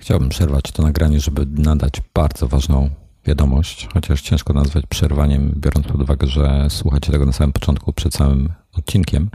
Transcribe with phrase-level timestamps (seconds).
[0.00, 2.90] Chciałbym przerwać to nagranie, żeby nadać bardzo ważną
[3.24, 8.14] wiadomość, chociaż ciężko nazwać przerwaniem, biorąc pod uwagę, że słuchacie tego na samym początku, przed
[8.14, 9.30] samym odcinkiem.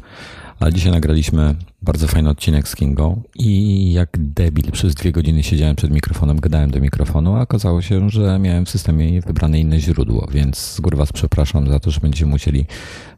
[0.59, 5.75] Ale dzisiaj nagraliśmy bardzo fajny odcinek z Kingą i jak debil przez dwie godziny siedziałem
[5.75, 10.28] przed mikrofonem, gadałem do mikrofonu, a okazało się, że miałem w systemie wybrane inne źródło,
[10.32, 12.66] więc z góry Was przepraszam za to, że będziecie musieli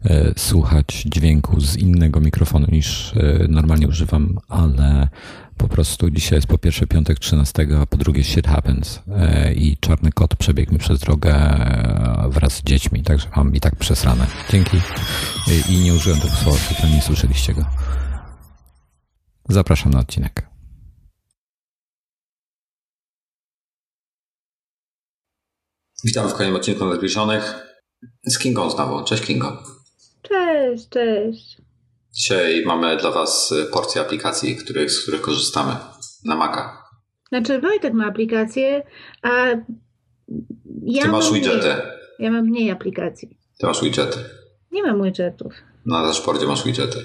[0.06, 5.08] e, słuchać dźwięku z innego mikrofonu niż e, normalnie używam, ale
[5.58, 9.78] po prostu dzisiaj jest po pierwsze piątek 13, a po drugie shit happens e, i
[9.78, 14.28] czarny kot przebiegł mi przez drogę e, wraz z dziećmi, także mam i tak przesrane.
[14.52, 14.78] Dzięki.
[15.48, 17.66] I, i nie użyłem tego słowa, to nie słyszeliście go.
[19.50, 20.48] Zapraszam na odcinek.
[26.04, 27.56] Witamy w kolejnym odcinku Nadbliżonych
[28.28, 29.04] z Kingą znowu.
[29.04, 29.64] Cześć Kingo.
[30.22, 31.57] Cześć, cześć.
[32.18, 35.76] Dzisiaj mamy dla Was porcję aplikacji, których, z których korzystamy
[36.26, 36.84] na Maca.
[37.30, 38.84] Znaczy Wojtek ma aplikację,
[39.22, 39.30] a
[40.84, 41.68] ja Ty masz mam widgety.
[41.68, 41.82] Mniej.
[42.20, 43.38] Ja mam mniej aplikacji.
[43.60, 44.20] Ty masz widgety.
[44.72, 45.54] Nie mam widgetów.
[45.86, 47.00] Na dashboardzie masz widgety.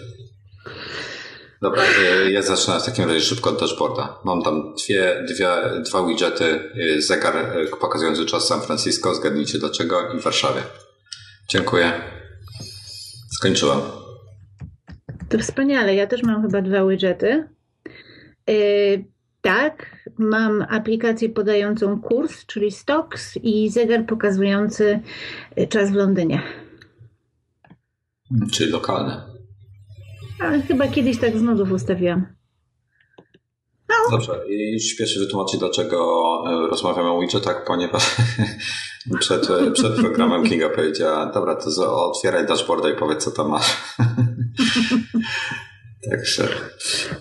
[1.62, 1.82] Dobra,
[2.26, 4.19] y, ja zacznę w takim razie szybko od dashboarda.
[4.24, 5.48] Mam tam dwie, dwie,
[5.91, 10.62] dwa widgety, y, zegar y, pokazujący czas San Francisco, zgadnijcie dlaczego, i w Warszawie.
[11.48, 11.92] Dziękuję.
[13.38, 14.02] Skończyłem.
[15.33, 15.94] To wspaniale.
[15.94, 17.48] Ja też mam chyba dwa widgety.
[18.48, 19.05] Yy,
[19.41, 25.00] tak, mam aplikację podającą kurs, czyli Stocks i zegar pokazujący
[25.58, 26.42] y, czas w Londynie.
[28.53, 29.22] Czyli lokalne.
[30.41, 32.27] Ale chyba kiedyś tak z nudów ustawiłam.
[34.10, 38.16] Dobrze, i już śpieszę wytłumaczyć, dlaczego e, rozmawiamy o widgetach, ponieważ
[39.20, 43.77] przed, przed programem Kinga powiedziała, dobra, to otwieraj dashboarda i powiedz, co tam masz.
[46.11, 46.48] Także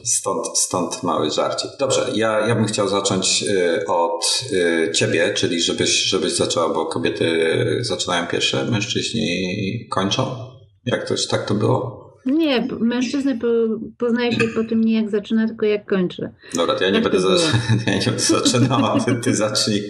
[0.04, 1.72] stąd, stąd mały żarcik.
[1.80, 6.86] Dobrze, ja, ja bym chciał zacząć y, od y, ciebie, czyli żebyś, żebyś zaczęła, bo
[6.86, 10.36] kobiety zaczynają pierwsze, mężczyźni kończą.
[10.86, 12.12] Jak to, tak to było?
[12.26, 13.48] Nie, mężczyznę po,
[13.98, 16.30] poznaje się po tym nie jak zaczyna, tylko jak kończy.
[16.54, 17.48] Dobra, to ja nie, Tak będę, za,
[17.88, 19.82] ja nie będę zaczynał, a ty, ty zacznij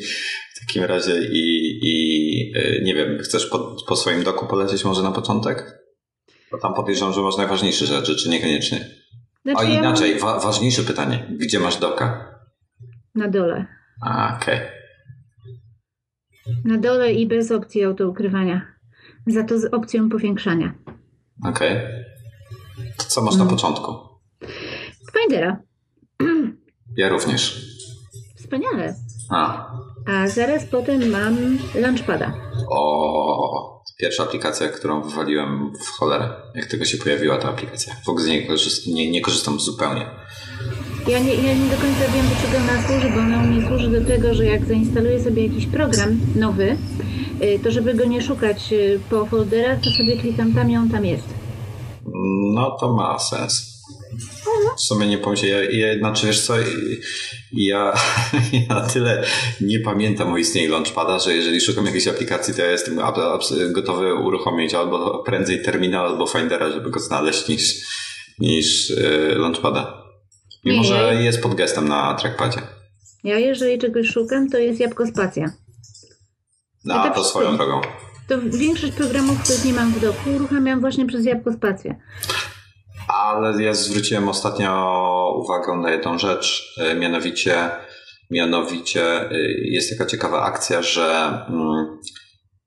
[0.55, 5.03] w takim razie i, i y, nie wiem, chcesz po, po swoim doku polecieć może
[5.03, 5.80] na początek?
[6.51, 8.77] Bo tam podejrzewam, że masz najważniejsze rzeczy, czy niekoniecznie?
[9.45, 11.27] Znaczy, A ja mam inaczej, wa- ważniejsze pytanie.
[11.37, 12.35] Gdzie masz doka?
[13.15, 13.65] Na dole.
[14.05, 14.59] A, okej.
[16.65, 18.61] Na dole i bez opcji autoukrywania.
[19.27, 20.73] Za to z opcją powiększania.
[21.45, 21.79] Okej.
[22.97, 23.55] To Co masz na Mm.
[23.55, 23.93] początku?
[25.19, 25.57] Findera.
[26.97, 27.65] Ja również.
[28.35, 28.95] Wspaniale.
[29.29, 29.71] A,
[30.07, 32.33] A zaraz potem mam Launchpada.
[32.71, 37.95] o, pierwsza aplikacja, którą wywaliłem w cholerę, jak tylko się pojawiła ta aplikacja.
[38.05, 38.47] W ogóle z niej
[38.87, 40.05] nie, nie korzystam zupełnie.
[41.07, 43.87] Ja nie, ja nie do końca wiem, do czego ona służy, bo ona mnie służy
[43.87, 46.77] do tego, że jak zainstaluję sobie jakiś program nowy,
[47.41, 50.89] y, to żeby go nie szukać y, po folderach, to sobie klikam tam i on
[50.89, 51.27] tam jest.
[52.53, 53.80] No to ma sens.
[54.77, 56.53] W sumie nie pomyślałem, ja, ja, znaczy wiesz co,
[57.51, 57.93] ja,
[58.69, 59.23] ja tyle
[59.61, 62.99] nie pamiętam o istnieniu Launchpada, że jeżeli szukam jakiejś aplikacji, to ja jestem
[63.71, 67.75] gotowy uruchomić albo prędzej terminal, albo Findera, żeby go znaleźć niż,
[68.39, 70.01] niż yy, Launchpada.
[70.65, 72.61] Mimo, że jest pod gestem na trackpadzie.
[73.23, 75.51] Ja jeżeli czegoś szukam, to jest jabłko spacja.
[76.85, 77.81] No, Ja tak to swoją drogą.
[78.27, 81.95] To większość programów, których nie mam w doku, uruchamiam właśnie przez jabłko spację.
[83.15, 84.71] Ale ja zwróciłem ostatnio
[85.37, 87.69] uwagę na jedną rzecz, y, mianowicie,
[88.31, 91.99] mianowicie y, jest taka ciekawa akcja, że mm,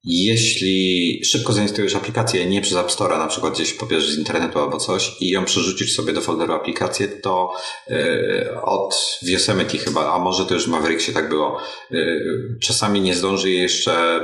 [0.04, 4.76] jeśli szybko zainstalujesz aplikację nie przez App Store'a, na przykład gdzieś pobierzesz z internetu albo
[4.76, 7.52] coś i ją przerzucisz sobie do folderu aplikację, to
[7.90, 11.60] y, od Yosemite chyba, a może to już w Mavericksie tak było,
[11.92, 14.20] y, czasami nie zdąży jej jeszcze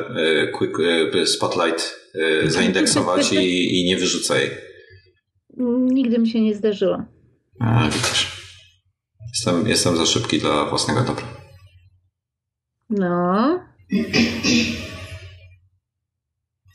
[0.47, 0.79] y, quick,
[1.27, 4.70] Spotlight y, zaindeksować i, i nie wyrzuca jej.
[5.69, 7.03] Nigdy mi się nie zdarzyło.
[7.61, 8.41] A, widzisz.
[9.35, 11.25] Jestem, jestem za szybki dla własnego dobra.
[12.91, 13.61] No,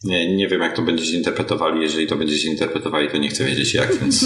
[0.03, 1.81] Nie, nie wiem, jak to będziecie interpretowali.
[1.81, 4.25] Jeżeli to będziecie interpretowali, to nie chcę wiedzieć jak, więc.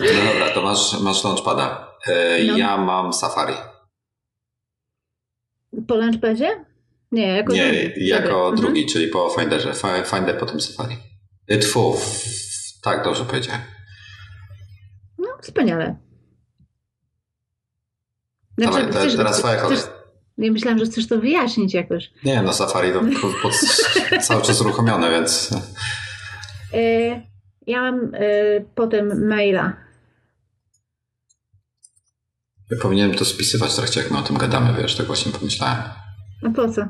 [0.00, 1.94] No dobra, to masz, masz Launchpada.
[2.06, 2.56] E, No.
[2.58, 3.54] Ja mam Safari.
[5.88, 6.64] po Launchpadzie?
[7.14, 8.06] Nie, jako Nie, drugi.
[8.08, 8.48] jako.
[8.48, 8.56] Mhm.
[8.56, 9.72] drugi, czyli po Finderze.
[9.72, 10.96] Fi- Finder, potem Safari.
[11.60, 11.96] Tfu,
[12.82, 13.60] tak, dobrze powiedziałem.
[15.18, 15.96] No, wspaniale.
[18.58, 19.78] Dawaj, te, chcesz- teraz twoja kolej.
[20.38, 22.10] Ja myślałam, że chcesz to wyjaśnić jakoś.
[22.24, 23.52] Nie, no Safari to pod, pod,
[24.26, 25.50] cały czas uruchomione, więc
[26.72, 26.78] E,
[27.66, 28.20] ja mam e,
[28.74, 29.76] potem maila.
[32.70, 35.82] Ja powinienem to spisywać w trakcie, jak my o tym gadamy, wiesz, tak właśnie pomyślałem.
[36.46, 36.86] A po co?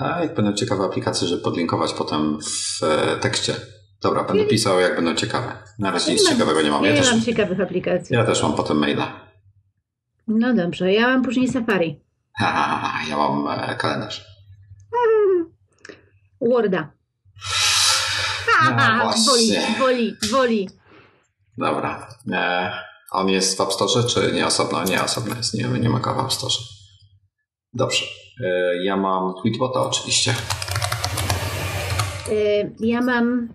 [0.00, 3.54] A jak będą ciekawe aplikacje, żeby podlinkować potem w e, tekście.
[4.02, 5.52] Dobra, będę pisał, jak będą ciekawe.
[5.78, 6.84] Na razie nic ciekawego nie mam.
[6.84, 8.16] Ja, nie też, mam ciekawych aplikacji.
[8.16, 9.20] ja też mam potem maila.
[10.28, 12.00] No dobrze, ja mam później Safari.
[12.38, 14.24] Ha, ha, ha, ja mam e, kalendarz.
[16.40, 16.92] Worda.
[18.64, 19.74] No woli, właśnie.
[19.78, 20.68] woli, woli.
[21.58, 22.08] Dobra.
[22.32, 22.72] E,
[23.10, 24.84] on jest w App Store, czy nie osobno?
[24.84, 26.54] Nie osobno jest, nie, nie ma go w App Store.
[27.72, 28.04] Dobrze.
[28.40, 30.34] E, ja mam Tweetbota oczywiście.
[32.32, 33.48] Y, Ja mam.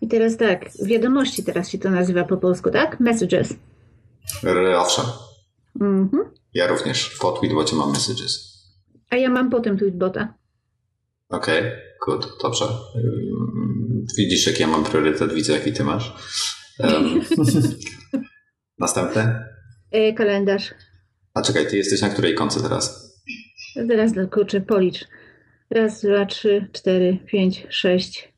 [0.00, 3.00] I teraz tak, wiadomości teraz się to nazywa po polsku, tak?
[3.00, 3.54] Messages.
[4.76, 5.04] Owszem.
[5.80, 6.24] Mhm.
[6.54, 8.54] Ja również po Tweetbocie mam messages.
[9.10, 10.34] A ja mam potem tweetbota.
[11.28, 11.62] Okej,
[12.06, 12.64] good, dobrze.
[14.18, 16.12] Widzisz, jaki ja mam priorytet, widzę, jaki ty masz.
[16.80, 17.20] Um,
[18.78, 19.44] następny?
[19.94, 20.74] Y, Kalendarz.
[21.34, 23.03] A czekaj, ty jesteś na której konce teraz?
[23.74, 25.04] Teraz kurczę, policz.
[25.70, 28.32] Raz, dwa, trzy, cztery, pięć, sześć,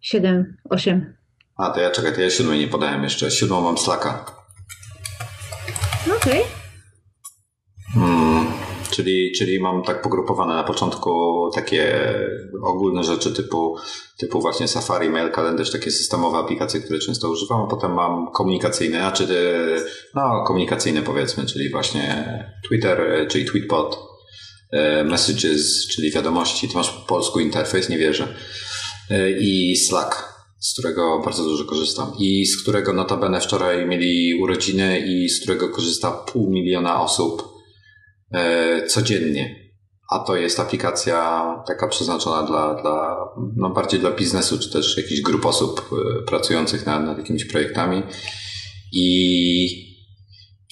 [0.00, 1.14] siedem, osiem.
[1.56, 3.30] A, to ja czekaj, to ja siódmej nie podałem jeszcze.
[3.30, 4.24] Siódmą mam Slacka.
[6.06, 6.42] No Okej.
[7.94, 8.46] Hmm,
[8.90, 11.10] czyli, czyli mam tak pogrupowane na początku
[11.54, 12.12] takie
[12.62, 13.76] ogólne rzeczy typu,
[14.18, 18.98] typu właśnie Safari, Mail, kalendarz, takie systemowe aplikacje, które często używam, a potem mam komunikacyjne,
[18.98, 19.80] znaczy e,
[20.14, 22.24] no komunikacyjne powiedzmy, czyli właśnie
[22.68, 24.09] Twitter, e, czyli Tweetbot,
[25.04, 28.34] Messages, czyli wiadomości, ty masz po polsku interfejs, nie wierzę,
[29.10, 35.00] E, i Slack, z którego bardzo dużo korzystam i z którego notabene wczoraj mieli urodziny
[35.00, 37.48] i z którego korzysta pół miliona osób
[38.32, 39.70] e, codziennie.
[40.10, 43.16] A to jest aplikacja taka przeznaczona dla, dla
[43.56, 48.02] no bardziej dla biznesu, czy też jakichś grup osób e, pracujących nad, nad jakimiś projektami.
[48.92, 49.64] I,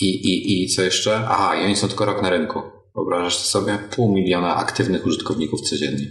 [0.00, 1.26] i, i, I co jeszcze?
[1.28, 2.77] Aha, i oni są tylko rok na rynku.
[2.98, 3.78] Wyobrażasz sobie?
[3.96, 6.06] Pół miliona aktywnych użytkowników codziennie.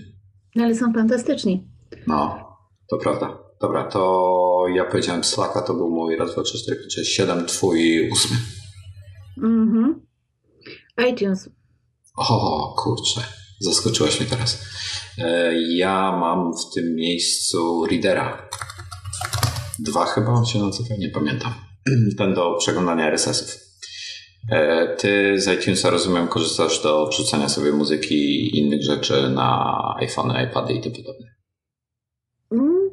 [0.56, 1.68] No ale są fantastyczni.
[2.08, 2.48] No,
[2.90, 3.38] to prawda.
[3.62, 7.46] Dobra, to ja powiedziałem Slacka, to był mój raz, dwa, trzy, cztery, pięć, sześć, siedem,
[7.46, 8.38] twój ósmy.
[9.44, 10.02] Mhm.
[11.10, 11.50] iTunes.
[12.18, 13.22] O, kurczę,
[13.62, 14.66] zaskoczyłaś mnie teraz.
[15.18, 18.50] E, Ja mam w tym miejscu Readera.
[19.80, 21.54] Dwa chyba on się nazywa, nie pamiętam.
[22.18, 23.67] Ten do przeglądania RSS-ów.
[24.52, 30.34] E, Ty z iTunesa, rozumiem, korzystasz do wrzucania sobie muzyki i innych rzeczy na iPhone,
[30.46, 31.28] iPady i tym podobne.
[32.52, 32.90] Mm,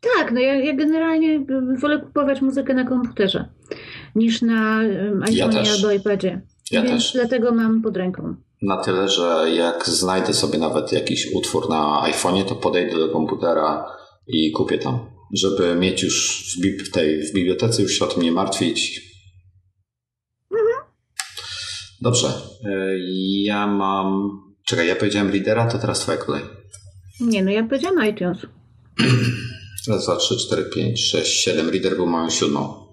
[0.00, 1.46] tak, no ja, ja generalnie
[1.80, 3.48] wolę kupować muzykę na komputerze
[4.14, 6.40] niż na um, Ja albo iPadzie.
[6.70, 7.12] Ja Więc też.
[7.12, 8.36] dlatego mam pod ręką.
[8.62, 13.84] Na tyle, że jak znajdę sobie nawet jakiś utwór na iPhone'ie, to podejdę do komputera
[14.26, 14.98] i kupię tam,
[15.32, 16.44] żeby mieć już
[16.84, 19.05] w tej w bibliotece, już się o tym nie martwić.
[22.06, 22.28] Dobrze.
[22.64, 22.70] E,
[23.44, 24.30] Ja mam.
[24.66, 26.42] Czekaj, ja powiedziałem Readera, to teraz twoja kolej.
[27.20, 28.38] Nie, no ja powiedziałam iTunes.
[29.88, 31.70] Raz, dwa, trzy, cztery, pięć, sześć, siedem.
[31.70, 32.86] Reader był moją siódmą.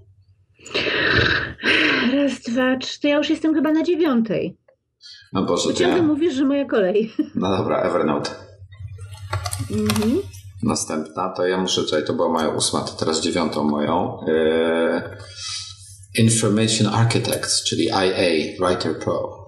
[2.13, 3.00] Raz, dwa, trzy.
[3.01, 4.57] To ja już jestem chyba na dziewiątej.
[5.33, 6.04] No Boże, ciągle ja...
[6.04, 7.13] mówisz, że moja kolej.
[7.36, 8.30] No dobra, Evernote.
[9.71, 10.21] Mhm.
[10.63, 14.19] Następna, to ja muszę, czekaj, to była moja ósma, to teraz dziewiątą moją.
[14.27, 15.18] E,
[16.18, 19.45] Information Architects, czyli IA, Writer Pro.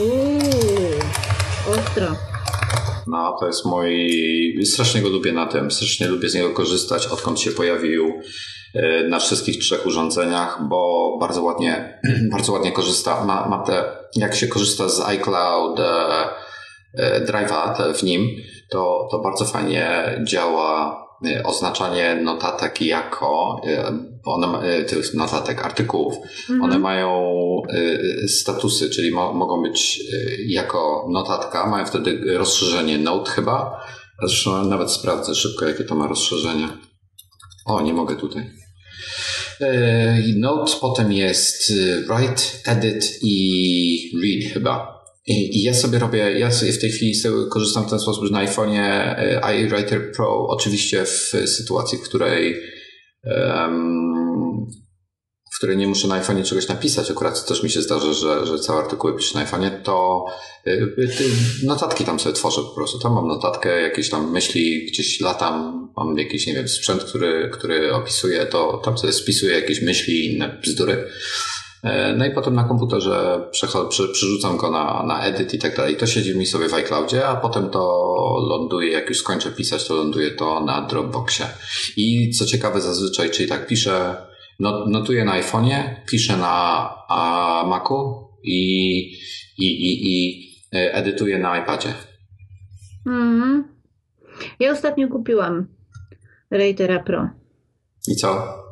[0.00, 1.00] Uuu,
[1.70, 2.06] ostro.
[3.06, 4.64] No, to jest mój.
[4.64, 8.20] Strasznie go lubię na tym, strasznie lubię z niego korzystać, odkąd się pojawił
[8.74, 12.00] e, na wszystkich trzech urządzeniach, bo bardzo ładnie,
[12.32, 13.24] bardzo ładnie korzysta.
[13.24, 13.84] Ma, ma te,
[14.16, 15.84] jak się korzysta z iCloud e,
[16.94, 18.28] e, Drive'a w nim,
[18.70, 21.05] to, to bardzo fajnie działa
[21.44, 23.60] oznaczanie notatek jako,
[24.24, 26.14] bo one, e, tych notatek, artykułów,
[26.50, 26.62] Mhm.
[26.62, 27.32] one mają
[27.74, 33.80] y, statusy, czyli mo- mogą być y, jako notatka, mają wtedy rozszerzenie Note chyba.
[34.28, 36.68] Zresztą nawet sprawdzę szybko, jakie to ma rozszerzenie.
[37.66, 38.50] O, nie mogę tutaj.
[39.60, 44.95] Y, Note potem jest y, Write, Edit i Read chyba.
[45.26, 47.14] I, I ja sobie robię, ja sobie w tej chwili
[47.50, 52.56] korzystam w ten sposób, że na iPhone'ie y, iWriter Pro, oczywiście w sytuacji, w której
[53.24, 54.66] em,
[55.54, 58.58] w której nie muszę na iPhone'ie czegoś napisać, akurat też mi się zdarza, że, że
[58.58, 60.24] całe artykuły piszę na iPhone'ie, to
[60.66, 60.94] y,
[61.64, 62.98] notatki tam sobie tworzę po prostu.
[62.98, 67.94] Tam mam notatkę, jakieś tam myśli, gdzieś latam, mam jakiś, nie wiem, sprzęt, który, który
[67.94, 71.08] opisuje, to tam sobie spisuję jakieś myśli i inne bzdury.
[71.82, 73.48] E, No i potem na komputerze
[74.10, 75.96] przerzucam go na, na edit i tak dalej.
[75.96, 78.06] To siedzi mi sobie w iCloudzie, a potem to
[78.48, 81.46] ląduje, jak już skończę pisać, to ląduje to na Dropboxie.
[81.96, 84.16] I co ciekawe zazwyczaj, czyli tak piszę
[84.86, 86.88] notuję na iPhone'ie, piszę na
[87.66, 89.00] Macu i,
[89.58, 91.94] i, i, i e, edytuję na iPadzie.
[93.06, 93.64] Mm.
[94.60, 95.66] Ja ostatnio kupiłam
[96.50, 97.28] Writera Pro.
[98.08, 98.65] I co?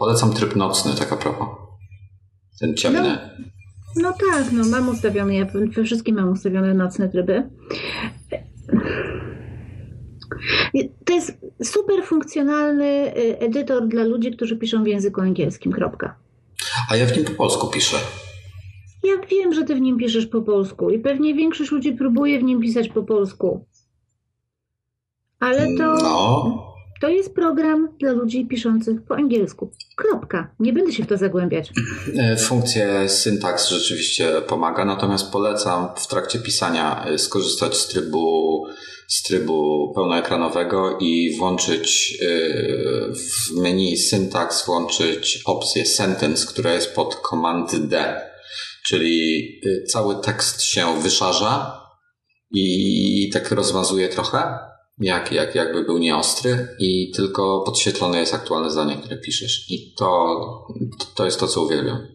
[0.00, 1.48] Polecam tryb nocny, tak a propos.
[2.60, 3.18] Ten ciemny.
[3.96, 7.50] No, no tak, no mam ustawiony, ja we wszystkim mam ustawione nocne tryby.
[11.04, 11.32] To jest
[11.64, 15.72] super funkcjonalny y, edytor dla ludzi, którzy piszą w języku angielskim.
[15.72, 16.16] Kropka.
[16.90, 17.96] A ja w nim po polsku piszę.
[19.02, 22.42] Ja wiem, że ty w nim piszesz po polsku i pewnie większość ludzi próbuje w
[22.42, 23.66] nim pisać po polsku.
[25.40, 26.69] Ale to, no.
[27.00, 29.70] To jest program dla ludzi piszących po angielsku.
[29.96, 30.54] Kropka.
[30.60, 31.72] Nie będę się w to zagłębiać.
[32.18, 38.66] E, funkcja syntaks rzeczywiście pomaga, natomiast polecam w trakcie pisania e, skorzystać z trybu
[39.08, 47.20] z trybu pełnoekranowego i włączyć y, w menu syntax włączyć opcję sentence, która jest pod
[47.30, 48.20] Command D,
[48.86, 49.48] czyli
[49.88, 51.80] cały tekst się wyszarza
[52.52, 54.69] i tak rozmazuje trochę,
[55.00, 59.70] jak, jak, jakby był nieostry i tylko podświetlone jest aktualne zdanie, które piszesz.
[59.70, 60.36] I to,
[61.14, 62.06] to jest to, co uwielbiam,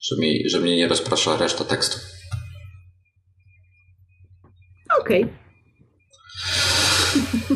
[0.00, 1.98] że, mi, że mnie nie rozprasza reszta tekstu.
[5.00, 5.24] Okej.
[5.24, 5.44] Okay.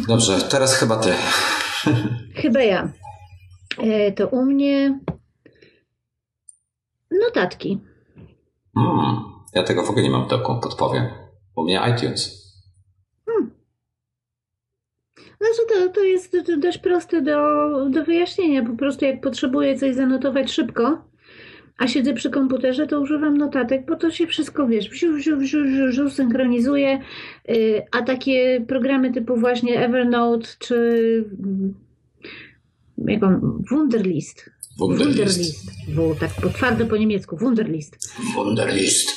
[0.09, 1.13] Dobrze, teraz chyba ty.
[2.35, 2.93] Chyba ja.
[3.79, 5.01] E, to u mnie
[7.11, 7.79] notatki.
[8.75, 9.17] Hmm,
[9.55, 11.09] ja tego w ogóle nie mam doku, podpowiem.
[11.57, 12.53] U mnie iTunes.
[13.27, 13.51] Hmm.
[15.39, 18.65] Znaczy to, to jest dość proste do, do wyjaśnienia.
[18.65, 21.09] Po prostu jak potrzebuję coś zanotować szybko,
[21.79, 25.65] a siedzę przy komputerze, to używam notatek, bo to się wszystko, wiesz, wziu, wziu, wziu,
[25.65, 27.01] wziu, wziu synchronizuje,
[27.51, 30.77] y, a takie programy typu właśnie Evernote czy
[31.45, 31.75] mm,
[32.99, 34.51] jak on, Wunderlist.
[34.79, 35.17] Wunderlist.
[35.17, 35.71] Wunderlist.
[35.95, 38.13] Bo tak po twardo po niemiecku, Wunderlist.
[38.35, 39.11] Wunderlist.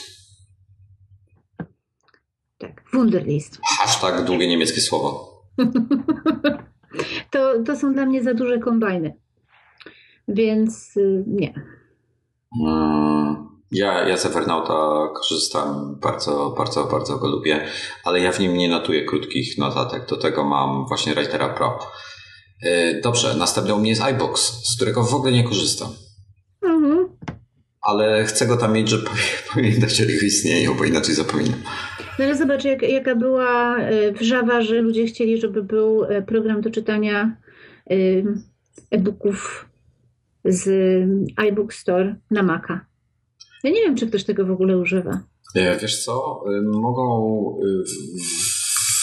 [2.57, 3.59] Tak, Wunderlist.
[3.77, 5.30] Hashtag długie niemieckie słowo.
[7.31, 9.13] to, to są dla mnie za duże kombajny.
[10.27, 11.53] Więc y, nie.
[12.61, 17.65] Mm, ja, ja z Evernauta korzystam, bardzo, bardzo, bardzo go lubię,
[18.03, 21.79] ale ja w nim nie notuję krótkich notatek, do tego mam właśnie Writera Pro.
[22.65, 25.89] Y, dobrze, następny u mnie jest iBox, z którego w ogóle nie korzystam.
[27.81, 29.07] Ale chcę go tam mieć, żeby
[29.53, 31.59] pamiętać o ich istnieniu, bo inaczej zapominam.
[32.19, 36.61] No ale zobacz, jak, jaka była y, wrzawa, że ludzie chcieli, żeby był y, program
[36.61, 37.37] do czytania
[38.91, 39.65] e-booków
[40.45, 40.69] z
[41.37, 42.85] iBook Store na Maca.
[43.63, 45.23] Ja nie wiem, czy ktoś tego w ogóle używa.
[45.55, 48.61] Wiesz co, y, mogą y, w,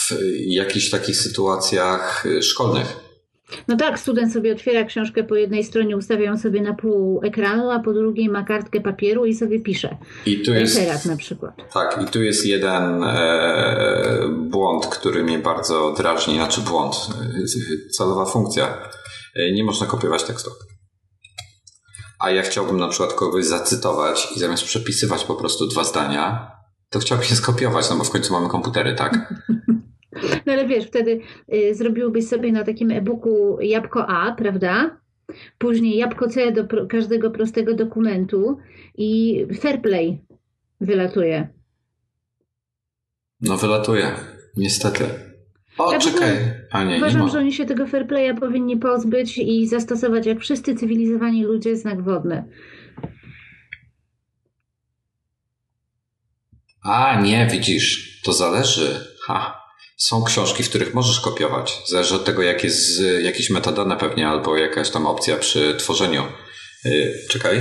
[0.08, 0.14] w
[0.47, 3.07] jakichś takich sytuacjach y, szkolnych
[3.69, 7.71] no tak, student sobie otwiera książkę po jednej stronie, ustawia ją sobie na pół ekranu,
[7.71, 9.97] a po drugiej ma kartkę papieru i sobie pisze.
[10.26, 11.55] I tu jest Referat na przykład.
[11.73, 16.95] Tak, i tu jest jeden e, błąd, który mnie bardzo drażni, znaczy błąd,
[17.97, 18.78] celowa funkcja.
[19.37, 20.50] E, nie można kopiować tekstu
[22.19, 26.50] a ja chciałbym na przykład kogoś zacytować i zamiast przepisywać po prostu dwa zdania,
[26.90, 29.35] to chciałbym je skopiować, no bo w końcu mamy komputery, tak?
[30.47, 31.20] No ale wiesz, wtedy
[31.54, 35.00] y, zrobiłbyś sobie na takim e-booku jabłko A, prawda?
[35.58, 38.58] Później jabłko C do pro każdego prostego dokumentu
[38.99, 40.18] i fair play
[40.80, 41.49] wylatuje.
[43.40, 44.12] No wylatuje,
[44.56, 45.04] niestety.
[45.78, 46.37] O, ja czekaj.
[46.70, 50.40] A nie, uważam, nie że oni się tego fair playa powinni pozbyć i zastosować jak
[50.40, 52.44] wszyscy cywilizowani ludzie znak wodny.
[56.82, 59.00] A, nie, widzisz, to zależy.
[59.26, 59.57] Ha.
[59.99, 61.83] Są książki, w których możesz kopiować.
[61.87, 66.23] Zależy od tego, jak jest jakieś metadane pewnie, albo jakaś tam opcja przy tworzeniu.
[66.85, 67.61] Yy, czekaj.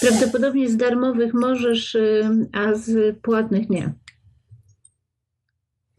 [0.00, 3.94] Prawdopodobnie z darmowych możesz, y, a z płatnych nie.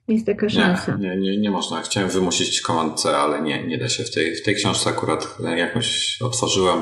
[0.07, 0.97] Jest taka szansa.
[0.99, 1.81] Nie, nie, nie, nie można.
[1.81, 4.03] Chciałem wymusić komand C, ale nie, nie da się.
[4.03, 6.81] W tej, w tej książce akurat jakąś otworzyłem.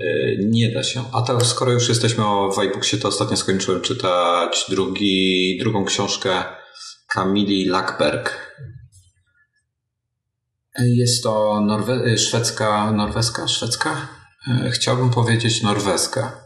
[0.00, 0.04] E,
[0.38, 1.04] nie da się.
[1.12, 6.44] A tak, skoro już jesteśmy o Wajbuksie, to ostatnio skończyłem czytać drugi, drugą książkę
[7.08, 8.54] Kamili Lackberg.
[10.78, 14.08] Jest to norwe- szwedzka, norweska, szwedzka?
[14.48, 16.43] E, chciałbym powiedzieć norweska.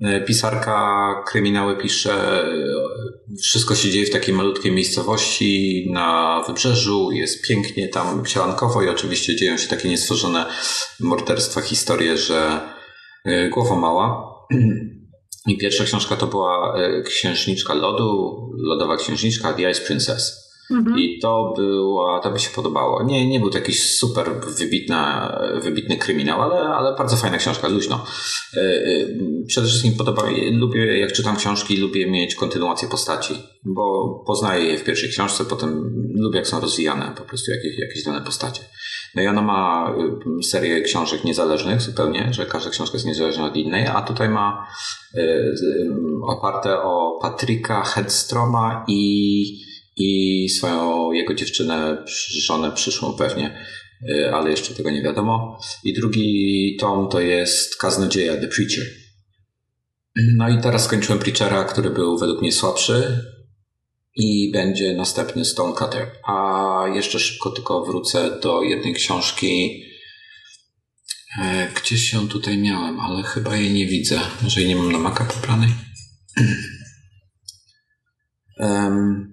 [0.00, 2.54] E, pisarka kryminały pisze, e,
[3.42, 9.36] wszystko się dzieje w takiej malutkiej miejscowości na wybrzeżu, jest pięknie tam sielankowo i oczywiście
[9.36, 10.46] dzieją się takie niestworzone
[11.00, 12.60] morderstwa, historie, że
[13.24, 14.32] e, głowa mała.
[15.46, 20.41] I pierwsza książka to była Księżniczka Lodu, Lodowa Księżniczka, The Ice Princess.
[20.70, 20.98] Mhm.
[20.98, 23.02] I to była, to by się podobało.
[23.02, 24.96] Nie, nie był to jakiś super wybitny,
[25.62, 28.04] wybitny kryminał, ale, ale bardzo fajna książka, luźno.
[28.56, 29.06] E, e,
[29.46, 34.78] przede wszystkim podoba mi, lubię, jak czytam książki, lubię mieć kontynuację postaci, bo poznaję je
[34.78, 38.62] w pierwszej książce, potem lubię, jak są rozwijane po prostu jakieś, jakieś dane postacie.
[39.14, 39.94] No i ona ma
[40.40, 44.66] y, serię książek niezależnych zupełnie, że każda książka jest niezależna od innej, a tutaj ma
[45.16, 45.54] y,
[46.22, 52.04] oparte o Patryka Headstroma i i swoją jego dziewczynę,
[52.40, 53.66] żonę przyszłą pewnie,
[54.10, 55.60] y, ale jeszcze tego nie wiadomo.
[55.84, 58.84] I drugi tom to jest Kaznodzieja, The Preacher.
[60.36, 63.24] No i teraz skończyłem Preachera, który był według mnie słabszy
[64.16, 66.10] i będzie następny Stonecutter.
[66.26, 69.82] A jeszcze szybko tylko wrócę do jednej książki,
[71.42, 74.20] e, Gdzieś ją tutaj miałem, ale chyba jej nie widzę.
[74.42, 75.70] Może jej nie mam na maka popranej.
[78.58, 79.31] um,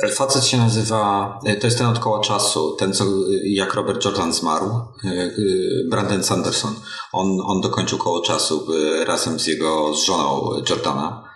[0.00, 3.04] Facet się nazywa, e, to jest ten od koła czasu, ten co
[3.44, 4.66] jak Robert Jordan zmarł,
[5.04, 5.30] e, e,
[5.90, 6.74] Brandon Sanderson.
[7.12, 8.66] On, on dokończył koło czasu
[9.06, 11.32] razem z jego z żoną Jordana.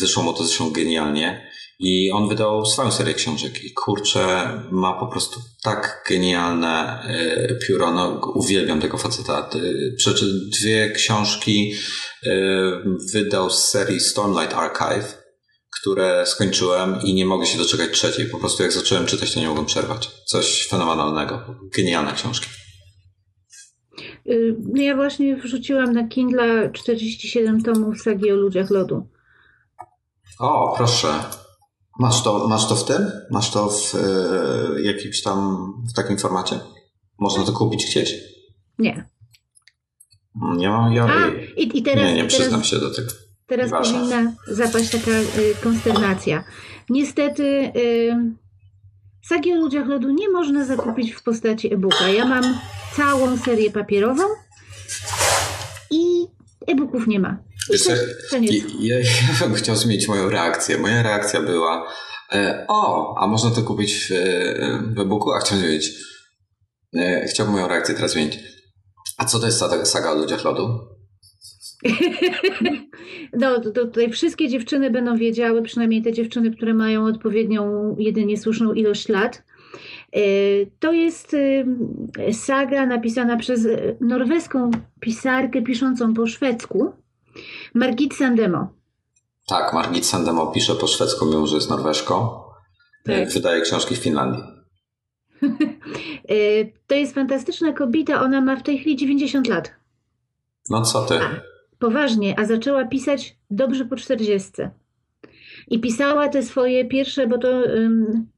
[0.00, 1.48] Wyszło mu to zresztą genialnie.
[1.80, 7.02] I on wydał swoją serię książek i kurczę, ma po prostu tak genialne
[7.66, 7.90] pióro.
[7.90, 9.50] No, uwielbiam tego faceta.
[9.96, 11.72] Przeczytał dwie książki,
[13.12, 15.27] wydał z serii Stormlight Archive
[15.80, 18.26] które skończyłem i nie mogę się doczekać trzeciej.
[18.26, 20.10] Po prostu jak zacząłem czytać, to nie mogłem przerwać.
[20.24, 21.54] Coś fenomenalnego.
[21.76, 22.46] Genialne książki.
[24.26, 29.08] Y, no ja właśnie wrzuciłam na Kindle 47 tomów sagi o ludziach lodu.
[30.38, 31.08] O, proszę.
[31.98, 33.10] Masz to, masz to w tym?
[33.30, 36.60] Masz to w y, jakimś tam, w takim formacie?
[37.18, 38.14] Można to kupić gdzieś?
[38.78, 39.08] Nie.
[40.56, 41.04] Nie mam, ja...
[41.04, 42.66] A, i, i teraz, nie, nie przyznam teraz...
[42.66, 43.08] się do tego.
[43.48, 46.44] Teraz powinna zapaść taka y, konsternacja.
[46.90, 47.42] Niestety
[47.76, 48.16] y,
[49.28, 52.08] sagi o ludziach lodu nie można zakupić w postaci e-booka.
[52.08, 52.58] Ja mam
[52.96, 54.22] całą serię papierową
[55.90, 56.26] i
[56.66, 57.38] e-booków nie ma.
[57.70, 57.86] Wiesz,
[58.80, 58.98] ja,
[59.40, 60.78] ja bym chciał zmienić moją reakcję.
[60.78, 61.92] Moja reakcja była
[62.32, 64.10] e, o, a można to kupić w,
[64.94, 65.32] w e-booku?
[65.32, 65.92] A chciałbym wiedzieć.
[66.96, 68.38] E, chciałbym moją reakcję teraz zmienić.
[69.16, 70.97] A co to jest saga o ludziach lodu?
[73.32, 78.72] No, to, tutaj wszystkie dziewczyny będą wiedziały, przynajmniej te dziewczyny, które mają odpowiednią, jedynie słuszną
[78.72, 79.42] ilość lat.
[80.12, 80.20] E,
[80.78, 83.68] to jest e, saga napisana przez
[84.00, 86.92] norweską pisarkę piszącą po szwedzku,
[87.74, 88.68] Margit Sandemo.
[89.46, 92.40] Tak, Margit Sandemo pisze po szwedzku, mimo że jest Norweszką.
[93.06, 93.32] E, tak.
[93.32, 94.42] Wydaje książki w Finlandii.
[96.86, 99.74] to jest fantastyczna kobieta, ona ma w tej chwili 90 lat.
[100.70, 101.14] No co ty?
[101.14, 104.70] A poważnie, a zaczęła pisać dobrze po czterdziestce.
[105.70, 107.62] I pisała te swoje pierwsze, bo to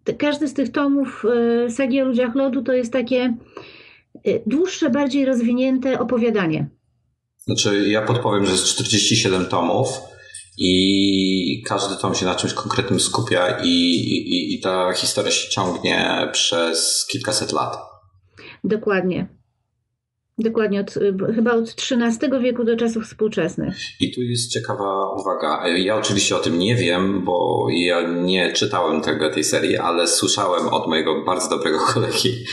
[0.04, 1.24] te, każdy z tych tomów
[1.66, 3.36] y, Sagi o ludziach lodu to jest takie
[4.26, 6.68] y, dłuższe, bardziej rozwinięte opowiadanie.
[7.38, 9.88] Znaczy, ja podpowiem, że jest 47 tomów
[10.58, 16.28] i każdy tom się na czymś konkretnym skupia i, i, i ta historia się ciągnie
[16.32, 17.76] przez kilkaset lat.
[18.64, 19.39] Dokładnie.
[20.40, 20.94] Dokładnie, od,
[21.34, 23.76] chyba od XIII wieku do czasów współczesnych.
[24.00, 25.68] I tu jest ciekawa uwaga.
[25.68, 30.68] Ja oczywiście o tym nie wiem, bo ja nie czytałem tego, tej serii, ale słyszałem
[30.68, 32.44] od mojego bardzo dobrego kolegi,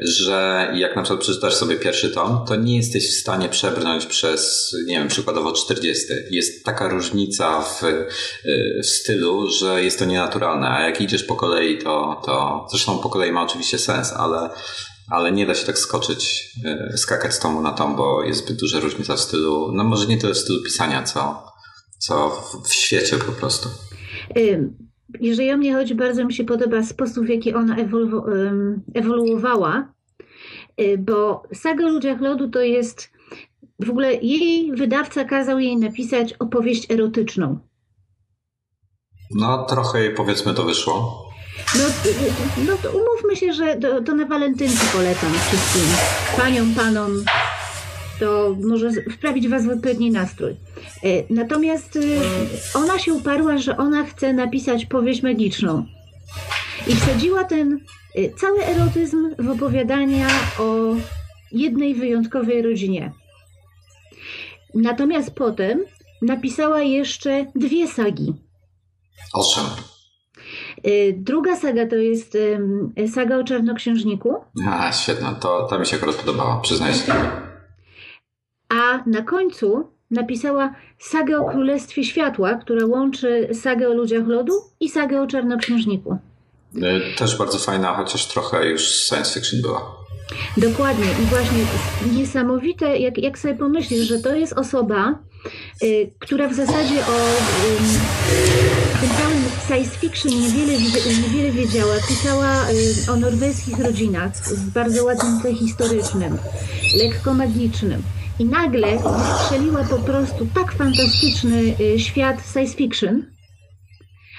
[0.00, 4.72] że jak na przykład przeczytasz sobie pierwszy tom, to nie jesteś w stanie przebrnąć przez,
[4.86, 6.06] nie wiem, przykładowo 40.
[6.30, 7.82] Jest taka różnica w,
[8.82, 13.08] w stylu, że jest to nienaturalne, a jak idziesz po kolei, to, to zresztą po
[13.08, 14.50] kolei ma oczywiście sens, ale
[15.10, 18.60] ale nie da się tak skoczyć, e, skakać z tomu na tom, bo jest zbyt
[18.60, 21.44] duża różnica w stylu, no może nie tyle w stylu pisania, co,
[21.98, 23.68] co w świecie po prostu.
[25.20, 28.24] Jeżeli o mnie chodzi, bardzo mi się podoba sposób, w jaki ona ewolu
[28.94, 29.92] ewoluowała,
[30.80, 33.10] y, bo Saga o ludziach lodu to jest
[33.80, 37.58] w ogóle jej wydawca kazał jej napisać opowieść erotyczną.
[39.30, 41.25] No, trochę powiedzmy to wyszło.
[41.74, 41.84] No,
[42.66, 45.82] no to umówmy się, że to, to na walentynki polecam wszystkim
[46.36, 47.24] paniom, panom.
[48.20, 50.50] To może wprawić was w odpowiedni nastrój.
[50.50, 50.54] E,
[51.30, 52.20] natomiast y,
[52.74, 55.86] ona się uparła, że ona chce napisać powieść magiczną.
[56.86, 57.80] I wsadziła ten
[58.18, 60.94] y, cały erotyzm w opowiadania o
[61.52, 63.12] jednej wyjątkowej rodzinie.
[64.74, 65.84] Natomiast potem
[66.22, 68.34] napisała jeszcze dwie sagi.
[69.34, 69.95] Owszem.
[70.86, 72.38] Y, druga saga to jest
[73.14, 74.34] saga o czarnoksiężniku.
[74.68, 77.12] A, świetna, to, to mi się akurat podobała, przyznaję się.
[78.68, 84.88] A na końcu napisała sagę o Królestwie Światła, która łączy sagę o ludziach lodu i
[84.88, 86.18] sagę o czarnoksiężniku.
[86.76, 89.96] Y, też bardzo fajna, chociaż trochę już science fiction była.
[90.56, 91.04] Dokładnie.
[91.22, 91.58] I właśnie
[92.12, 95.18] niesamowite, jak, jak sobie pomyślisz, że to jest osoba,
[95.82, 97.16] y, która w zasadzie o
[98.72, 100.72] y, tym całym science fiction niewiele,
[101.22, 101.94] niewiele wiedziała.
[102.08, 106.38] Pisała y, o norweskich rodzinach z bardzo ładnym historycznym,
[106.98, 108.02] lekko magicznym.
[108.38, 108.98] I nagle
[109.44, 113.26] strzeliła po prostu tak fantastyczny y, świat science fiction,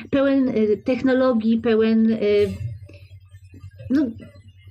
[0.09, 2.17] pełen y, technologii, pełen
[3.89, 4.05] no,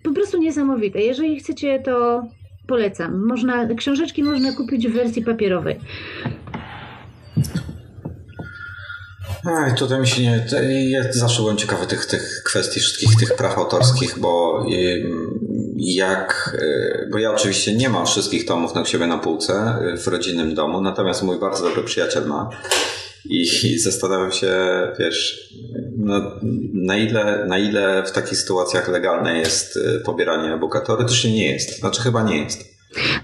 [0.03, 1.01] po prostu niesamowite.
[1.01, 2.22] Jeżeli chcecie, to
[2.66, 3.27] polecam.
[3.27, 5.77] Można, książeczki można kupić w wersji papierowej.
[9.49, 10.91] Ej, tutaj mi się nie.
[10.91, 14.65] Ja zawsze byłem ciekawy tych, tych kwestii wszystkich tych praw autorskich, bo
[15.77, 16.59] jak.
[16.63, 20.55] Y, bo ja oczywiście nie mam wszystkich tomów na siebie na półce y, w rodzinnym
[20.55, 22.51] domu, natomiast mój bardzo dobry przyjaciel ma.
[23.25, 24.57] I, i zastanawiam się,
[24.99, 25.51] wiesz,
[25.97, 26.21] no,
[26.73, 30.81] na, ile, na ile w takich sytuacjach legalne jest y, pobieranie e-booka.
[30.81, 31.79] Teoretycznie nie jest.
[31.79, 32.65] Znaczy chyba nie jest.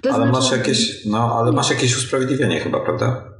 [0.02, 0.32] To ale znaczy...
[0.32, 3.31] masz jakieś, no, ale masz jakieś usprawiedliwienie chyba, prawda?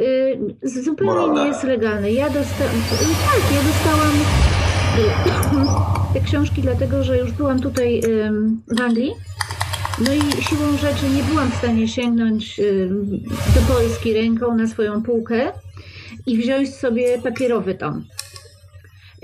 [0.00, 1.42] Yy, zupełnie Moralne.
[1.42, 2.12] nie jest legalne.
[2.12, 4.12] Ja dostałam, tak, ja dostałam
[6.14, 8.02] te książki dlatego, że już byłam tutaj
[8.68, 9.12] w Anglii.
[9.98, 12.60] No i siłą rzeczy nie byłam w stanie sięgnąć
[13.54, 15.52] do Polski ręką na swoją półkę
[16.26, 18.04] i wziąć sobie papierowy tom.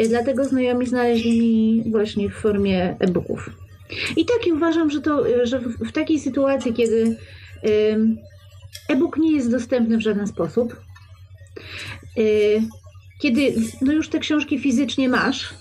[0.00, 3.50] Y, dlatego znajomi znaleźli mi właśnie w formie e-booków.
[4.16, 7.16] I tak i uważam, że, to, y, że w, takiej sytuacji, kiedy
[8.88, 10.80] e-book nie jest dostępny w żaden sposób,
[12.18, 12.62] y,
[13.22, 15.54] kiedy no już te książki fizycznie masz,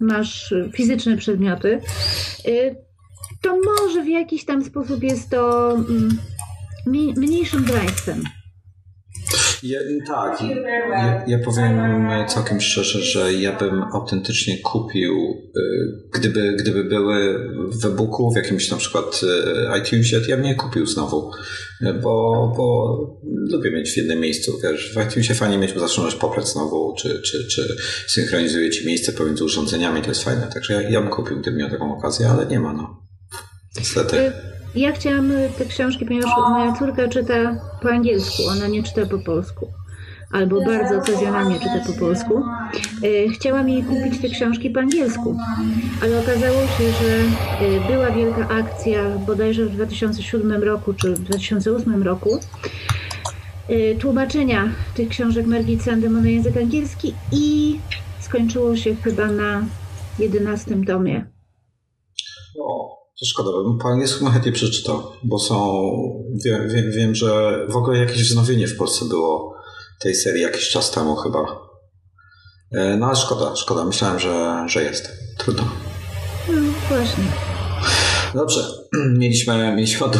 [0.00, 1.80] masz fizyczne przedmioty,
[3.42, 6.18] to może w jakiś tam sposób jest to mm,
[7.16, 8.22] mniejszym draństwem.
[9.62, 15.14] Ja, tak, ja, ja, powiem całkiem szczerze, że ja bym autentycznie kupił,
[15.56, 17.48] y, gdyby, gdyby były
[17.82, 19.20] w e-booku, w jakimś na przykład
[19.80, 21.30] iTunesie, to ja bym nie kupił znowu,
[22.02, 26.18] bo, bo lubię mieć w jednym miejscu, wiesz, w iTunesie fajnie mieć, bo zawsze możesz
[26.18, 30.90] poprać znowu, czy, czy, czy synchronizuje ci miejsce pomiędzy urządzeniami, to jest fajne, także ja,
[30.90, 33.06] ja bym kupił, gdybym miał taką okazję, ale nie ma, no.
[33.76, 34.16] Niestety.
[34.18, 34.32] Y,
[34.74, 39.66] ja chciałam te książki, ponieważ moja córka czyta po angielsku, ona nie czyta po polsku.
[40.30, 42.42] Albo bardzo okazjonalnie czyta po polsku.
[43.04, 45.36] E, chciałam jej kupić te książki po angielsku,
[46.02, 47.18] ale okazało się, że
[47.66, 52.40] e, była wielka akcja bodajże w 2007 roku czy w 2008 roku
[53.68, 57.78] e, tłumaczenia tych książek Margit Sandemo na język angielski i
[58.20, 59.66] skończyło się chyba na
[60.18, 61.30] 11 tomie.
[63.20, 65.82] To szkoda, bym po angielsku chętnie przeczytał, bo są,
[66.44, 69.49] wiem, wiem, wiem, że w ogóle jakieś wznowienie w Polsce było
[70.00, 71.70] tej serii jakiś czas temu chyba.
[72.72, 73.84] E, no ale szkoda, szkoda.
[73.84, 75.12] Myślałem, że, że jest.
[75.38, 75.64] Trudno.
[76.48, 77.24] No właśnie.
[78.34, 78.60] Dobrze.
[79.18, 80.16] Mieliśmy, mieliśmy od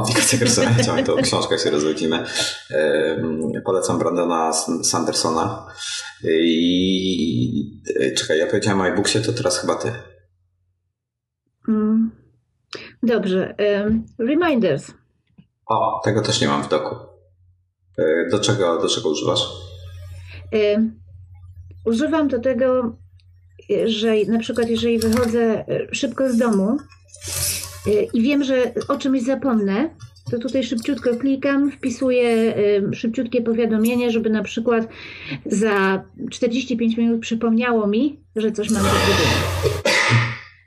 [0.00, 0.74] aplikację głosowania.
[0.74, 2.24] Chciałem to o książkach się rozwiedzimy.
[3.64, 4.52] Polecam Brandona
[4.84, 5.66] Sandersona.
[6.24, 7.82] I
[8.16, 9.92] czekaj, ja powiedziałem o iBooksie, to teraz chyba ty.
[11.68, 12.10] Mm.
[13.02, 13.54] Dobrze.
[14.18, 14.90] reminders.
[15.66, 17.13] O, tego też nie mam w doku.
[17.98, 19.40] E, do czego, do czego używasz?
[21.84, 22.96] używam do tego,
[23.84, 26.76] że na przykład jeżeli wychodzę e, szybko z domu
[27.86, 29.90] e, i wiem, że o czymś zapomnę,
[30.30, 32.54] to tutaj szybciutko klikam, wpisuję
[32.92, 34.88] szybciutkie powiadomienie, żeby na przykład
[35.46, 39.84] za 45 minut przypomniało mi, że coś mam do zrobienia.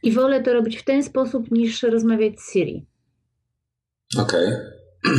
[0.04, 2.86] I wolę to robić w ten sposób, niż rozmawiać z Siri.
[4.18, 4.48] Okej.
[4.48, 4.77] Okay.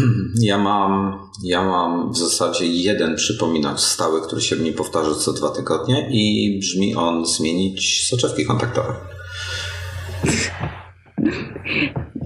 [0.40, 5.50] Ja mam, ja mam w zasadzie jeden przypominacz stały, który się mi powtarza co dwa
[5.50, 8.94] tygodnie i brzmi on zmienić soczewki kontaktowe.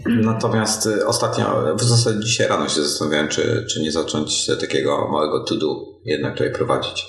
[0.06, 5.44] Natomiast y, ostatnio, w zasadzie dzisiaj rano się zastanawiałem, czy, czy nie zacząć takiego małego
[5.44, 7.06] to-do jednak tutaj prowadzić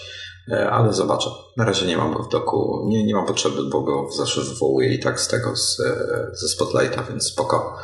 [0.52, 1.30] E, ale zobaczę.
[1.58, 4.94] Na razie nie mam go w doku, nie, nie mam potrzeby, bo go zawsze wywołuję
[4.94, 7.78] i tak z tego, z, e, ze Spotlighta, więc spoko.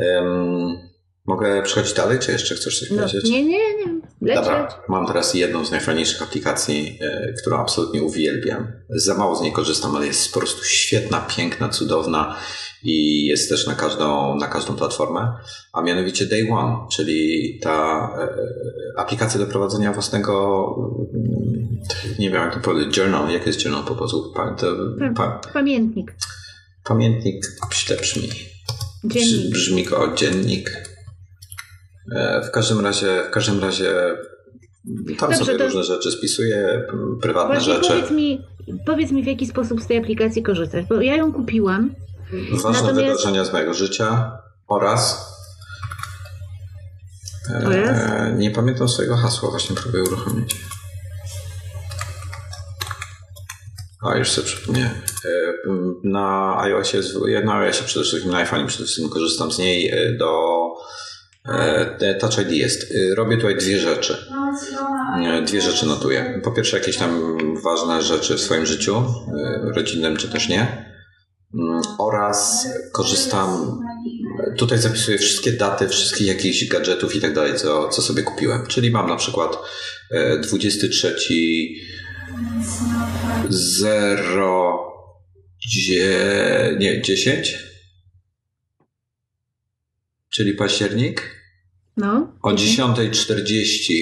[0.00, 0.87] Um,
[1.28, 3.30] mogę przechodzić dalej, czy jeszcze chcesz coś no, powiedzieć?
[3.30, 4.00] Nie, nie, nie.
[4.22, 8.72] Leć, Dobra, mam teraz jedną z najfajniejszych aplikacji, e, którą absolutnie uwielbiam.
[8.90, 12.36] Za mało z niej korzystam, ale jest po prostu świetna, piękna, cudowna
[12.82, 15.32] i jest też na każdą, na każdą platformę,
[15.72, 18.08] a mianowicie Day One, czyli ta
[18.96, 20.74] aplikacja do prowadzenia własnego
[22.18, 24.32] nie wiem jak to powiedzieć, journal, jak jest journal po polsku?
[24.36, 24.66] Pa, to,
[25.16, 26.14] pa, pamiętnik.
[26.84, 28.28] Pamiętnik źle brzmi.
[29.04, 29.52] Dziennik.
[29.52, 30.87] Brzmi go dziennik.
[32.48, 33.94] W każdym razie, w każdym razie
[35.18, 35.64] tam Dobrze, sobie to...
[35.64, 36.82] różne rzeczy spisuję,
[37.22, 37.88] prywatne Właśnie rzeczy.
[37.88, 38.44] Powiedz mi,
[38.86, 41.94] powiedz mi, w jaki sposób z tej aplikacji korzystasz, bo ja ją kupiłam.
[42.52, 42.96] Ważne natomiast...
[42.96, 44.32] wydarzenia z mojego życia
[44.68, 45.28] oraz
[47.50, 50.56] E, nie pamiętam swojego hasła, właśnie próbuję uruchomić.
[54.02, 54.92] A, już sobie przypomniałem.
[55.24, 55.54] E,
[56.04, 60.12] na iOSie, ja na iOSie przede wszystkim, na iPhone przede wszystkim korzystam z niej e,
[60.12, 60.58] do
[62.20, 62.94] Touch ID jest.
[63.16, 64.16] Robię tutaj dwie rzeczy.
[65.46, 66.40] Dwie rzeczy notuję.
[66.44, 69.04] Po pierwsze jakieś tam ważne rzeczy w swoim życiu,
[69.74, 70.88] rodzinnym czy też nie.
[71.54, 73.78] Mm, oraz korzystam
[74.56, 78.66] Tutaj zapisuję wszystkie daty, wszystkich jakichś gadżetów i tak dalej, co, co sobie kupiłem.
[78.66, 79.58] Czyli mam na przykład
[80.42, 81.16] 23
[83.48, 84.92] 0
[86.78, 87.58] nie, 10
[90.30, 91.37] czyli październik.
[91.98, 92.32] No.
[92.42, 93.92] O 10.40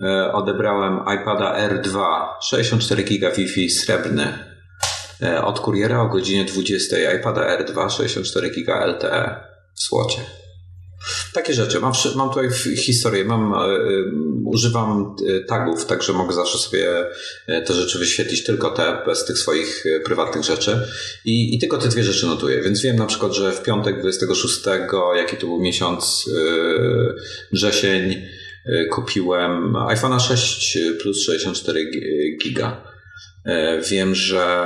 [0.00, 1.98] e, odebrałem iPada R2
[2.40, 4.56] 64 GB Wi-Fi srebrny
[5.22, 9.40] E, od kuriera o godzinie 20 iPada R2 64 GB LTE
[9.74, 10.20] w słocie.
[11.32, 11.80] Takie rzeczy.
[11.80, 14.04] Mam, mam tutaj historię, mam, y,
[14.44, 15.16] używam
[15.48, 16.88] tagów, także mogę zawsze sobie
[17.66, 20.80] te rzeczy wyświetlić, tylko te, bez tych swoich prywatnych rzeczy.
[21.24, 22.62] I, I tylko te dwie rzeczy notuję.
[22.62, 24.60] Więc wiem na przykład, że w piątek 26,
[25.16, 26.30] jaki to był miesiąc,
[27.52, 28.22] wrzesień,
[28.90, 31.90] kupiłem iPhone'a 6 plus 64
[32.42, 32.96] giga
[33.46, 34.64] E, wiem, że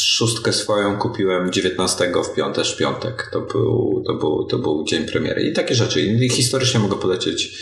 [0.00, 3.28] szóstkę swoją kupiłem 19 w piątek, w piątek.
[3.32, 5.42] To był, to, był, to był dzień premiery.
[5.42, 6.00] I takie rzeczy.
[6.00, 7.58] I historycznie mogę polecieć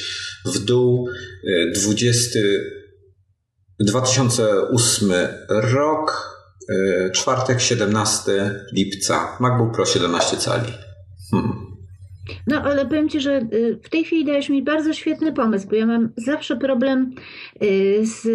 [0.46, 1.08] w dół.
[1.74, 5.12] 20, e, 2008
[5.48, 6.36] rok,
[6.68, 9.36] e, czwartek 17 lipca.
[9.40, 10.72] MacBook Pro 17 cali.
[11.30, 11.69] Hmm.
[12.46, 15.76] No, ale powiem Ci, że y, w tej chwili dajesz mi bardzo świetny pomysł, bo
[15.76, 17.14] ja mam zawsze problem
[17.62, 18.28] y, z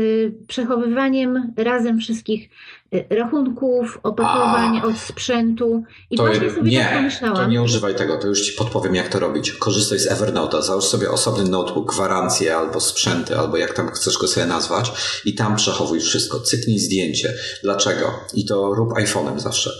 [0.47, 2.49] przechowywaniem razem wszystkich
[2.93, 7.38] y, rachunków, opakowań od sprzętu i właśnie sobie nie, tak pomyślałam.
[7.38, 9.51] To nie używaj tego, to już Ci podpowiem jak to robić.
[9.51, 14.27] Korzystaj z Evernote'a, załóż sobie osobny notebook, gwarancję albo sprzęty, albo jak tam chcesz go
[14.27, 14.91] sobie nazwać
[15.25, 16.39] i tam przechowuj wszystko.
[16.39, 17.34] Cyknij zdjęcie.
[17.63, 18.19] Dlaczego?
[18.34, 19.71] I to rób iPhone'em zawsze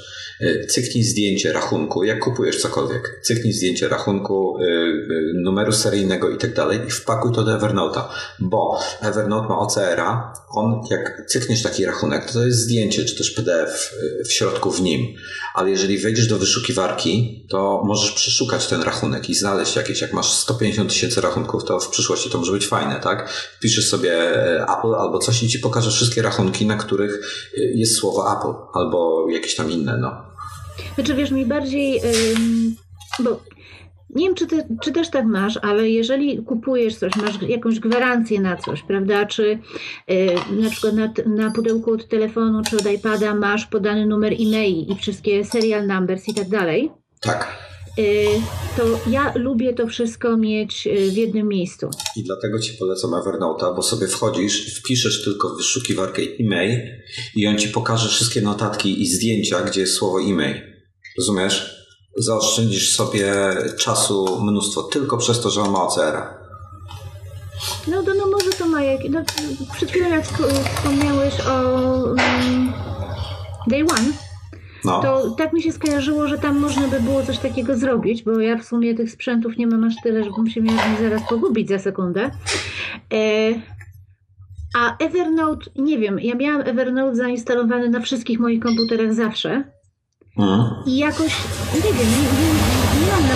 [0.67, 4.93] cyknij zdjęcie rachunku, jak kupujesz cokolwiek, cyknij zdjęcie rachunku, e, e,
[5.34, 8.02] numeru seryjnego i tak dalej i wpakuj to do Evernote'a,
[8.39, 13.32] bo Evernote ma OCR-a, on jak cykniesz taki rachunek, to, to jest zdjęcie czy też
[13.32, 13.95] PDF
[14.26, 15.15] w środku w nim,
[15.56, 20.34] ale jeżeli wejdziesz do wyszukiwarki, to możesz przeszukać ten rachunek i znaleźć jakieś, jak masz
[20.34, 23.30] 150 tysięcy rachunków, to w przyszłości to może być fajne, tak?
[23.60, 24.13] Piszesz sobie
[24.63, 27.19] Apple albo coś i ci pokaże wszystkie rachunki, na których
[27.58, 30.25] jest słowo Apple albo jakieś tam inne, no.
[30.96, 32.02] Znaczy wiesz, mi bardziej,
[33.20, 33.40] bo
[34.10, 38.42] nie wiem, czy, ty, czy też tak masz, ale jeżeli kupujesz coś, masz jakąś gwarancję
[38.42, 39.26] na coś, prawda?
[39.26, 39.60] Czy
[40.52, 44.96] na przykład na, na pudełku od telefonu czy od iPada masz podany numer e-mail i
[44.96, 46.92] wszystkie serial numbers i tak dalej.
[47.22, 47.75] Tak.
[48.78, 51.90] To ja lubię to wszystko mieć w jednym miejscu.
[52.16, 56.80] I dlatego ci polecam Evernote'a, bo sobie wchodzisz, wpiszesz tylko w wyszukiwarkę e-mail
[57.36, 60.62] i on ci pokaże wszystkie notatki i zdjęcia, gdzie jest słowo e-mail.
[61.18, 61.86] Rozumiesz?
[62.18, 63.34] Zaoszczędzisz sobie
[63.78, 66.46] czasu mnóstwo tylko przez to, że on ma OCR-a.
[67.88, 69.10] No, to, no może to ma jak...
[69.10, 69.24] No,
[69.76, 72.74] przed chwilą jak wspomniałeś o um,
[73.68, 74.25] Day One,
[74.86, 75.02] no.
[75.02, 78.58] to tak mi się skojarzyło, że tam można by było coś takiego zrobić, bo ja
[78.58, 82.32] w sumie tych sprzętów nie mam aż tyle, żebym się miała zaraz pogubić za sekundę.
[83.13, 83.54] E,
[84.78, 89.63] a Evernote, nie wiem, ja miałam Evernote zainstalowany na wszystkich moich komputerach zawsze.
[90.86, 91.43] I jakoś,
[91.76, 93.36] nie wiem, nie, nie, nie mam na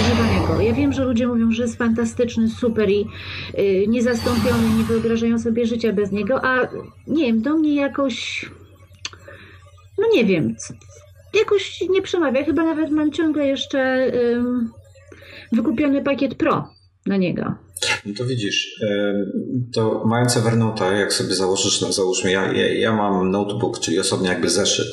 [0.00, 0.60] używania go.
[0.60, 3.06] Ja wiem, że ludzie mówią, że jest fantastyczny, super i
[3.58, 6.68] y, niezastąpiony, nie wyobrażają sobie życia bez niego, a
[7.06, 8.46] nie wiem, do mnie jakoś,
[9.98, 10.56] no nie wiem,
[11.34, 12.44] jakoś nie przemawia.
[12.44, 14.42] Chyba nawet mam ciągle jeszcze y,
[15.52, 16.68] wykupiony pakiet Pro
[17.06, 17.54] na niego.
[18.06, 18.80] No to widzisz,
[19.74, 24.28] to mając Evernote, jak sobie założysz, no załóżmy, ja, ja, ja mam notebook, czyli osobnie
[24.28, 24.88] jakby zeszyt,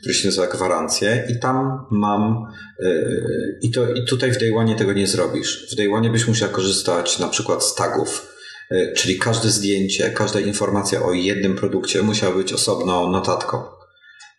[0.00, 2.46] który się nazywa gwarancje i tam mam
[2.80, 5.72] yy, i, to, i tutaj w Day One tego nie zrobisz.
[5.72, 8.36] W Day One byś musiał korzystać na przykład z tagów,
[8.70, 13.75] yy, czyli każde zdjęcie, każda informacja o jednym produkcie musiała być osobną notatką.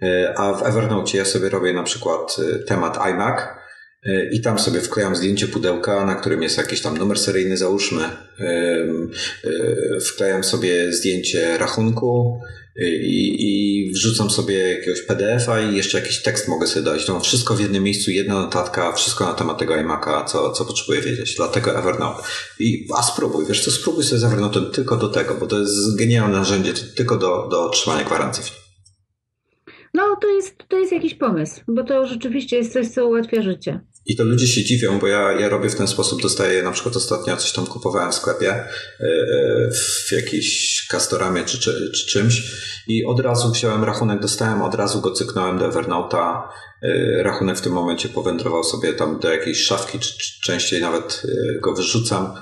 [0.02, 2.36] Yy, a w Evernote ja sobie robię na przykład
[2.68, 3.40] temat iMac
[4.08, 8.04] y, i tam sobie wklejam zdjęcie pudełka, na którym jest jakiś tam numer seryjny, załóżmy.
[10.00, 12.42] Wklejam sobie zdjęcie rachunku,
[12.86, 17.08] i, i wrzucam sobie jakiegoś PDF-a i jeszcze jakiś tekst mogę sobie dać.
[17.08, 21.02] Mam wszystko w jednym miejscu, jedna notatka, wszystko na temat tego iMac'a, co, co potrzebuję
[21.02, 21.36] wiedzieć.
[21.36, 22.24] Dlatego Evernote.
[22.60, 25.96] I, a spróbuj, wiesz co, spróbuj sobie z Evernote'em tylko do tego, bo to jest
[25.98, 28.67] genialne narzędzie, tylko do, do otrzymania gwarancji.
[29.94, 33.80] No, to jest, to jest jakiś pomysł, bo to rzeczywiście jest coś, co ułatwia życie.
[34.08, 36.96] I to ludzie się dziwią, bo ja, ja robię w ten sposób, dostaję na przykład
[36.96, 38.66] ostatnio coś tam kupowałem w sklepie e,
[39.00, 42.42] e, w jakiejś kastoramie czy, czy, czy czymś
[42.88, 46.42] i od razu wziąłem rachunek, dostałem, od razu go cyknąłem do Evernote'a.
[46.84, 51.24] E, rachunek w tym momencie powędrował sobie tam do jakiejś szafki, czy, czy częściej nawet
[51.62, 52.34] go wyrzucam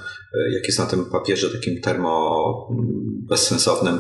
[0.54, 2.88] jak jest na tym papierze takim termo mm,
[3.30, 4.00] bezsensownym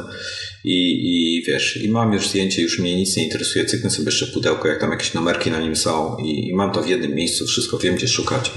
[0.65, 4.27] i, i wiesz, i mam już zdjęcie, już mnie nic nie interesuje, cyknę sobie jeszcze
[4.27, 7.45] pudełko, jak tam jakieś numerki na nim są i, i mam to w jednym miejscu,
[7.45, 8.51] wszystko wiem gdzie szukać.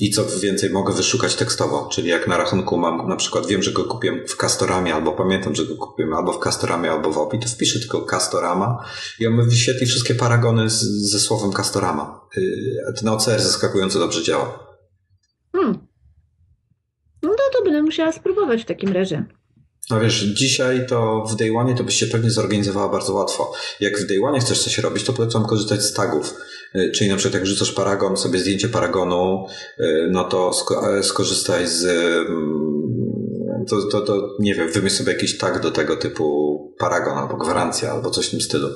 [0.00, 3.72] I co więcej, mogę wyszukać tekstowo, czyli jak na rachunku mam, na przykład wiem, że
[3.72, 7.38] go kupiłem w Castoramie, albo pamiętam, że go kupiłem albo w Castoramie, albo w OPI,
[7.38, 8.84] to wpiszę tylko Castorama
[9.20, 12.20] i on mi wyświetli wszystkie paragony z, ze słowem Castorama.
[12.36, 14.76] Yy, ten OCR zaskakująco dobrze działa.
[15.52, 15.78] Hmm.
[17.22, 19.37] No to będę musiała spróbować w takim razie.
[19.90, 23.52] No wiesz, dzisiaj to w Day One to byś się pewnie zorganizowała bardzo łatwo.
[23.80, 26.34] Jak w Day One chcesz coś robić, to polecam korzystać z tagów.
[26.74, 29.46] Y, czyli na przykład jak rzucasz paragon, sobie zdjęcie paragonu,
[29.80, 30.50] y, no to
[30.98, 35.96] e, skorzystaj z mm, to, to, to nie wiem, wymyśl sobie jakiś tag do tego
[35.96, 38.68] typu paragon albo gwarancja albo coś w tym stylu.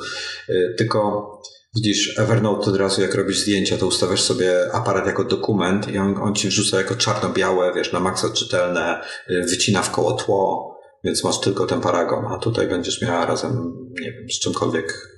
[0.48, 1.32] Y, tylko
[1.76, 6.16] Widzisz, Evernote od razu jak robisz zdjęcia, to ustawiasz sobie aparat jako dokument i on,
[6.22, 10.71] on ci wrzuca jako czarno-białe, wiesz, na maksa czytelne, wycina w koło tło,
[11.04, 15.08] więc masz tylko ten paragon, a tutaj będziesz miała razem, nie wiem, z czymkolwiek,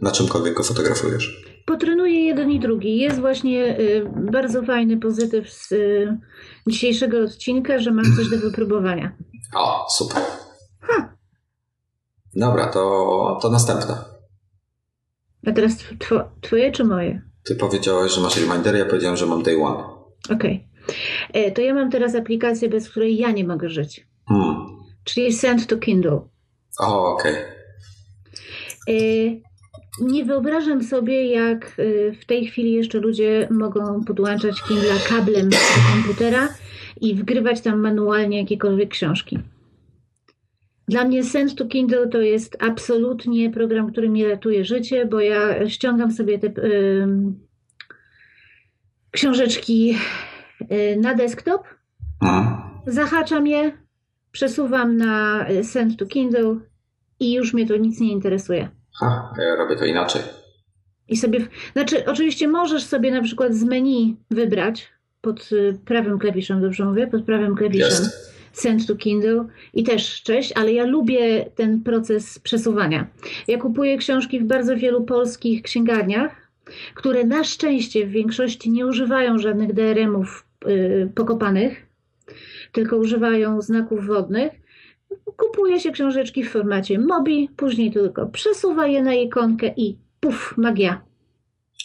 [0.00, 1.44] na czymkolwiek go fotografujesz.
[1.66, 2.98] Potrenuję jeden i drugi.
[2.98, 6.18] Jest właśnie y, bardzo fajny pozytyw z y,
[6.66, 9.16] dzisiejszego odcinka, że mam coś do wypróbowania.
[9.56, 10.22] O, super.
[10.80, 11.16] Ha.
[12.36, 14.04] Dobra, to, to następne.
[15.46, 17.22] A teraz two, twoje czy moje?
[17.44, 19.84] Ty powiedziałaś, że masz remindery, ja powiedziałem, że mam day one.
[20.30, 20.68] Okej.
[20.84, 21.42] Okay.
[21.42, 24.06] E, to ja mam teraz aplikację, bez której ja nie mogę żyć.
[24.28, 24.77] Hmm
[25.08, 26.20] czyli Send to Kindle.
[26.80, 27.34] O, okej.
[28.86, 29.42] Okay.
[30.00, 35.56] Nie wyobrażam sobie, jak y, w tej chwili jeszcze ludzie mogą podłączać Kindle kablem do
[35.92, 36.48] komputera
[37.00, 39.38] i wgrywać tam manualnie jakiekolwiek książki.
[40.88, 45.68] Dla mnie Send to Kindle to jest absolutnie program, który mi ratuje życie, bo ja
[45.68, 47.06] ściągam sobie te y,
[49.10, 49.98] książeczki
[50.72, 51.62] y, na desktop,
[52.20, 52.62] A.
[52.86, 53.87] zahaczam je,
[54.38, 56.56] przesuwam na e, Send to Kindle
[57.20, 58.68] i już mnie to nic nie interesuje.
[59.00, 60.22] Ha, ja robię to inaczej.
[61.08, 64.88] I sobie, znaczy oczywiście możesz sobie na przykład z menu wybrać
[65.20, 67.06] pod e, prawym klawiszem, dobrze mówię?
[67.06, 68.34] Pod prawym klawiszem Jest.
[68.52, 73.06] Send to Kindle i też cześć, ale ja lubię ten proces przesuwania.
[73.48, 76.48] Ja kupuję książki w bardzo wielu polskich księgarniach,
[76.94, 81.87] które na szczęście w większości nie używają żadnych DRM-ów yy, pokopanych,
[82.72, 84.52] tylko używają znaków wodnych,
[85.36, 91.08] kupuje się książeczki w formacie MOBI, później tylko przesuwa je na ikonkę i puf, magia.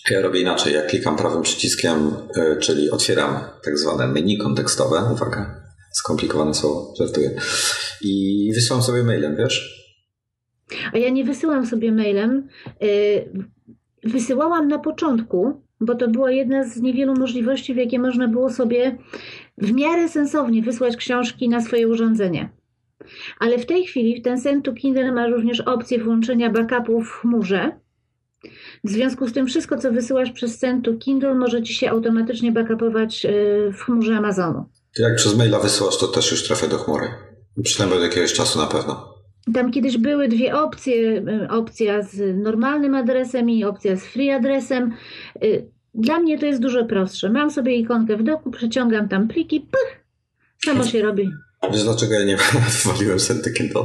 [0.10, 0.74] Ja robię inaczej.
[0.74, 5.02] Ja klikam prawym przyciskiem, e, czyli otwieram tak zwane menu kontekstowe.
[5.13, 7.32] Uwaga, skomplikowane słowo, żartuję.
[8.02, 9.84] I wysyłam sobie mailem, wiesz?
[10.93, 12.48] A ja nie wysyłam sobie mailem.
[12.82, 12.88] E,
[14.04, 18.98] wysyłałam na początku, bo to była jedna z niewielu możliwości, w jakie można było sobie
[19.58, 22.50] w miarę sensownie wysłać książki na swoje urządzenie.
[23.39, 27.72] Ale w tej chwili ten Send to Kindle ma również opcję włączenia backupu w chmurze.
[28.84, 32.52] W związku z tym wszystko, co wysyłasz przez Send to Kindle może ci się automatycznie
[32.52, 33.30] backupować y,
[33.74, 34.66] w chmurze Amazonu.
[34.98, 37.08] Jak przez maila wysyłasz, to też już trafia do chmury.
[37.63, 39.13] Przynajmniej od jakiegoś czasu na pewno.
[39.54, 44.94] Tam kiedyś były dwie opcje, y, opcja z normalnym adresem i opcja z free adresem.
[45.94, 47.30] Dla mnie to jest dużo prostsze.
[47.30, 50.04] Mam sobie ikonkę w doku, przeciągam tam pliki, pych,
[50.66, 51.32] samo się robi.
[51.72, 52.38] Wiesz dlaczego ja nie
[52.84, 53.84] wywaliłem Senty Kindle?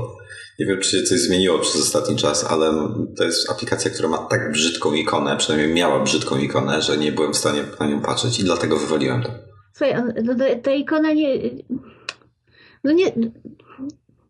[0.59, 2.73] Nie wiem, czy się coś zmieniło przez ostatni czas, ale
[3.16, 7.33] to jest aplikacja, która ma tak brzydką ikonę, przynajmniej miała brzydką ikonę, że nie byłem
[7.33, 9.31] w stanie na nią patrzeć i dlatego wywaliłem to.
[9.73, 9.94] Słuchaj,
[10.25, 11.38] no ta ikona nie...
[12.85, 13.12] No nie...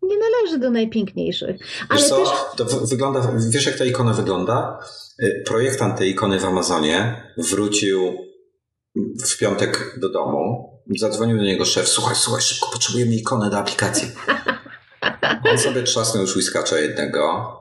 [0.09, 1.55] Nie należy do najpiękniejszych.
[1.89, 2.23] Ale wiesz co?
[2.23, 2.29] Też...
[2.57, 4.79] To wygląda, wiesz jak ta ikona wygląda?
[5.23, 8.17] Y, projektant tej ikony w Amazonie wrócił
[9.25, 10.69] w piątek do domu.
[10.97, 14.11] Zadzwonił do niego szef, słuchaj, słuchaj, szybko potrzebujemy ikonę do aplikacji.
[15.51, 17.53] On sobie trzasnął już whiskacza jednego,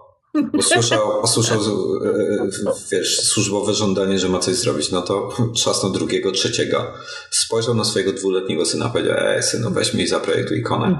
[0.52, 2.48] Usłyszał, usłyszał e,
[2.92, 6.86] wiesz, służbowe żądanie, że ma coś zrobić, no to trzasnął drugiego, trzeciego.
[7.30, 10.98] Spojrzał na swojego dwuletniego syna, powiedział, ej synu, weź mi zaprojektuj ikonę.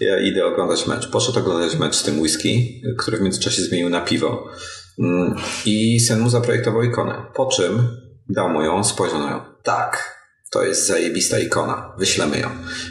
[0.00, 1.10] Ja idę oglądać mecz.
[1.10, 4.48] Poszedł oglądać mecz z tym whisky, który w międzyczasie zmienił na piwo.
[4.98, 5.34] Mm,
[5.66, 7.26] I syn mu zaprojektował ikonę.
[7.34, 7.88] Po czym
[8.28, 9.40] dał mu ją, spojrzał na nią.
[9.62, 10.20] Tak,
[10.50, 11.94] to jest zajebista ikona.
[11.98, 12.50] Wyślemy ją.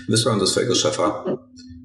[0.10, 1.26] Wysłałem do swojego szefa.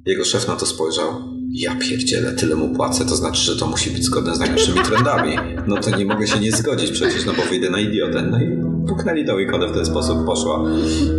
[0.07, 1.22] Jego szef na to spojrzał
[1.53, 5.36] ja pierdzielę, tyle mu płacę, to znaczy, że to musi być zgodne z najlepszymi trendami.
[5.66, 8.22] No to nie mogę się nie zgodzić przecież, no bo wyjdę na idiotę.
[8.22, 8.57] No i
[8.88, 10.64] puknęli tą ikonę w ten sposób, poszła.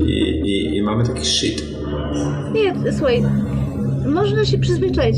[0.06, 0.12] I,
[0.46, 1.64] i, i mamy taki shit.
[2.54, 3.24] Nie, słuchaj,
[4.06, 5.18] można się przyzwyczaić.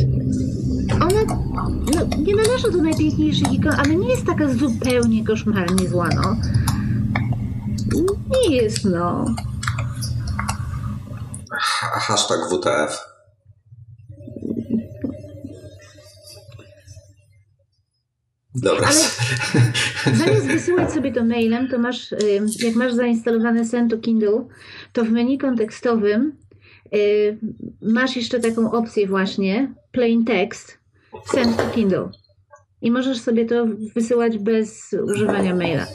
[0.93, 1.23] Ona
[1.95, 6.35] no, nie należy do najpiękniejszych ikon, ale nie jest taka zupełnie koszmarnie zła, no.
[8.31, 9.25] Nie jest, no.
[12.07, 13.12] Hashtag WTF.
[18.55, 18.87] Dobra.
[20.05, 22.11] Ale zamiast wysyłać sobie to mailem, to masz,
[22.59, 24.45] jak masz zainstalowane Send to Kindle,
[24.93, 26.37] to w menu kontekstowym
[27.81, 30.77] masz jeszcze taką opcję właśnie, plain text,
[31.25, 32.09] Send to Kindle.
[32.81, 35.87] I możesz sobie to wysyłać bez używania maila.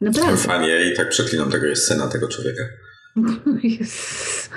[0.00, 0.36] Naprawdę.
[0.36, 2.62] Fajnie, i tak przeklinam tego jest syna tego człowieka.
[3.80, 4.50] Yes.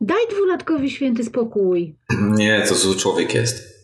[0.00, 1.96] Daj dwulatkowi święty spokój.
[2.38, 3.78] Nie, to zły człowiek jest.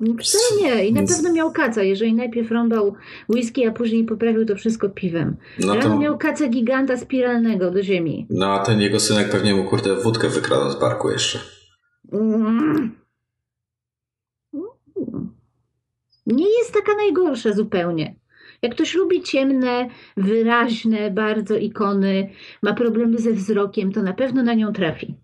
[0.00, 0.86] Wcale nie.
[0.86, 2.94] I na pewno miał kaca, jeżeli najpierw rąbał
[3.28, 5.36] whisky, a później poprawił to wszystko piwem.
[5.58, 5.98] No to...
[5.98, 8.26] miał kaca giganta spiralnego do ziemi.
[8.30, 11.38] No a ten jego synek pewnie mu kurde wódkę wykradł z barku jeszcze.
[12.12, 12.90] Mm.
[16.26, 18.14] Nie jest taka najgorsza zupełnie.
[18.62, 22.30] Jak ktoś lubi ciemne, wyraźne bardzo ikony,
[22.62, 25.14] ma problemy ze wzrokiem, to na pewno na nią trafi.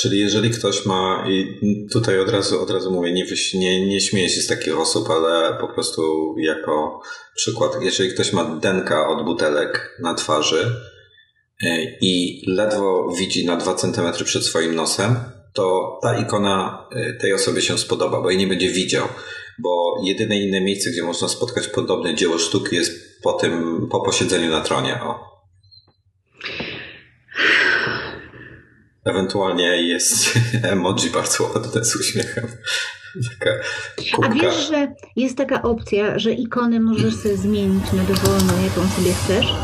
[0.00, 1.58] Czyli jeżeli ktoś ma, i
[1.92, 3.24] tutaj od razu, od razu mówię, nie,
[3.54, 7.00] nie, nie śmieję się z takich osób, ale po prostu jako
[7.36, 10.72] przykład, jeżeli ktoś ma denka od butelek na twarzy
[11.62, 15.16] e, i ledwo widzi na 2 cm przed swoim nosem,
[15.54, 19.08] to ta ikona e, tej osobie się spodoba, bo jej nie będzie widział.
[19.62, 24.50] Bo jedyne inne miejsce, gdzie można spotkać podobne dzieło sztuki jest po tym, po posiedzeniu
[24.50, 25.00] na tronie.
[25.02, 25.37] O.
[29.08, 32.46] Ewentualnie jest emoji bardzo ładne z uśmiechem.
[33.38, 33.50] Taka
[34.22, 39.12] A wiesz, że jest taka opcja, że ikonę możesz sobie zmienić na dowolną, jaką sobie
[39.12, 39.54] chcesz?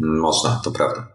[0.00, 1.08] Można, to prawda.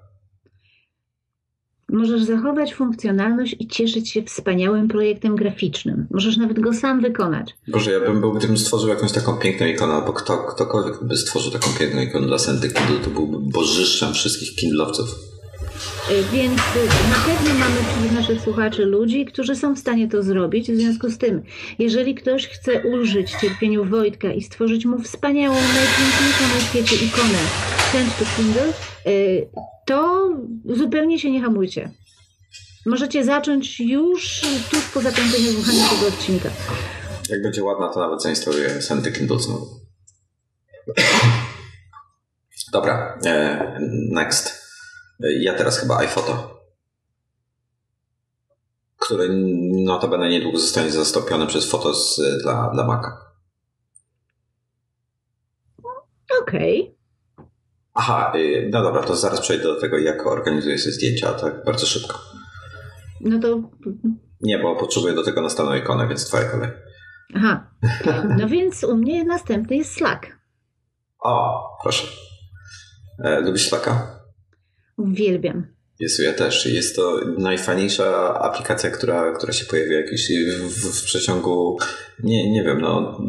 [1.89, 6.07] Możesz zachować funkcjonalność i cieszyć się wspaniałym projektem graficznym.
[6.11, 7.55] Możesz nawet go sam wykonać.
[7.67, 11.51] Boże, ja bym był, gdybym stworzył jakąś taką piękną ikonę, albo kto, ktokolwiek by stworzył
[11.51, 15.31] taką piękną ikonę dla Senty Kindle, to byłby bożyszczem wszystkich kindlowców.
[16.11, 16.57] Y, więc
[17.09, 20.71] na pewno mamy wśród naszych słuchaczy ludzi, którzy są w stanie to zrobić.
[20.71, 21.43] W związku z tym,
[21.79, 27.39] jeżeli ktoś chce ulżyć cierpieniu Wojtka i stworzyć mu wspaniałą, najpiękniejszą na świecie ikonę
[27.91, 28.73] Send to Kindle,
[29.07, 29.49] y,
[29.85, 30.29] to
[30.65, 31.91] zupełnie się nie hamujcie.
[32.85, 34.41] Możecie zacząć już
[34.71, 36.49] tuż po zakończeniu słuchania tego odcinka.
[37.29, 39.67] Jak będzie ładna, to nawet zainstaluję Send to Kindle znowu.
[42.73, 43.79] Dobra, e,
[44.11, 44.60] next.
[45.39, 46.61] Ja teraz chyba iPhoto,
[48.97, 49.25] które
[49.85, 53.31] notabene niedługo zostanie zastąpione przez Fotos dla, dla Maca.
[56.41, 56.81] Okej.
[56.81, 57.01] Okay.
[57.93, 61.85] Aha, y, no dobra, to zaraz przejdę do tego, jak organizuję sobie zdjęcia, tak bardzo
[61.85, 62.19] szybko.
[63.21, 63.61] No to...
[64.41, 66.69] Nie, bo potrzebuję do tego następną ikonę, więc twoja kolej.
[67.35, 67.71] Aha,
[68.37, 70.27] no więc u mnie następny jest Slack.
[71.19, 72.07] O, proszę.
[73.23, 74.20] E, lubisz Slacka?
[74.97, 75.67] Uwielbiam.
[76.01, 76.65] Jest, ja też.
[76.65, 80.31] Jest to najfajniejsza aplikacja, która, która się pojawiła jakiś
[80.67, 81.77] w, w przeciągu,
[82.23, 83.21] nie, nie wiem, no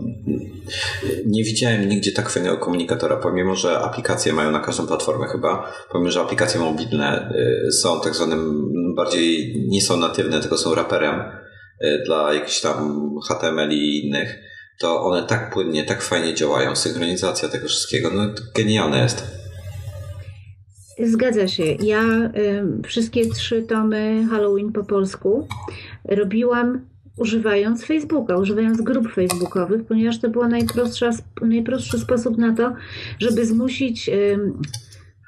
[1.27, 6.11] nie widziałem nigdzie tak fajnego komunikatora, pomimo, że aplikacje mają na każdą platformę chyba, pomimo,
[6.11, 7.35] że aplikacje mobilne
[7.69, 11.21] y, są tak zwanym bardziej, nie są natywne, tylko są raperem
[11.85, 14.39] y, dla jakichś tam HTML i innych,
[14.81, 18.23] to one tak płynnie, tak fajnie działają, synchronizacja tego wszystkiego, no
[18.55, 19.42] genialne jest.
[21.03, 21.65] Zgadza się.
[21.65, 25.49] Ja y, wszystkie trzy tomy Halloween po polsku
[26.05, 26.81] robiłam
[27.17, 30.43] używając Facebooka, używając grup facebookowych, ponieważ to był
[31.43, 32.75] najprostszy sposób na to,
[33.19, 34.39] żeby zmusić y,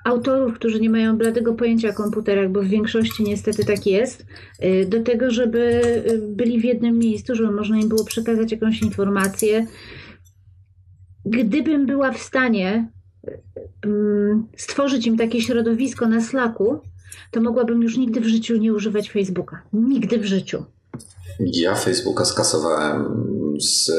[0.04, 4.26] autorów, którzy nie mają bladego pojęcia o komputerach, bo w większości niestety tak jest,
[4.64, 5.80] y, do tego, żeby
[6.20, 9.66] byli w jednym miejscu, żeby można im było przekazać jakąś informację.
[11.24, 12.93] Gdybym była w stanie
[14.56, 16.80] stworzyć im takie środowisko na Slacku,
[17.30, 19.62] to mogłabym już nigdy w życiu nie używać Facebooka.
[19.72, 20.64] Nigdy w życiu.
[21.40, 23.06] Ja Facebooka skasowałem
[23.60, 23.92] z.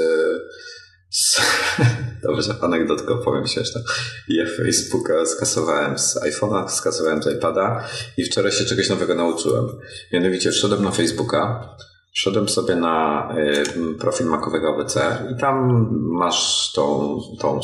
[1.09, 1.41] z
[2.23, 3.81] dobrze, anegdotkę opowiem śmieszną.
[4.27, 7.87] Ja Facebooka skasowałem z iPhone'a, skasowałem z iPada
[8.17, 9.65] i wczoraj się czegoś nowego nauczyłem.
[10.13, 11.69] Mianowicie wszedłem na Facebooka,
[12.15, 17.61] wszedłem sobie na y, profil makowego ABC i tam masz tą, tą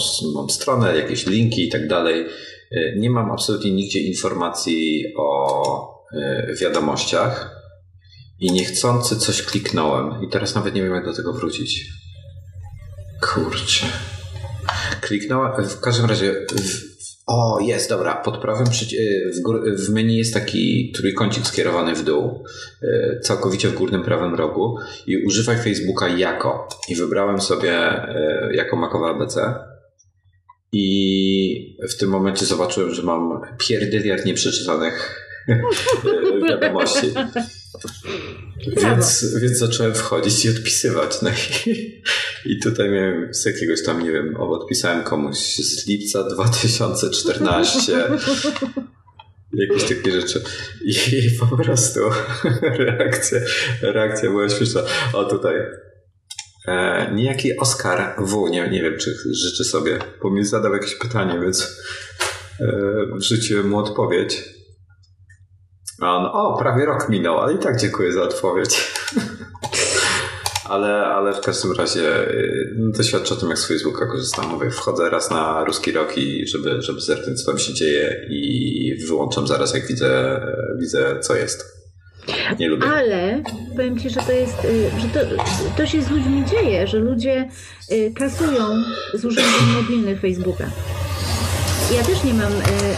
[0.49, 2.25] stronę, jakieś linki i tak dalej.
[2.71, 7.55] Y, nie mam absolutnie nigdzie informacji o y, wiadomościach
[8.39, 11.85] i niechcący coś kliknąłem i teraz nawet nie wiem jak do tego wrócić.
[13.21, 13.85] Kurczę.
[15.01, 16.45] Kliknąłem, w każdym razie
[17.31, 18.15] o, jest, dobra.
[18.15, 18.65] Pod prawym
[19.35, 22.43] w, gór, w menu jest taki trójkącik skierowany w dół,
[22.83, 24.77] y, całkowicie w górnym prawym rogu
[25.07, 26.67] i używaj Facebooka jako.
[26.89, 28.03] I wybrałem sobie
[28.49, 29.55] y, jako makowa ABC.
[30.73, 35.25] I w tym momencie zobaczyłem, że mam pierdyliard nieprzeczytanych
[36.49, 37.13] wiadomości.
[38.77, 41.21] Więc, więc zacząłem wchodzić i odpisywać.
[41.21, 42.01] No i,
[42.45, 47.93] i tutaj miałem z jakiegoś tam, nie wiem, odpisałem komuś z lipca 2014.
[49.53, 50.41] Jakieś takie rzeczy.
[50.85, 50.93] I,
[51.39, 51.99] po prostu
[52.61, 53.39] reakcja,
[53.81, 54.81] reakcja była śmieszna.
[55.13, 55.55] O tutaj.
[56.67, 58.49] E, niejaki Oskar W.
[58.49, 61.81] Nie, nie wiem, czy życzy sobie, bo mi zadał jakieś pytanie, więc
[62.59, 62.67] e,
[63.15, 64.60] wrzuciłem mu odpowiedź.
[66.01, 68.93] A on, o, prawie rok minął, ale i tak dziękuję za odpowiedź.
[70.69, 72.01] ale, ale w każdym razie
[72.77, 74.49] no, to świadczy o tym, jak z Facebooka korzystam.
[74.49, 79.05] Mówię, wchodzę raz na ruski rok i żeby, żeby zerknąć, co tam się dzieje i
[79.07, 80.41] wyłączam zaraz, jak widzę,
[80.79, 81.81] widzę co jest.
[82.59, 82.87] Nie lubię.
[82.87, 83.43] Ale
[83.75, 85.19] powiem Ci, że to jest, y, że to,
[85.77, 87.49] to się z ludźmi dzieje, że ludzie
[87.91, 88.65] y, kasują
[89.13, 90.65] z urządzeń mobilnych Facebooka.
[91.95, 92.51] Ja też nie mam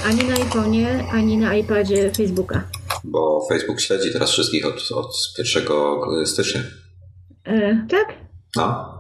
[0.08, 2.64] ani na iPhone'ie, ani na iPadzie Facebooka
[3.04, 6.62] bo Facebook śledzi teraz wszystkich od, od 1 stycznia.
[7.46, 8.08] E, tak?
[8.56, 8.94] No.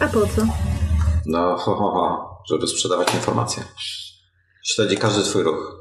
[0.00, 0.46] A po co?
[1.26, 3.62] No, ho, ho, ho, żeby sprzedawać informacje.
[4.64, 5.80] Śledzi każdy twój ruch.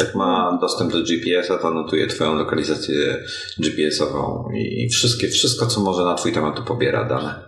[0.00, 3.24] Jak ma dostęp do GPS-a, to notuje twoją lokalizację
[3.58, 7.44] GPS-ową i wszystkie, wszystko, co może na twój temat, to pobiera dane.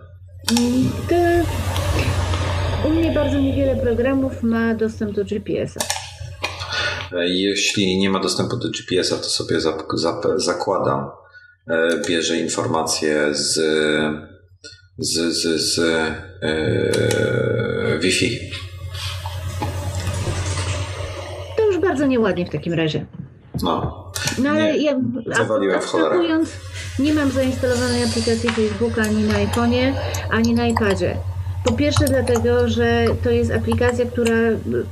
[0.59, 1.15] Mm, to
[2.87, 6.06] u mnie bardzo niewiele programów ma dostęp do GPS-a.
[7.13, 9.57] E, jeśli nie ma dostępu do GPS-a, to sobie
[10.35, 11.09] zakładam,
[11.67, 13.53] e, bierze informacje z,
[14.97, 15.79] z, z, z
[16.41, 18.39] e, Wi-Fi.
[21.57, 23.05] To już bardzo nieładnie w takim razie.
[23.63, 24.07] No.
[24.43, 24.99] No ale nie, ja
[25.75, 26.49] abstrahując,
[26.99, 29.93] nie mam zainstalowanej aplikacji Facebooka ani na iPhone'ie,
[30.31, 31.17] ani na iPadzie.
[31.67, 34.35] Po pierwsze dlatego, że to jest aplikacja, która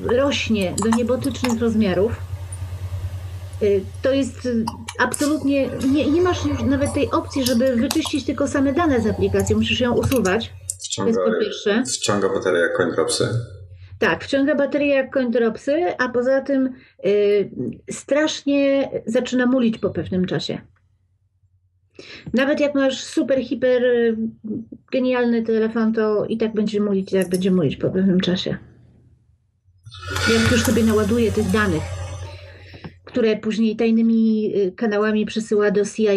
[0.05, 2.11] rośnie do niebotycznych rozmiarów.
[3.63, 4.47] Y, to jest
[4.99, 9.55] absolutnie, nie, nie masz już nawet tej opcji, żeby wyczyścić tylko same dane z aplikacji,
[9.55, 10.53] musisz ją usuwać.
[10.83, 11.83] Wciąga, to jest po pierwsze.
[11.85, 13.27] wciąga baterię jak koń dropsy.
[13.99, 16.73] Tak, wciąga baterię jak koń dropsy, a poza tym
[17.05, 17.49] y,
[17.91, 20.61] strasznie zaczyna mulić po pewnym czasie.
[22.33, 24.17] Nawet jak masz super, hiper y,
[24.91, 28.57] genialny telefon, to i tak będzie mówić, jak będzie mówić po pewnym czasie.
[30.33, 31.83] Jak już sobie naładuje tych danych,
[33.05, 36.13] które później tajnymi y, kanałami przesyła do CIA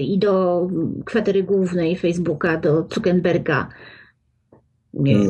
[0.00, 0.66] i do
[1.04, 3.68] kwatery głównej Facebooka, do Zuckerberga.
[4.94, 5.28] Nie, mm,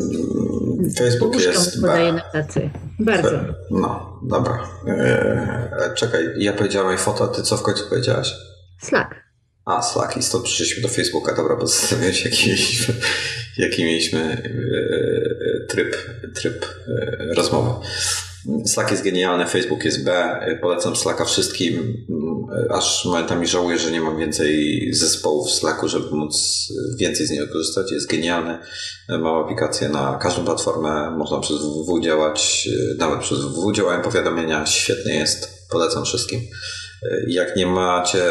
[0.98, 1.80] Facebook jest...
[1.80, 2.70] podaje na tacy.
[2.98, 3.30] Bardzo.
[3.70, 4.68] No, dobra.
[4.86, 8.34] Eee, czekaj, ja powiedziałem foto, ty co w końcu powiedziałaś?
[8.80, 9.25] Slack.
[9.66, 11.34] A, Slack i stąd przyszliśmy do Facebooka.
[11.34, 12.94] Dobra, bo zastanawiam się, jaki mieliśmy,
[13.58, 15.96] jaki mieliśmy e, tryb,
[16.34, 17.86] tryb e, rozmowy.
[18.66, 20.40] Slack jest genialny, Facebook jest B.
[20.62, 22.06] Polecam Slacka wszystkim.
[22.70, 27.52] Aż momentami żałuję, że nie mam więcej zespołów w Slacku, żeby móc więcej z niego
[27.52, 27.92] korzystać.
[27.92, 28.58] Jest genialny.
[29.08, 31.10] Mam aplikację na każdą platformę.
[31.10, 32.68] Można przez www działać.
[32.98, 34.66] Nawet przez www działają powiadomienia.
[34.66, 35.68] Świetny jest.
[35.70, 36.40] Polecam wszystkim.
[37.26, 38.24] Jak nie macie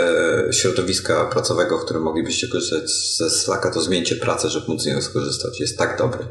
[0.52, 5.02] środowiska pracowego, w którym moglibyście korzystać ze Slacka, to zmieńcie pracę, żeby móc z niego
[5.02, 5.60] skorzystać.
[5.60, 6.28] Jest tak dobry.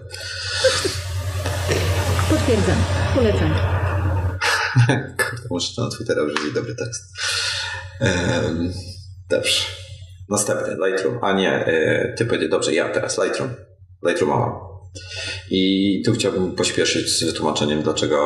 [2.30, 2.76] Potwierdzam.
[3.14, 3.54] Polecam.
[5.50, 7.02] Muszę na Twittera wrzucić dobry tekst.
[8.00, 8.72] Um,
[9.30, 9.60] dobrze.
[10.28, 11.18] Następny, Lightroom.
[11.22, 13.54] A nie, e, ty powiedział, dobrze, ja teraz, Lightroom.
[14.02, 14.52] Lightroom mam.
[15.50, 18.18] I tu chciałbym pośpieszyć z wytłumaczeniem, dlaczego,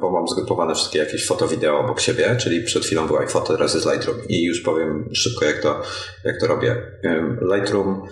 [0.00, 3.74] bo mam zgrupowane wszystkie jakieś foto, wideo obok siebie, czyli przed chwilą była iPhoto, teraz
[3.74, 5.82] jest Lightroom i już powiem szybko, jak to,
[6.24, 6.76] jak to robię.
[7.54, 8.02] Lightroom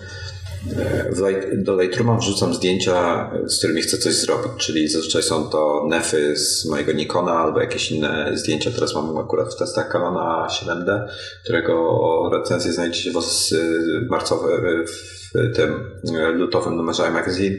[1.57, 6.65] do Lightrooma wrzucam zdjęcia, z którymi chcę coś zrobić, czyli zazwyczaj są to nefy z
[6.65, 8.71] mojego Nikona albo jakieś inne zdjęcia.
[8.71, 11.07] Teraz mam akurat w testach Canona 7D,
[11.43, 14.47] którego recenzję znajdziecie w marcowe
[14.87, 15.91] w tym
[16.33, 17.57] lutowym numerze iMagazine.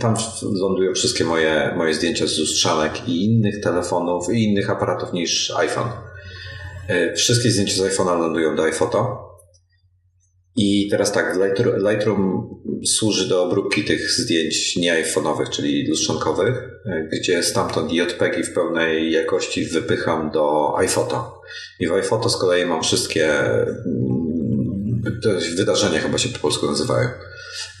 [0.00, 5.50] Tam lądują wszystkie moje, moje zdjęcia z lustrzanek i innych telefonów i innych aparatów niż
[5.56, 5.88] iPhone.
[6.88, 9.28] E, wszystkie zdjęcia z iPhone'a lądują do iPhoto.
[10.56, 11.38] I teraz tak,
[11.88, 12.48] Lightroom
[12.86, 16.56] służy do obróbki tych zdjęć nie iPhone'owych, czyli lustrzankowych,
[16.86, 21.40] e, gdzie stamtąd JPEGi w pełnej jakości wypycham do iPhoto.
[21.80, 23.28] I w iPhoto z kolei mam wszystkie
[25.06, 25.20] mm,
[25.56, 27.08] wydarzenia chyba się po polsku nazywają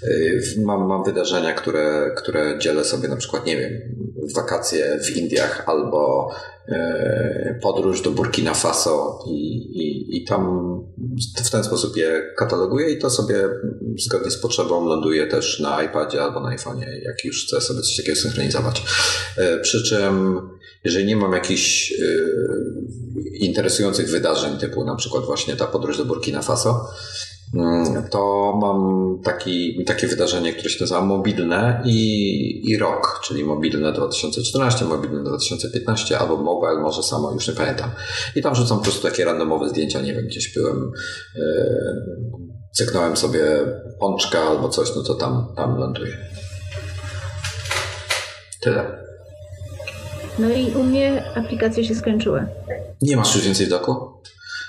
[0.04, 3.72] Y, mam, mam wydarzenia, które, które dzielę sobie na przykład, nie wiem,
[4.34, 6.30] wakacje w Indiach albo
[6.68, 10.72] y, podróż do Burkina Faso i, i, i tam
[11.44, 13.48] w ten sposób je kataloguję i to sobie
[13.98, 17.96] zgodnie z potrzebą ląduje też na iPadzie albo na iPhone'ie, jak już chcę sobie coś
[17.96, 18.82] takiego synchronizować.
[19.38, 20.40] Y, przy czym
[20.84, 21.94] jeżeli nie mam jakichś
[23.40, 26.86] interesujących wydarzeń, typu na przykład właśnie ta podróż do Burkina Faso,
[27.54, 33.92] Mm, to mam taki, takie wydarzenie, które się nazywa mobilne i, i rok, czyli mobilne
[33.92, 37.90] 2014, mobilne 2015 albo mobile może samo, już nie pamiętam.
[38.36, 40.92] I tam rzucam po prostu takie randomowe zdjęcia, nie wiem, gdzieś byłem,
[41.36, 41.42] yy,
[42.72, 43.44] cyknąłem sobie
[44.00, 46.16] pączka albo coś, no to tam, tam ląduje.
[48.60, 49.01] Tyle.
[50.38, 52.46] No i u mnie aplikacje się skończyły.
[53.02, 54.12] Nie masz już więcej doku?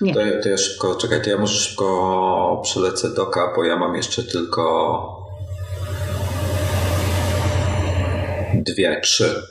[0.01, 0.13] Nie.
[0.13, 3.95] To, ja, to ja szybko, czekaj, to ja może szybko przelecę doka, bo ja mam
[3.95, 5.23] jeszcze tylko
[8.53, 9.43] dwie, trzy.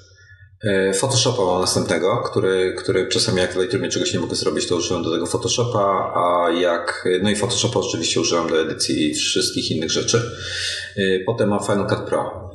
[0.64, 4.76] E, Photoshopa mam następnego, który, który czasami jak w Lightroomie czegoś nie mogę zrobić, to
[4.76, 9.90] używam do tego Photoshopa, a jak, no i Photoshopa oczywiście używam do edycji wszystkich innych
[9.90, 10.22] rzeczy.
[10.96, 12.50] E, potem mam Final Cut Pro,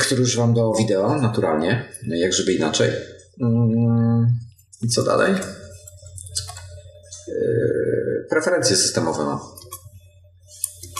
[0.00, 2.90] który używam do wideo naturalnie, jak żeby inaczej.
[3.42, 4.26] Mm,
[4.82, 5.34] i co dalej?
[7.28, 9.38] Yy, preferencje systemowe mam.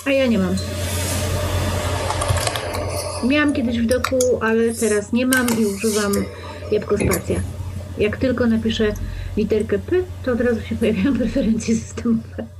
[0.06, 0.56] A ja nie mam.
[3.24, 6.12] Miałam kiedyś w doku, ale teraz nie mam i używam
[6.72, 7.40] jabłko spacja.
[7.98, 8.92] Jak tylko napiszę
[9.36, 12.55] literkę P, to od razu się pojawiają preferencje systemowe.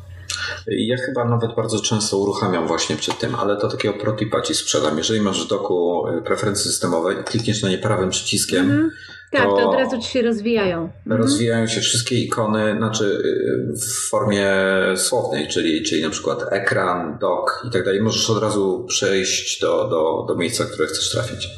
[0.69, 4.99] Ja chyba nawet bardzo często uruchamiam właśnie przed tym, ale to takiego protipa ci sprzedam.
[4.99, 8.91] Jeżeli masz w doku preferencje systemowe i klikniesz na nie prawym przyciskiem, mm
[9.31, 10.91] tak, to, to od razu ci się rozwijają.
[11.07, 11.23] Mhm.
[11.23, 14.53] Rozwijają się wszystkie ikony, znaczy y, w formie
[14.97, 18.03] słownej, czyli, czyli na przykład ekran, dock i tak dalej.
[18.03, 21.49] Możesz od razu przejść do, do, do miejsca, które chcesz trafić.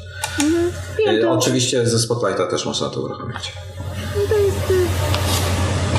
[0.45, 0.73] Mhm.
[1.07, 1.31] Ja to...
[1.31, 3.53] Oczywiście ze Spotlighta też można to uruchomić.
[4.17, 4.87] No to jest y,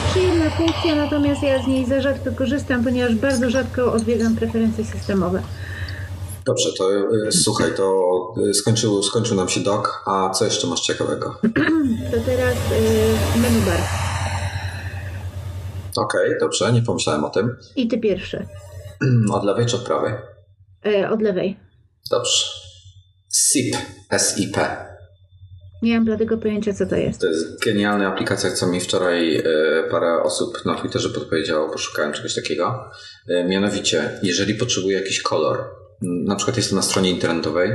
[0.10, 5.42] przyjemna funkcja, natomiast ja z niej za rzadko korzystam, ponieważ bardzo rzadko odwiedzam preferencje systemowe.
[6.46, 6.92] Dobrze, to
[7.28, 7.94] y, słuchaj, to
[8.50, 11.36] y, skończył, skończył nam się dok, a co jeszcze masz ciekawego?
[12.12, 13.80] To teraz y, menu bar.
[15.98, 17.56] Okej, okay, dobrze, nie pomyślałem o tym.
[17.76, 18.48] I ty pierwszy.
[19.34, 20.14] Od lewej czy od prawej?
[20.86, 21.60] E, od lewej.
[22.12, 22.46] Dobrze.
[23.34, 23.76] SIP,
[24.10, 24.89] S-I-P.
[25.82, 27.22] Nie mam dlatego pojęcia, co to jest.
[27.22, 29.44] To jest genialna aplikacja, co mi wczoraj e,
[29.92, 32.92] parę osób na Twitterze podpowiedziało, poszukałem czegoś takiego.
[33.28, 37.72] E, mianowicie, jeżeli potrzebuję jakiś kolor, na przykład jestem na stronie internetowej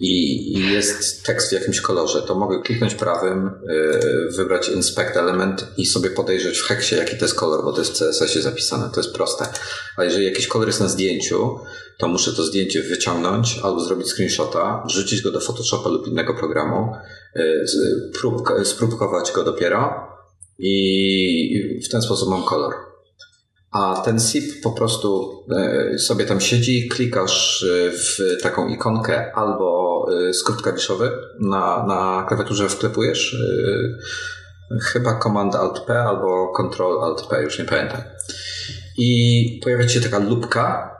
[0.00, 5.86] i jest tekst w jakimś kolorze, to mogę kliknąć prawym, y, wybrać inspect element i
[5.86, 8.90] sobie podejrzeć w heksie, jaki to jest kolor, bo to jest w CSS-ie zapisane.
[8.94, 9.46] To jest proste.
[9.96, 11.58] A jeżeli jakiś kolor jest na zdjęciu,
[11.98, 16.92] to muszę to zdjęcie wyciągnąć albo zrobić screenshota, wrzucić go do Photoshopa lub innego programu,
[17.36, 20.08] y, spróbkować go dopiero
[20.58, 22.87] i w ten sposób mam kolor.
[23.70, 30.06] A ten SIP po prostu e, sobie tam siedzi, klikasz e, w taką ikonkę albo
[30.28, 31.10] e, skrót klawiszowy
[31.40, 33.36] na, na klawiaturze wklepujesz.
[34.82, 38.00] Chyba Command Alt P albo Control Alt P, już nie pamiętam.
[38.98, 40.96] I pojawia się taka lupka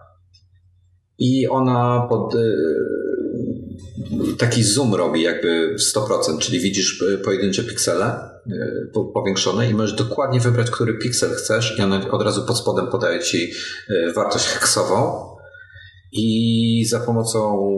[1.18, 2.34] i ona pod
[4.38, 10.70] taki zoom robi jakby 100%, czyli widzisz pojedyncze piksele Y, powiększone i możesz dokładnie wybrać,
[10.70, 13.52] który piksel chcesz i on od razu pod spodem podaje ci
[13.90, 15.28] y, wartość heksową
[16.12, 17.68] i za pomocą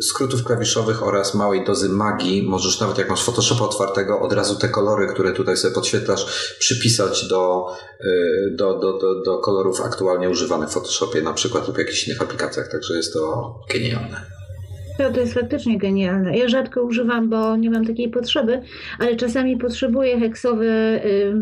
[0.00, 4.68] skrótów klawiszowych oraz małej dozy magii możesz nawet jak masz Photoshopa otwartego od razu te
[4.68, 7.66] kolory, które tutaj sobie podświetlasz przypisać do,
[8.50, 12.68] do, do, do, do kolorów aktualnie używanych w Photoshopie na przykład lub jakichś innych aplikacjach,
[12.68, 14.35] także jest to genialne.
[14.98, 16.38] No, to jest faktycznie genialne.
[16.38, 18.62] Ja rzadko używam, bo nie mam takiej potrzeby,
[18.98, 20.64] ale czasami potrzebuję heksowe
[21.04, 21.34] y,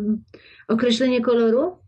[0.69, 1.85] określenie koloru,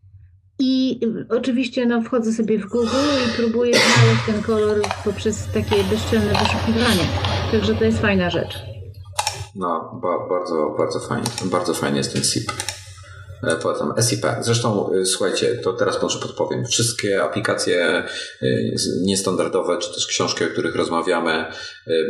[0.59, 1.01] I
[1.31, 2.89] oczywiście no, wchodzę sobie w Google
[3.27, 7.09] i próbuję znaleźć ten kolor poprzez takie bezczelne wyszukiwanie.
[7.53, 8.59] Także to jest fajna rzecz.
[9.55, 11.29] No, ba bardzo, bardzo fajnie.
[11.45, 12.53] Bardzo fajnie jest ten SIP.
[13.43, 14.27] E, polecam SIP.
[14.41, 16.65] Zresztą e, słuchajcie, to teraz może podpowiem.
[16.65, 18.05] Wszystkie aplikacje e,
[19.03, 21.45] niestandardowe, czy też książki, o których rozmawiamy,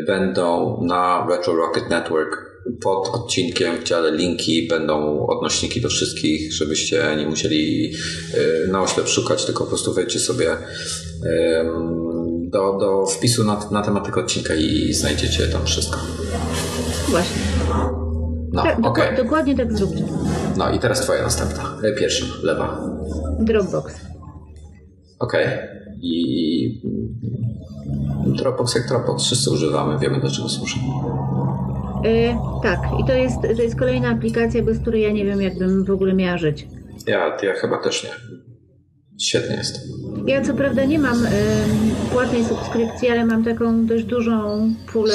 [0.06, 7.16] będą na Retro Rocket Network pod odcinkiem w dziale linki będą odnośniki do wszystkich, żebyście
[7.18, 7.92] nie musieli
[8.68, 10.56] na oślep szukać, tylko po prostu wejdźcie sobie
[12.50, 15.98] do, do wpisu na, na temat tego odcinka i znajdziecie tam wszystko.
[17.08, 18.05] Właśnie.
[18.52, 19.16] No, tak, okay.
[19.16, 20.04] Dokładnie tak zróbcie.
[20.56, 21.78] No i teraz twoja następna.
[21.82, 22.80] E, pierwsza, lewa.
[23.38, 24.00] Dropbox.
[25.18, 25.46] Okej.
[25.46, 25.68] Okay.
[26.02, 26.82] I
[28.26, 29.24] Dropbox jak Dropbox.
[29.24, 30.76] Wszyscy używamy, wiemy do czego służy.
[32.04, 35.84] Yy, tak, i to jest, to jest kolejna aplikacja, bez której ja nie wiem, jakbym
[35.84, 36.68] w ogóle miała żyć.
[37.06, 38.10] Ja, ja chyba też nie.
[39.20, 39.80] Świetnie jest.
[40.26, 41.30] Ja co prawda nie mam y,
[42.12, 45.14] płatnej subskrypcji, ale mam taką dość dużą pulę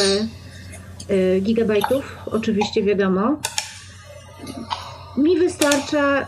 [1.41, 3.39] gigabajtów, oczywiście wiadomo.
[5.17, 6.27] Mi wystarcza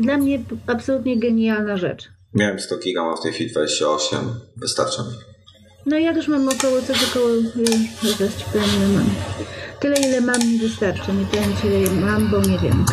[0.00, 2.08] dla mnie absolutnie genialna rzecz.
[2.34, 4.18] Miałem 100 giga, mam w tej chwili 28.
[4.56, 5.08] Wystarcza mi.
[5.86, 7.28] No ja też mam około coś około,
[8.02, 9.10] zaraz ci powiem ile mam.
[9.80, 12.84] Tyle ile mam mi wystarczy, nie powiem ci ile mam, bo nie wiem.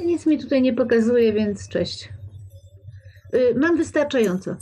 [0.06, 2.08] Nic mi tutaj nie pokazuje, więc cześć.
[3.34, 4.56] Y, mam wystarczająco.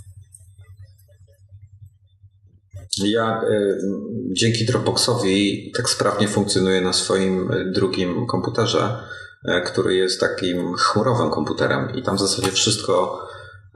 [3.04, 3.78] Ja y,
[4.32, 8.96] dzięki Dropboxowi tak sprawnie funkcjonuję na swoim drugim komputerze,
[9.48, 13.28] y, który jest takim chmurowym komputerem i tam w zasadzie wszystko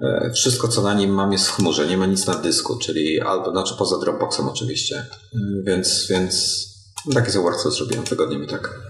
[0.03, 3.20] E, wszystko, co na nim mam, jest w chmurze, nie ma nic na dysku, czyli
[3.20, 6.64] albo, znaczy poza Dropboxem oczywiście, e, więc, więc
[7.14, 8.81] taki za co zrobiłem, wygodnie mi tak.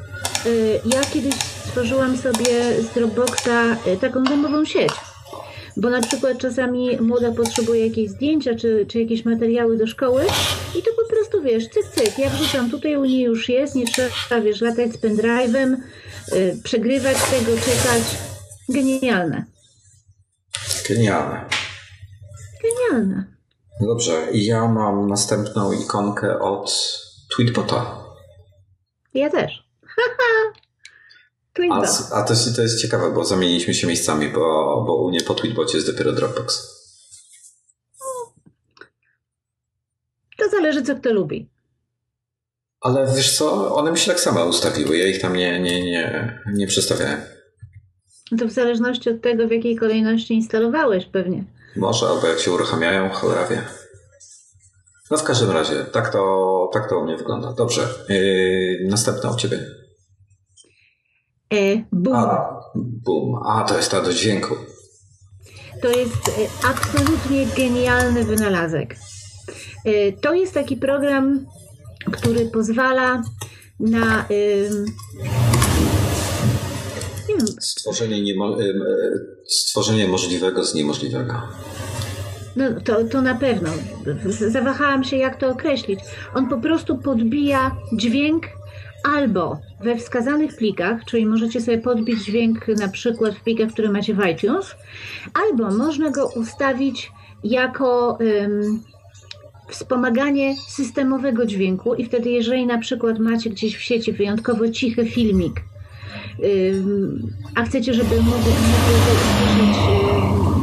[0.47, 1.35] E, ja kiedyś
[1.68, 4.93] stworzyłam sobie z Dropboxa taką domową sieć,
[5.76, 10.24] bo na przykład czasami młoda potrzebuje jakieś zdjęcia czy, czy jakieś materiały do szkoły
[10.78, 13.84] i to po prostu wiesz, cyk, cyk, jak wrzucam, tutaj u niej już jest, nie
[13.86, 15.76] trzeba, wiesz, latać z pendrive'em,
[16.64, 18.02] przegrywać tego, czekać.
[18.68, 19.44] Genialne.
[20.88, 21.44] Genialne.
[22.62, 23.24] Genialne.
[23.80, 26.72] Dobrze, ja mam następną ikonkę od
[27.36, 28.04] Tweetbota.
[29.14, 29.68] Ja też.
[31.70, 31.82] A,
[32.12, 34.40] a to, jest, to jest ciekawe, bo zamieniliśmy się miejscami, bo,
[34.86, 36.82] bo u mnie po Tweetbocie jest dopiero Dropbox.
[40.38, 41.48] To zależy, co kto lubi.
[42.80, 46.38] Ale wiesz co, one mi się tak samo ustawiły, ja ich tam nie, nie, nie,
[46.55, 47.20] nie przestawiałem.
[48.38, 51.44] To w zależności od tego, w jakiej kolejności instalowałeś pewnie.
[51.76, 53.62] Może, albo jak się uruchamiają, cholera wie.
[55.11, 57.53] No w każdym razie, tak to, tak to u mnie wygląda.
[57.53, 57.88] Dobrze.
[58.09, 59.82] Yy, następna u Ciebie.
[61.53, 62.16] E, boom.
[62.16, 63.42] A, boom.
[63.46, 64.55] A, to jest ta do dźwięku.
[65.82, 68.96] To jest e, absolutnie genialny wynalazek.
[69.84, 71.46] E, to jest taki program,
[72.12, 73.22] który pozwala
[73.80, 74.24] na
[77.61, 78.64] Stworzenie, niemo, e,
[79.46, 81.42] stworzenie możliwego z niemożliwego.
[82.57, 83.70] No to, to na pewno.
[84.48, 86.00] Zawahałam się, jak to określić.
[86.34, 88.46] On po prostu podbija dźwięk
[89.05, 94.14] albo we wskazanych plikach, czyli możecie sobie podbić dźwięk na przykład w plikach, które macie
[94.14, 94.74] w iTunes,
[95.34, 97.12] albo można go ustawić
[97.44, 98.18] jako
[99.68, 105.61] wspomaganie systemowego dźwięku i wtedy jeżeli na przykład macie gdzieś w sieci wyjątkowo cichy filmik,
[107.55, 109.76] a chcecie, żeby mogło usłyszeć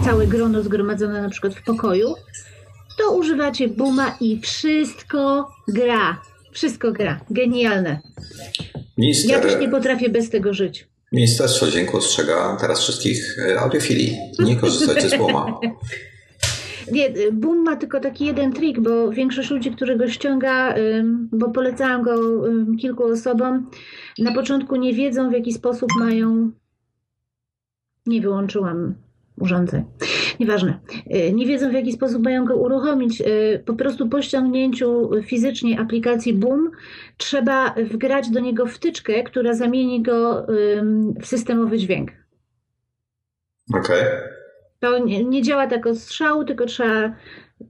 [0.05, 2.15] całe grono zgromadzone na przykład w pokoju,
[2.97, 6.21] to używacie Buma i wszystko gra.
[6.51, 7.19] Wszystko gra.
[7.29, 7.99] Genialne.
[9.27, 10.87] Ja też nie potrafię bez tego żyć.
[11.11, 14.17] Ministerstwo Dźwięku ostrzega teraz wszystkich e, audiofilii.
[14.39, 15.59] Nie korzystajcie z Buma.
[16.91, 20.75] Nie, Boom ma tylko taki jeden trik, bo większość ludzi, którzy go ściąga,
[21.31, 22.15] bo polecałam go
[22.81, 23.69] kilku osobom,
[24.19, 26.51] na początku nie wiedzą, w jaki sposób mają.
[28.05, 28.95] Nie wyłączyłam
[29.39, 29.83] urządzeń.
[30.39, 30.79] Nieważne.
[31.15, 33.21] Y, nie wiedzą, w jaki sposób mają go uruchomić.
[33.21, 36.71] Y, po prostu po ściągnięciu fizycznie aplikacji Boom
[37.17, 40.47] trzeba wgrać do niego wtyczkę, która zamieni go
[41.21, 42.11] w systemowy dźwięk.
[43.73, 43.81] Okej.
[43.81, 44.39] Okay.
[44.79, 47.15] To nie, nie działa tak od strzału, tylko trzeba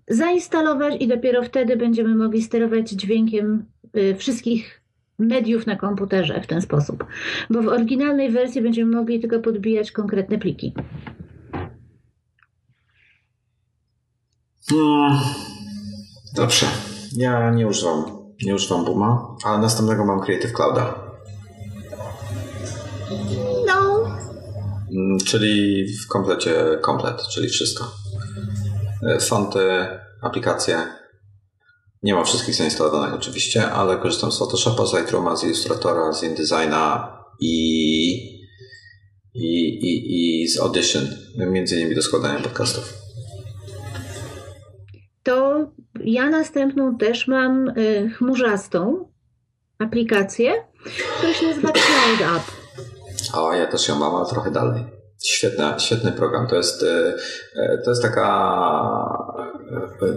[0.07, 3.65] zainstalować i dopiero wtedy będziemy mogli sterować dźwiękiem
[3.97, 4.81] y, wszystkich
[5.19, 7.05] mediów na komputerze w ten sposób.
[7.49, 10.73] Bo w oryginalnej wersji będziemy mogli tylko podbijać konkretne pliki.
[14.71, 15.09] No,
[16.35, 16.65] dobrze.
[17.15, 18.03] Ja nie używam,
[18.45, 21.09] nie używam Booma, ale następnego mam Creative Clouda.
[23.67, 23.99] No,
[24.91, 27.91] Mm, czyli w komplecie komplet, czyli wszystko.
[29.07, 29.87] E, fonty,
[30.21, 30.77] aplikacje.
[32.03, 37.17] Nie mam wszystkich zainstalowanych oczywiście, ale korzystam z Photoshopa, z Lightrooma, z Illustratora, z InDesigna
[37.39, 38.13] i,
[39.33, 41.07] i, i, i z Audition,
[41.37, 42.93] między innymi do składania podcastów.
[45.23, 45.67] To
[46.03, 49.09] ja następną też mam y, chmurzastą
[49.79, 50.53] aplikację,
[51.17, 52.43] która się nazywa Cloud App.
[53.33, 54.83] O, ja też ją mam, ale trochę dalej.
[55.23, 56.47] Świetny, świetny program.
[56.47, 57.13] To jest, e,
[57.55, 58.29] e, to jest taka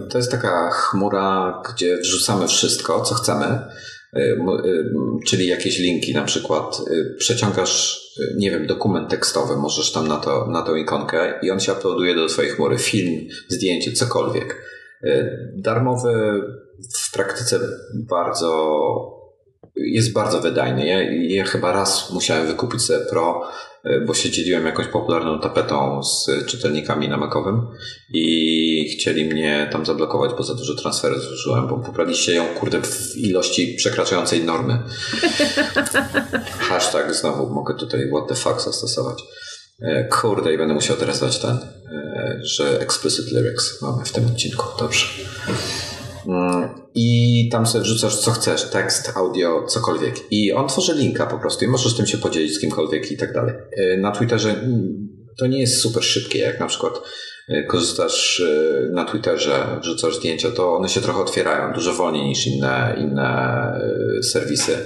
[0.09, 3.59] to jest taka chmura, gdzie wrzucamy wszystko, co chcemy,
[5.27, 6.77] czyli jakieś linki na przykład.
[7.17, 8.01] Przeciągasz,
[8.35, 12.15] nie wiem, dokument tekstowy, możesz tam na, to, na tą ikonkę i on się uploaduje
[12.15, 12.77] do twojej chmury.
[12.77, 14.62] Film, zdjęcie, cokolwiek.
[15.55, 16.41] Darmowy
[17.03, 17.59] w praktyce
[17.93, 18.79] bardzo
[19.75, 20.87] jest bardzo wydajny.
[20.87, 23.49] Ja, ja chyba raz musiałem wykupić sobie Pro,
[23.83, 27.67] e, bo się dzieliłem jakąś popularną tapetą z czytelnikami na Macowym
[28.13, 33.17] i chcieli mnie tam zablokować, bo za dużo transferów zużyłem, bo pobraliście ją, kurde, w
[33.17, 34.79] ilości przekraczającej normy.
[36.69, 39.23] Hashtag znowu mogę tutaj what the fuck zastosować.
[39.81, 41.57] E, kurde, i będę musiał teraz dać ten,
[41.91, 44.65] e, że explicit lyrics mamy w tym odcinku.
[44.79, 45.05] Dobrze.
[46.27, 50.15] Mm, I tam sobie wrzucasz co chcesz, tekst, audio, cokolwiek.
[50.31, 53.33] I on tworzy linka po prostu i możesz tym się podzielić z kimkolwiek i tak
[53.33, 53.53] dalej.
[53.77, 55.07] Y, na Twitterze mm,
[55.37, 56.93] to nie jest super szybkie, jak na przykład
[57.49, 58.43] y, korzystasz
[58.91, 63.81] na Twitterze, wrzucasz zdjęcia, to one się trochę otwierają dużo wolniej niż inne, inne
[64.23, 64.77] serwisy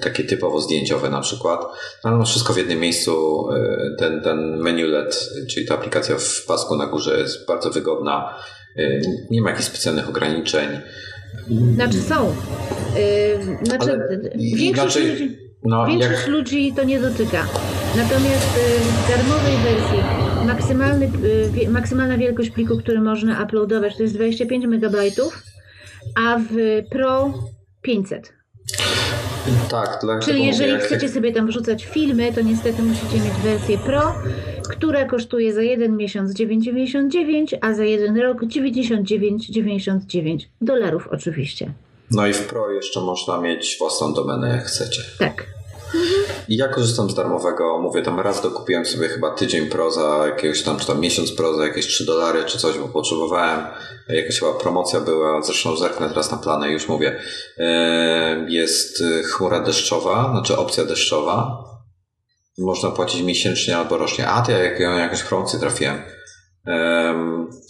[0.00, 1.60] takie typowo zdjęciowe na przykład,
[2.04, 3.44] no, ale masz wszystko w jednym miejscu.
[3.98, 8.34] Ten, ten menu LED, czyli ta aplikacja w pasku na górze jest bardzo wygodna.
[8.78, 10.68] Y, nie ma jakichś specjalnych ograniczeń.
[11.74, 12.34] Znaczy są.
[12.96, 14.00] Yy, znaczy,
[14.36, 16.28] większość, inaczej, ludzi, no, większość jak...
[16.28, 17.46] ludzi to nie dotyka.
[17.96, 19.98] Natomiast w darmowej wersji
[20.46, 21.10] maksymalny,
[21.68, 24.96] maksymalna wielkość pliku, który można uploadować to jest 25 MB,
[26.16, 27.34] a w Pro
[27.82, 28.32] 500.
[29.70, 30.82] Tak, Czyli jeżeli jak...
[30.82, 34.14] chcecie sobie tam wrzucać filmy, to niestety musicie mieć wersję Pro,
[34.68, 41.72] która kosztuje za jeden miesiąc 9,99, a za jeden rok 99,99 dolarów oczywiście.
[42.10, 45.02] No i w Pro jeszcze można mieć własną domenę jak chcecie.
[45.18, 45.46] Tak.
[46.48, 50.62] I ja korzystam z darmowego, mówię tam raz dokupiłem sobie chyba tydzień pro za jakiegoś
[50.62, 53.66] tam, czy tam miesiąc pro za jakieś 3 dolary czy coś, bo potrzebowałem.
[54.08, 57.20] Jakaś chyba promocja była, zresztą zerknę teraz na plany już mówię.
[57.58, 61.64] E, jest chmura deszczowa, znaczy opcja deszczowa.
[62.58, 64.28] Można płacić miesięcznie albo rocznie.
[64.28, 66.02] A, to ja jakąś promocję trafiłem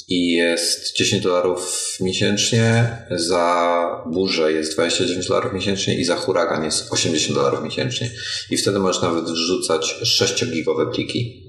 [0.09, 6.93] i jest 10 dolarów miesięcznie, za burzę jest 29 dolarów miesięcznie i za huragan jest
[6.93, 8.11] 80 dolarów miesięcznie.
[8.51, 11.43] I wtedy możesz nawet wrzucać 6-gigowe pliki.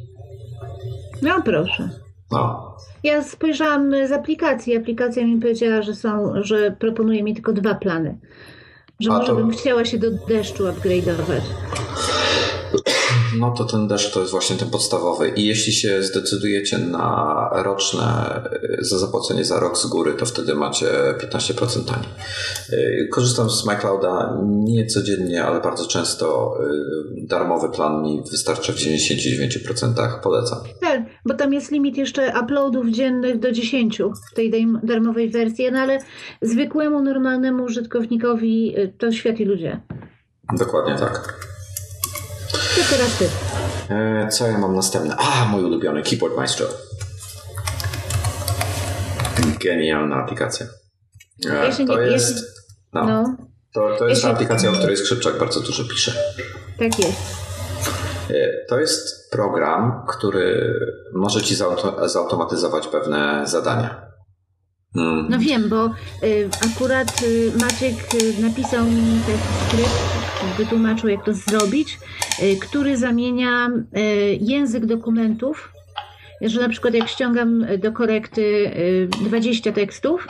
[1.22, 1.90] No proszę.
[2.32, 2.74] No.
[3.04, 4.78] Ja spojrzałam z aplikacji.
[4.78, 8.20] Aplikacja mi powiedziała, że są, że proponuje mi tylko dwa plany.
[9.00, 9.36] Że A może to...
[9.36, 11.42] bym chciała się do deszczu upgrade'ować
[13.40, 15.30] no to ten deszcz to jest właśnie ten podstawowy.
[15.30, 18.42] I jeśli się zdecydujecie na roczne,
[18.80, 20.86] za zapłacenie za rok z góry, to wtedy macie
[21.20, 22.10] 15% taniej.
[22.74, 26.58] Y, korzystam z MyClouda nie codziennie, ale bardzo często
[27.24, 30.20] y, darmowy plan mi wystarcza w 99%.
[30.24, 30.60] Polecam.
[30.82, 35.80] Tak, bo tam jest limit jeszcze uploadów dziennych do 10 w tej darmowej wersji, no
[35.80, 36.00] ale
[36.42, 39.82] zwykłemu, normalnemu użytkownikowi to świat ludzie.
[40.58, 41.43] Dokładnie tak.
[42.54, 43.30] To teraz ty.
[43.90, 45.16] E, co ja mam następne?
[45.18, 46.68] A, mój ulubiony Keyboard Maestro.
[49.60, 50.66] Genialna aplikacja.
[51.50, 52.46] E, to nie, jest...
[52.94, 53.36] No, no.
[53.74, 56.14] To, to jest ja aplikacja, o której Skrzypczak bardzo dużo pisze.
[56.80, 57.22] Tak jest.
[58.30, 60.74] E, to jest program, który
[61.14, 61.56] może ci
[62.06, 64.14] zautomatyzować pewne zadania.
[64.96, 65.28] Hmm.
[65.30, 65.86] No wiem, bo
[66.24, 70.23] y, akurat y, Maciek y, napisał mi taki skrypt,
[70.58, 72.00] wytłumaczył, jak to zrobić,
[72.44, 75.74] y, który zamienia y, język dokumentów,
[76.42, 78.72] że na przykład jak ściągam do korekty
[79.26, 80.28] 20 y, tekstów,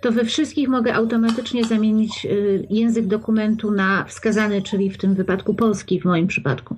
[0.00, 2.26] to we wszystkich mogę automatycznie zamienić
[2.70, 6.76] język dokumentu na wskazany, czyli w tym wypadku polski w moim przypadku.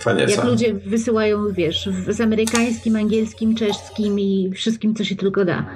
[0.00, 5.66] Fajnie, jak ludzie wysyłają, wiesz, z amerykańskim, angielskim, czeskim i wszystkim, co się tylko da.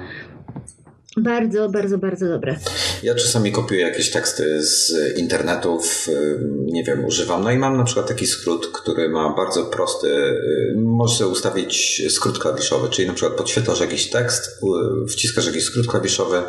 [1.19, 2.59] Bardzo, bardzo, bardzo dobre.
[3.03, 6.07] Ja czasami kopiuję jakieś teksty z internetów,
[6.65, 7.43] nie wiem, używam.
[7.43, 12.39] No i mam na przykład taki skrót, który ma bardzo prosty, y, możesz ustawić skrót
[12.39, 14.61] klawiszowy, czyli na przykład podświetlasz jakiś tekst,
[15.09, 16.41] wciskasz jakiś skrót klawiszowy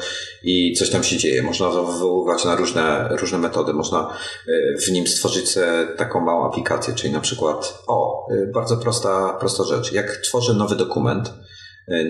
[0.42, 1.42] i coś tam się dzieje.
[1.42, 3.72] Można wywoływać na różne, różne metody.
[3.72, 4.16] Można
[4.48, 5.54] y, w nim stworzyć
[5.96, 9.92] taką małą aplikację, czyli na przykład, o, y, bardzo prosta, prosta rzecz.
[9.92, 11.32] Jak tworzę nowy dokument,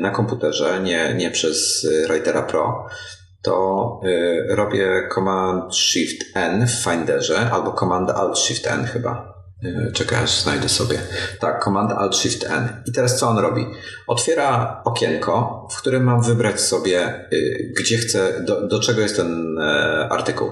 [0.01, 2.87] na komputerze, nie, nie przez Writera Pro,
[3.43, 9.41] to y, robię Command Shift N w Finderze albo Command Alt Shift N chyba.
[9.65, 10.99] Y, czekaj, aż znajdę sobie.
[11.41, 12.69] Tak, Command Alt Shift N.
[12.87, 13.67] I teraz co on robi?
[14.07, 19.59] Otwiera okienko, w którym mam wybrać sobie, y, gdzie chcę, do, do czego jest ten
[19.59, 20.51] e, artykuł.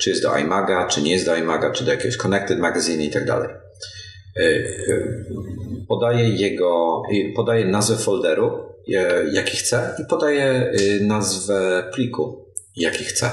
[0.00, 3.10] Czy jest do iMaga, czy nie jest do iMaga, czy do jakiegoś Connected Magazine i
[3.10, 3.48] tak dalej.
[5.88, 7.02] Podaję jego,
[7.36, 8.50] podaję nazwę folderu,
[9.32, 13.30] jaki chcę i podaję y, nazwę pliku, jaki chcę.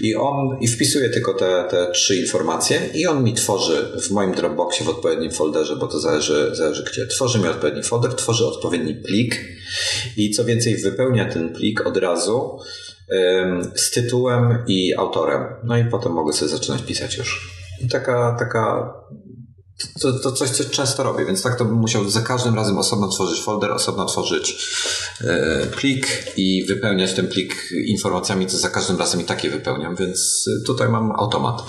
[0.00, 4.32] I on i wpisuje tylko te, te trzy informacje i on mi tworzy w moim
[4.32, 7.06] Dropboxie w odpowiednim folderze, bo to zależy, zależy gdzie.
[7.06, 9.40] Tworzy mi odpowiedni folder, tworzy odpowiedni plik
[10.16, 12.58] i co więcej wypełnia ten plik od razu
[13.74, 15.44] z tytułem i autorem.
[15.64, 17.62] No i potem mogę sobie zaczynać pisać już.
[17.90, 18.94] Taka, taka
[20.00, 23.08] to, to coś, co często robię, więc tak to bym musiał za każdym razem osobno
[23.08, 24.68] tworzyć folder, osobno tworzyć
[25.20, 30.48] e, plik i wypełniać ten plik informacjami, co za każdym razem i takie wypełniam, więc
[30.66, 31.62] tutaj mam automat.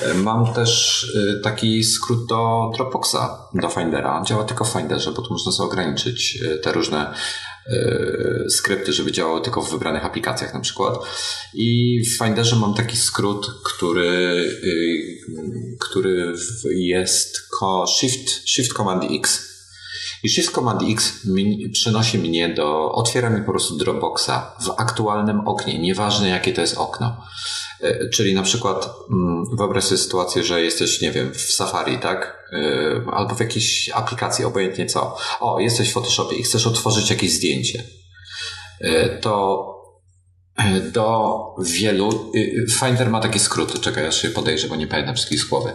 [0.00, 4.22] E, mam też e, taki skrót do Dropboxa, do Findera.
[4.26, 7.47] Działa tylko w Finderze, bo tu można sobie ograniczyć e, te różne E,
[8.48, 10.98] skrypty, żeby działały tylko w wybranych aplikacjach na przykład.
[11.54, 14.08] I w Finderze mam taki skrót, który,
[14.64, 16.34] y, który
[16.74, 17.36] jest
[17.98, 19.48] Shift, Shift Command X.
[20.22, 21.12] I Shift Command X
[21.72, 26.76] przenosi mnie do, otwiera mi po prostu Dropboxa w aktualnym oknie, nieważne jakie to jest
[26.76, 27.24] okno.
[27.80, 32.48] E, czyli na przykład mm, wyobraź sobie sytuację, że jesteś, nie wiem, w Safari, tak?
[32.52, 35.16] E, albo w jakiejś aplikacji, obojętnie co.
[35.40, 37.82] O, jesteś w Photoshopie i chcesz otworzyć jakieś zdjęcie.
[38.80, 39.74] E, to
[40.92, 42.32] do wielu.
[42.80, 43.78] Finder ma takie skróty.
[43.78, 45.72] Czekaj, ja się podejrzę, bo nie pamiętam wszystkich z głowy.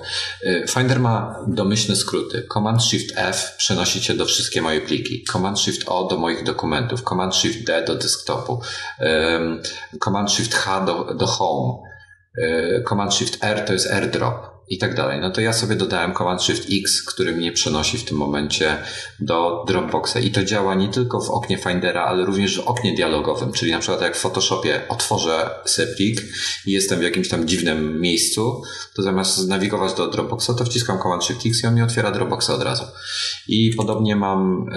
[0.70, 2.47] Finder ma domyślne skróty.
[2.54, 5.24] Command Shift F przenosi cię do wszystkie moje pliki.
[5.32, 7.01] Command Shift O do moich dokumentów.
[7.01, 8.62] Command Shift D do desktopu.
[10.04, 11.92] Command Shift H do, do home.
[12.38, 15.21] E, Command Shift R to jest AirDrop i tak dalej.
[15.21, 18.77] No to ja sobie dodałem Command Shift X, który mnie przenosi w tym momencie
[19.19, 23.51] do Dropboxa i to działa nie tylko w oknie Findera, ale również w oknie dialogowym,
[23.51, 26.21] czyli na przykład jak w Photoshopie otworzę Seplik
[26.65, 28.61] i jestem w jakimś tam dziwnym miejscu,
[28.95, 32.49] to zamiast nawigować do Dropboxa, to wciskam Command Shift X i on mi otwiera Dropboxa
[32.49, 32.84] od razu.
[33.47, 34.69] I podobnie mam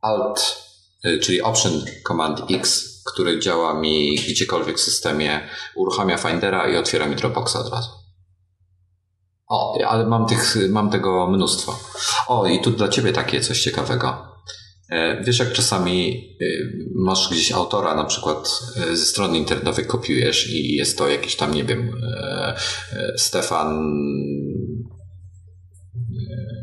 [0.00, 0.56] Alt,
[1.04, 1.72] e, czyli Option
[2.08, 5.40] Command X, który działa mi gdziekolwiek w systemie,
[5.74, 7.90] uruchamia Findera i otwiera mi Dropboxa od razu.
[9.48, 11.78] O, ale mam, tych, mam tego mnóstwo.
[12.28, 14.28] O, i tu dla ciebie takie coś ciekawego.
[14.90, 20.50] E, wiesz, jak czasami y, masz gdzieś autora, na przykład e, ze strony internetowej kopiujesz
[20.50, 22.56] i jest to jakiś tam, nie wiem, e,
[23.16, 23.92] Stefan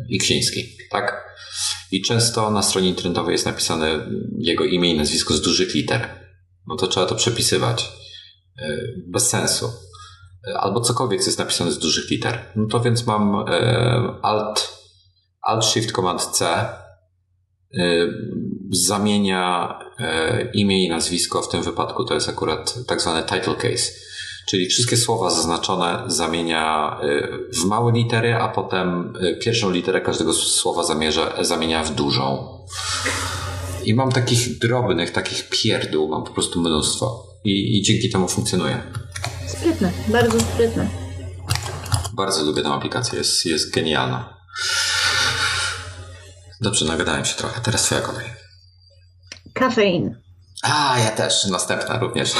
[0.09, 1.25] Iksiński, tak?
[1.91, 6.24] I często na stronie internetowej jest napisane jego imię i nazwisko z dużych liter
[6.67, 7.91] no to trzeba to przepisywać.
[8.61, 9.69] E, bez sensu.
[10.47, 12.51] E, albo cokolwiek, co jest napisane z dużych liter.
[12.55, 14.77] No to więc mam e, Alt,
[15.41, 16.67] Alt Shift Command C
[18.71, 19.79] zamienia
[20.53, 23.91] imię i nazwisko, w tym wypadku to jest akurat tak zwany title case.
[24.49, 26.97] Czyli wszystkie słowa zaznaczone zamienia
[27.61, 32.57] w małe litery, a potem pierwszą literę każdego słowa zamierza, zamienia w dużą.
[33.85, 37.27] I mam takich drobnych, takich pierdół, mam po prostu mnóstwo.
[37.43, 38.83] I, i dzięki temu funkcjonuje.
[39.47, 40.87] Sprytne, bardzo sprytne.
[42.13, 44.37] Bardzo lubię tę aplikację, jest, jest genialna.
[46.61, 47.61] Dobrze, nagadałem się trochę.
[47.61, 48.25] Teraz twoja kolej.
[49.53, 50.21] Kafein.
[50.63, 51.45] A, ja też.
[51.45, 52.33] Następna również.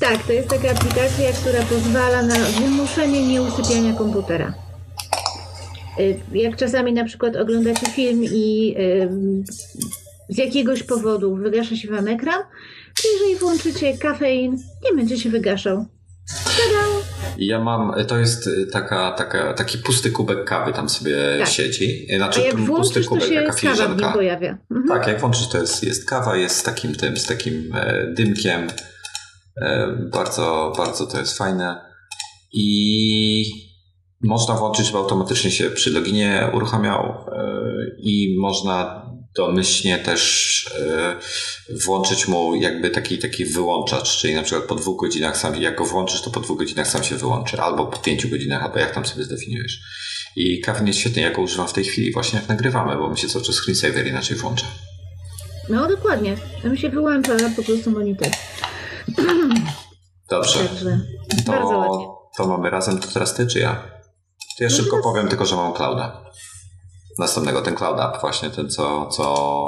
[0.00, 4.54] tak, to jest taka aplikacja, która pozwala na wymuszenie nieusypiania komputera.
[6.00, 8.76] Y, jak czasami na przykład oglądacie film i
[10.28, 12.42] z jakiegoś powodu wygasza się wam ekran,
[13.02, 15.86] to jeżeli włączycie kafein, nie będzie się wygaszał.
[16.44, 17.02] Tada!
[17.38, 21.48] Ja mam, to jest taka, taka, taki pusty kubek kawy tam sobie tak.
[21.48, 22.06] siedzi.
[22.16, 24.58] Znaczy, A jak włączysz, pusty kubek, to się kawa w nim pojawia.
[24.70, 24.88] Mhm.
[24.88, 28.68] Tak, jak włączysz, to jest, jest kawa, jest z takim tym, z takim e, dymkiem.
[29.62, 31.80] E, bardzo, bardzo to jest fajne.
[32.52, 33.71] I
[34.22, 37.42] można włączyć, żeby automatycznie się przy loginie uruchamiał e,
[37.98, 39.02] i można
[39.34, 40.64] domyślnie też
[41.70, 45.78] y, włączyć mu jakby taki, taki wyłączacz, czyli na przykład po dwóch godzinach sam, jak
[45.78, 48.94] go włączysz, to po dwóch godzinach sam się wyłączy, albo po pięciu godzinach, albo jak
[48.94, 49.80] tam sobie zdefiniujesz.
[50.36, 53.18] I Kawin jest świetny, ja go używam w tej chwili, właśnie jak nagrywamy, bo mi
[53.18, 54.66] się cały czas screensaver inaczej włącza.
[55.68, 58.28] No dokładnie, tam się wyłącza po prostu monitor.
[60.30, 60.58] Dobrze.
[60.58, 61.00] Także
[61.46, 64.01] to, to mamy razem, to teraz ty czy ja?
[64.58, 66.24] To ja no szybko powiem tylko, że mam clouda.
[67.18, 69.24] Następnego, ten cloud app właśnie, ten co, co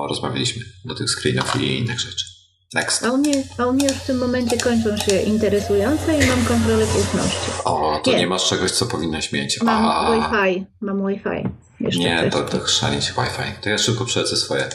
[0.09, 2.25] rozmawialiśmy do tych screenów i innych rzeczy.
[2.75, 3.05] Next.
[3.05, 6.45] A u, mnie, a u mnie już w tym momencie kończą się interesujące i mam
[6.45, 7.51] kontrolę słuszności.
[7.65, 9.63] O, to nie, nie masz czegoś, co powinnaś mieć.
[9.63, 10.11] Mam a...
[10.13, 11.49] Wi-Fi, mam Wi-Fi.
[11.81, 13.63] Jeszcze nie, to, to chrzanić Wi-Fi.
[13.63, 14.69] To ja szybko przelecę swoje.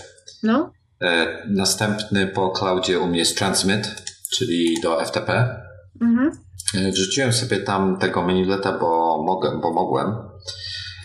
[0.43, 0.71] No.
[1.01, 3.87] E, następny po cloudzie u mnie jest Transmit,
[4.33, 5.61] czyli do FTP.
[6.01, 6.31] Mhm.
[6.73, 10.15] E, wrzuciłem sobie tam tego menuleta, bo, mogę, bo mogłem.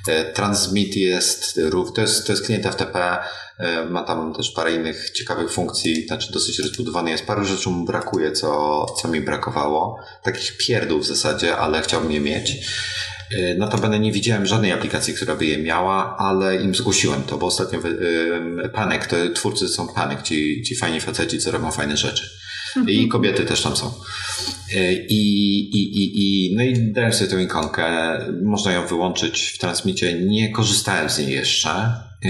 [0.09, 1.61] E, Transmit jest,
[1.95, 3.19] to jest, to jest klient FTP,
[3.59, 7.27] e, ma tam też parę innych ciekawych funkcji, znaczy dosyć rozbudowany jest.
[7.27, 9.99] Paru rzeczy mu brakuje, co, co mi brakowało.
[10.23, 12.53] Takich pierdół w zasadzie, ale chciałbym je mieć.
[13.59, 17.79] Notabene nie widziałem żadnej aplikacji, która by je miała, ale im zgłosiłem to, bo ostatnio
[18.73, 22.44] Panek, to twórcy są Panek, ci, ci fajni faceci, co robią fajne rzeczy.
[22.89, 23.95] I kobiety też tam są.
[24.75, 27.85] E, I, i, i, i, no i dałem sobie tę ikonkę.
[28.43, 30.21] Można ją wyłączyć w transmicie.
[30.21, 31.71] Nie korzystałem z niej jeszcze.
[31.71, 32.29] E,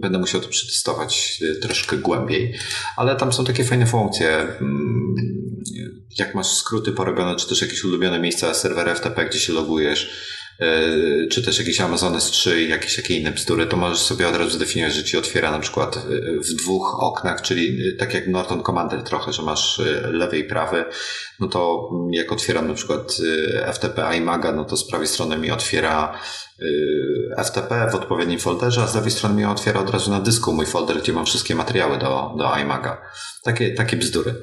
[0.00, 2.54] będę musiał to przetestować e, troszkę głębiej,
[2.96, 4.28] ale tam są takie fajne funkcje.
[4.30, 5.14] Mm,
[6.18, 10.10] jak masz skróty porobione, czy też jakieś ulubione miejsca serwera FTP, gdzie się logujesz,
[11.30, 14.50] czy też jakieś Amazon S3 i jakieś takie inne bzdury, to możesz sobie od razu
[14.50, 16.00] zdefiniować, że ci otwiera na przykład e,
[16.40, 20.84] w dwóch oknach, czyli e, tak jak Norton Commander trochę, że masz lewy i prawy,
[21.40, 23.16] no to jak otwieram na przykład
[23.72, 26.18] FTP iMaga, no to z prawej strony mi otwiera
[27.44, 30.66] FTP w odpowiednim folderze, a z lewej strony mi otwiera od razu na dysku mój
[30.66, 33.02] folder, gdzie mam wszystkie materiały do, do iMaga.
[33.42, 34.34] Takie, takie bzdury.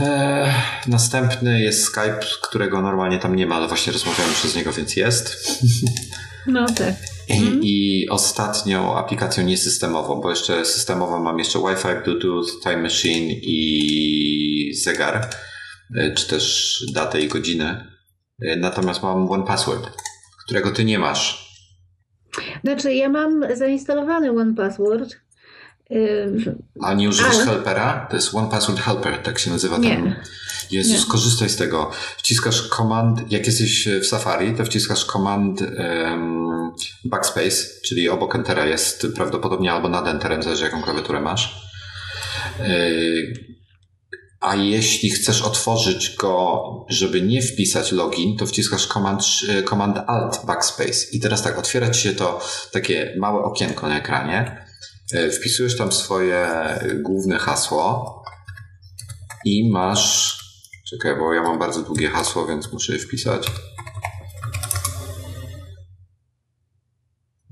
[0.00, 0.54] E,
[0.86, 5.36] następny jest Skype, którego normalnie tam nie ma, ale właśnie rozmawiamy przez niego, więc jest.
[6.46, 6.94] No tak.
[7.28, 7.60] I, mm.
[7.62, 15.30] I, ostatnią aplikacją niesystemową, bo jeszcze systemowo mam jeszcze Wi-Fi, Bluetooth, Time Machine i zegar,
[15.96, 17.86] e, czy też datę i godzinę.
[18.42, 19.90] E, natomiast mam One Password,
[20.44, 21.50] którego ty nie masz.
[22.64, 25.16] Znaczy, ja mam zainstalowany One Password,
[26.82, 27.44] a nie używasz Ale...
[27.44, 28.06] helpera?
[28.10, 29.88] To jest One Password Helper, tak się nazywa nie.
[29.90, 30.14] ten.
[30.70, 30.98] Jezus, nie.
[30.98, 31.90] skorzystaj z tego.
[32.16, 36.72] Wciskasz command, jak jesteś w Safari, to wciskasz command um,
[37.04, 41.70] backspace, czyli obok entera jest prawdopodobnie albo nad enterem, zależy jaką klawiaturę masz.
[42.58, 43.50] Yy,
[44.40, 49.22] a jeśli chcesz otworzyć go, żeby nie wpisać login, to wciskasz command,
[49.68, 51.06] command alt backspace.
[51.12, 52.40] I teraz tak, otwiera ci się to
[52.72, 54.69] takie małe okienko na ekranie E,
[55.38, 56.48] wpisujesz tam swoje
[57.02, 58.22] główne hasło
[59.44, 60.40] i masz.
[60.90, 63.46] Czekaj, bo ja mam bardzo długie hasło, więc muszę je wpisać.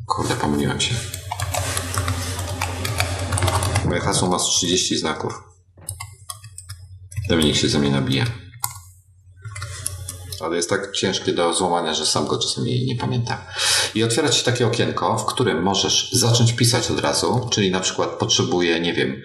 [0.06, 0.94] Kurde, pomyliłem się.
[3.84, 5.42] Moje hasło ma 30 znaków.
[7.28, 8.26] Dominik się ze mnie nabije
[10.44, 13.38] ale jest tak ciężkie do złamania, że sam go czasami nie pamiętam.
[13.94, 18.10] I otwiera ci takie okienko, w którym możesz zacząć pisać od razu, czyli na przykład
[18.10, 19.22] potrzebuję, nie wiem,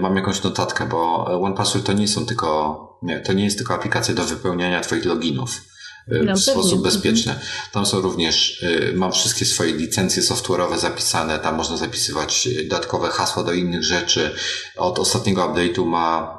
[0.00, 4.14] mam jakąś notatkę, bo OnePassword to nie są tylko, nie, to nie jest tylko aplikacja
[4.14, 5.60] do wypełniania twoich loginów
[6.08, 7.34] e, no, w sposób bezpieczny.
[7.72, 13.44] Tam są również, e, mam wszystkie swoje licencje software'owe zapisane, tam można zapisywać dodatkowe hasła
[13.44, 14.34] do innych rzeczy.
[14.76, 16.38] Od ostatniego update'u ma,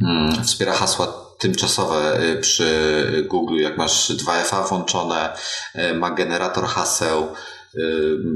[0.00, 5.36] hmm, wspiera hasła tymczasowe y, przy Google, jak masz 2FA włączone,
[5.74, 7.34] y, ma generator haseł,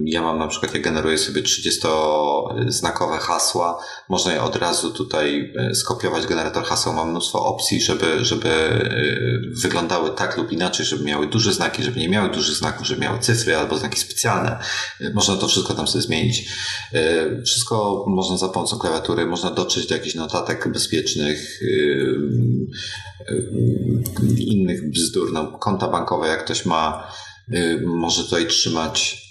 [0.04, 3.78] ja mam na przykład, ja generuję sobie 30-znakowe hasła.
[4.08, 6.92] Można je od razu tutaj e, skopiować generator haseł.
[6.92, 8.80] Mam mnóstwo opcji, żeby, żeby e,
[9.62, 13.18] wyglądały tak lub inaczej, żeby miały duże znaki, żeby nie miały dużych znaków, żeby miały
[13.18, 14.58] cyfry albo znaki specjalne.
[15.00, 16.48] E, można to wszystko tam sobie zmienić.
[17.44, 21.60] Wszystko można za pomocą klawiatury, można dotrzeć do jakichś notatek bezpiecznych,
[24.38, 27.12] innych bzdur, no, konta bankowe, jak ktoś ma,
[27.84, 29.23] może tutaj trzymać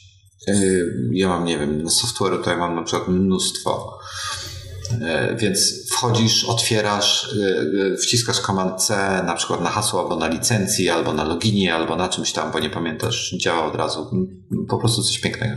[1.12, 4.00] ja mam, nie wiem, software'u tutaj mam na przykład mnóstwo.
[4.92, 7.36] Yy, więc wchodzisz, otwierasz,
[7.74, 8.96] yy, wciskasz Command C
[9.26, 12.60] na przykład na hasło albo na licencji, albo na loginie, albo na czymś tam, bo
[12.60, 14.28] nie pamiętasz, działa od razu.
[14.70, 15.56] Po prostu coś pięknego.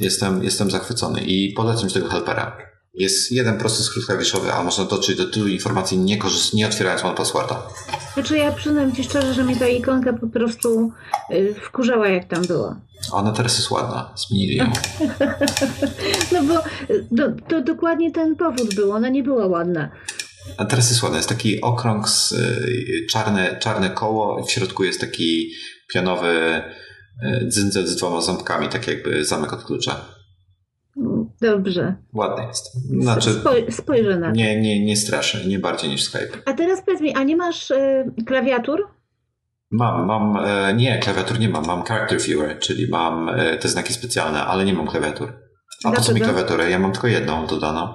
[0.00, 2.67] Jestem, jestem zachwycony i polecam tego helpera.
[2.94, 7.04] Jest jeden prosty skrót klawiszowy, a można dotrzeć do tylu informacji nie, korzyst- nie otwierając
[7.04, 7.62] one passworda.
[8.14, 10.92] Znaczy ja przyznam Ci szczerze, że mnie ta ikonka po prostu
[11.32, 12.80] y, wkurzała jak tam była.
[13.12, 14.72] Ona teraz jest ładna, zmienili ją.
[16.32, 16.54] no bo
[17.10, 19.90] do, to dokładnie ten powód był, ona nie była ładna.
[20.56, 25.00] A teraz jest ładna, jest taki okrąg z y, czarne, czarne koło, w środku jest
[25.00, 25.50] taki
[25.94, 26.62] pianowy
[27.42, 30.17] y, dzyndzel z dwoma ząbkami, tak jakby zamek od klucza.
[31.40, 31.94] Dobrze.
[32.12, 32.72] Ładny jest.
[33.02, 34.32] Znaczy, Spoj spojrzę na to.
[34.32, 36.38] Nie, nie, nie straszę, nie bardziej niż Skype.
[36.44, 38.88] A teraz powiedz mi, a nie masz y, klawiatur?
[39.70, 43.92] Mam, mam, e, nie, klawiatur nie mam, mam Character Viewer, czyli mam e, te znaki
[43.92, 45.32] specjalne, ale nie mam klawiatur.
[45.84, 46.70] A po co mi klawiaturę?
[46.70, 47.94] Ja mam tylko jedną dodaną.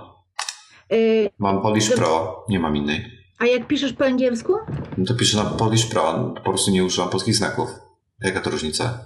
[0.94, 1.96] Y, mam Polish.
[1.96, 3.06] Pro, nie mam innej.
[3.40, 4.54] A jak piszesz po angielsku?
[4.98, 7.70] No to piszę na Polish Pro, po prostu nie używam polskich znaków.
[8.22, 9.06] Jaka to różnica?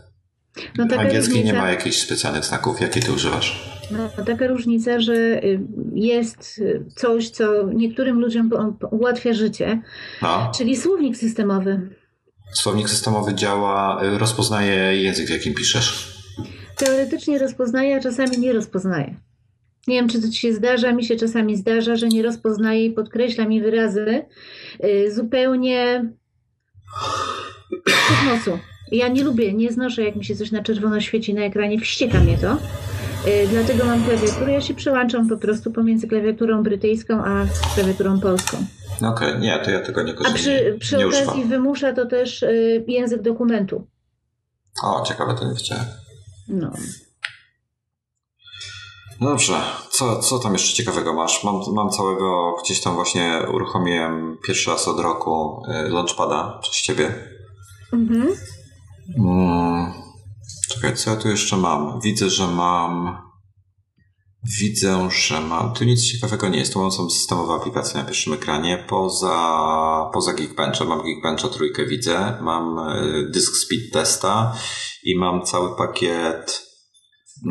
[0.77, 1.53] No, Angielski różnica...
[1.53, 2.81] nie ma jakichś specjalnych znaków.
[2.81, 3.77] Jakie ty używasz?
[3.91, 5.59] No, taka różnica, że y,
[5.93, 6.61] jest
[6.95, 8.49] coś, co niektórym ludziom
[8.91, 9.81] ułatwia życie,
[10.21, 10.51] no.
[10.55, 11.89] czyli słownik systemowy.
[12.53, 16.17] Słownik systemowy działa, y, rozpoznaje język, w jakim piszesz.
[16.77, 19.15] Teoretycznie rozpoznaje, a czasami nie rozpoznaje.
[19.87, 22.91] Nie wiem, czy to ci się zdarza, mi się czasami zdarza, że nie rozpoznaje i
[22.91, 24.25] podkreśla mi wyrazy
[24.83, 26.05] y, zupełnie
[27.87, 28.59] z kosmosu.
[28.91, 32.19] Ja nie lubię, nie znoszę, jak mi się coś na czerwono świeci na ekranie, wścieka
[32.19, 32.57] mnie to.
[33.27, 34.53] Y, dlatego mam klawiaturę.
[34.53, 37.45] Ja się przełączam po prostu pomiędzy klawiaturą brytyjską a
[37.75, 38.57] klawiaturą polską.
[39.01, 39.41] No okej, okay.
[39.41, 40.33] nie, to ja tego nie korzystam.
[40.33, 41.49] A przy, przy nie okazji używam.
[41.49, 43.87] wymusza to też y, język dokumentu.
[44.83, 45.85] O, ciekawe, to nie wiedziałem.
[46.47, 46.71] No.
[49.21, 49.53] No dobrze,
[49.91, 51.43] co, co tam jeszcze ciekawego masz?
[51.43, 57.13] Mam, mam całego, gdzieś tam właśnie uruchomiłem pierwszy raz od roku y, Launchpada przez ciebie.
[57.93, 58.27] Mhm.
[59.17, 59.93] Mm,
[60.69, 61.99] czekaj, co ja tu jeszcze mam?
[62.01, 63.27] Widzę, że mam
[64.43, 65.73] Widzę, że mam.
[65.73, 66.75] Tu nic ciekawego nie jest.
[66.75, 68.85] Mam są systemowe aplikacje na pierwszym ekranie.
[68.89, 72.37] Poza, poza Geekbenchem, mam Geekbencha trójkę widzę.
[72.41, 74.55] Mam e, Disk Speed Testa
[75.03, 76.67] i mam cały pakiet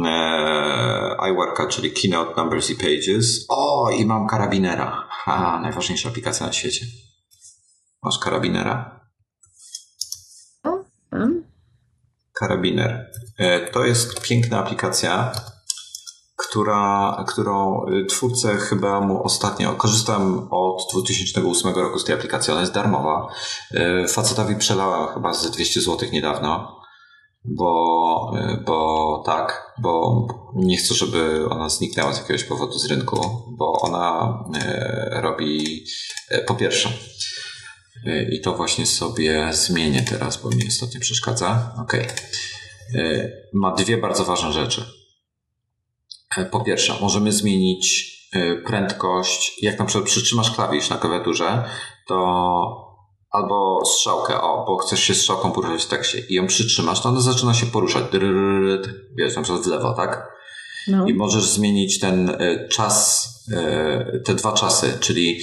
[0.05, 3.47] e, iWorka, czyli Keynote Numbers i Pages.
[3.49, 5.09] O, i mam Karabinera.
[5.11, 6.87] Ha, najważniejsza aplikacja na świecie.
[8.03, 9.01] Masz Karabinera?
[10.65, 10.71] O,
[11.13, 11.46] mam.
[12.41, 13.11] Karabiner.
[13.39, 15.33] E, to jest piękna aplikacja
[16.37, 22.61] która, którą y, twórcę chyba mu ostatnio, korzystam od 2008 roku z tej aplikacji, ona
[22.61, 23.29] jest darmowa.
[24.05, 26.81] Y, facetowi przelałem chyba z 200 zł niedawno,
[27.45, 33.17] bo, y, bo tak, bo nie chcę, żeby ona zniknęła z jakiegoś powodu z rynku,
[33.59, 34.39] bo ona
[35.11, 35.85] robi
[36.47, 36.93] po pierwsze,
[38.31, 41.75] i to właśnie sobie zmienię teraz, bo mi ostatnio przeszkadza.
[41.79, 41.93] Ok.
[43.53, 44.85] Ma dwie bardzo ważne rzeczy.
[46.37, 49.63] E, po pierwsze, możemy zmienić e, prędkość.
[49.63, 51.65] Jak na przykład przytrzymasz klawisz na klawiaturze,
[52.09, 52.17] to
[53.31, 57.21] albo strzałkę, o, bo chcesz się strzałką poruszać w tekście i ją przytrzymasz, to ona
[57.21, 58.05] zaczyna się poruszać.
[59.19, 60.36] Wiesz, na przykład w lewo, tak?
[60.89, 61.07] No.
[61.07, 63.27] I możesz zmienić ten e, czas,
[64.25, 65.41] te dwa czasy, czyli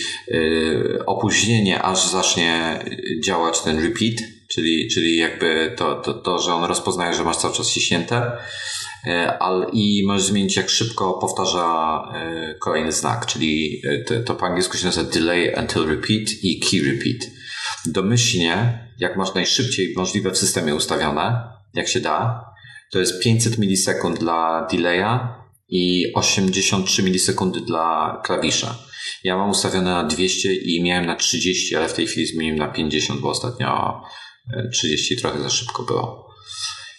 [1.05, 2.79] opóźnienie, aż zacznie
[3.23, 4.15] działać ten repeat,
[4.47, 8.31] czyli, czyli jakby to, to, to, że on rozpoznaje, że masz cały czas ciśnięte
[9.05, 9.37] E,
[9.73, 14.77] i możesz zmienić jak szybko powtarza e, kolejny znak, czyli e, to, to po angielsku
[14.77, 17.31] się nazywa delay until repeat i key repeat.
[17.85, 21.43] Domyślnie, jak masz najszybciej możliwe w systemie ustawione,
[21.73, 22.45] jak się da,
[22.93, 28.75] to jest 500 milisekund dla delaya i 83 milisekundy dla klawisza.
[29.23, 32.67] Ja mam ustawione na 200 i miałem na 30, ale w tej chwili zmieniłem na
[32.67, 34.01] 50, bo ostatnio
[34.73, 36.33] 30 trochę za szybko było.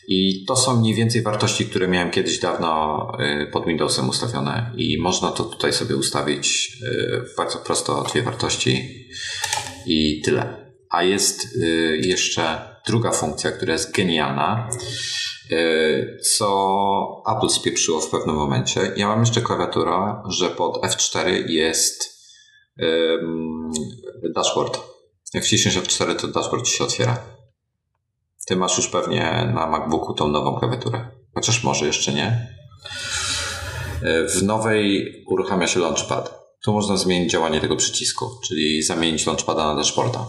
[0.08, 3.08] I to są mniej więcej wartości, które miałem kiedyś dawno
[3.42, 9.04] y, pod Windowsem ustawione i można to tutaj sobie ustawić y, bardzo prosto, dwie wartości
[9.86, 10.74] i tyle.
[10.90, 11.58] A jest
[12.02, 14.68] jeszcze druga funkcja, która jest genialna,
[16.38, 18.92] co Apple spieprzyło w pewnym momencie.
[18.96, 22.14] Ja mam jeszcze klawiaturę, że pod F4 jest
[24.34, 24.80] dashboard.
[25.34, 27.18] Jak wciśniesz F4, to dashboard ci się otwiera.
[28.46, 31.10] Ty masz już pewnie na MacBooku tą nową klawiaturę.
[31.34, 32.54] Chociaż może jeszcze nie.
[34.34, 36.40] W nowej uruchamia się Launchpad.
[36.64, 40.26] Tu można zmienić działanie tego przycisku, czyli zamienić Launchpada na dashboarda.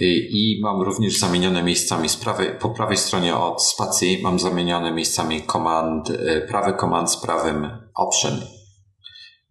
[0.00, 5.42] I mam również zamienione miejscami z prawej, po prawej stronie od spacji mam zamienione miejscami
[5.46, 8.32] command, y, prawy command z prawym option,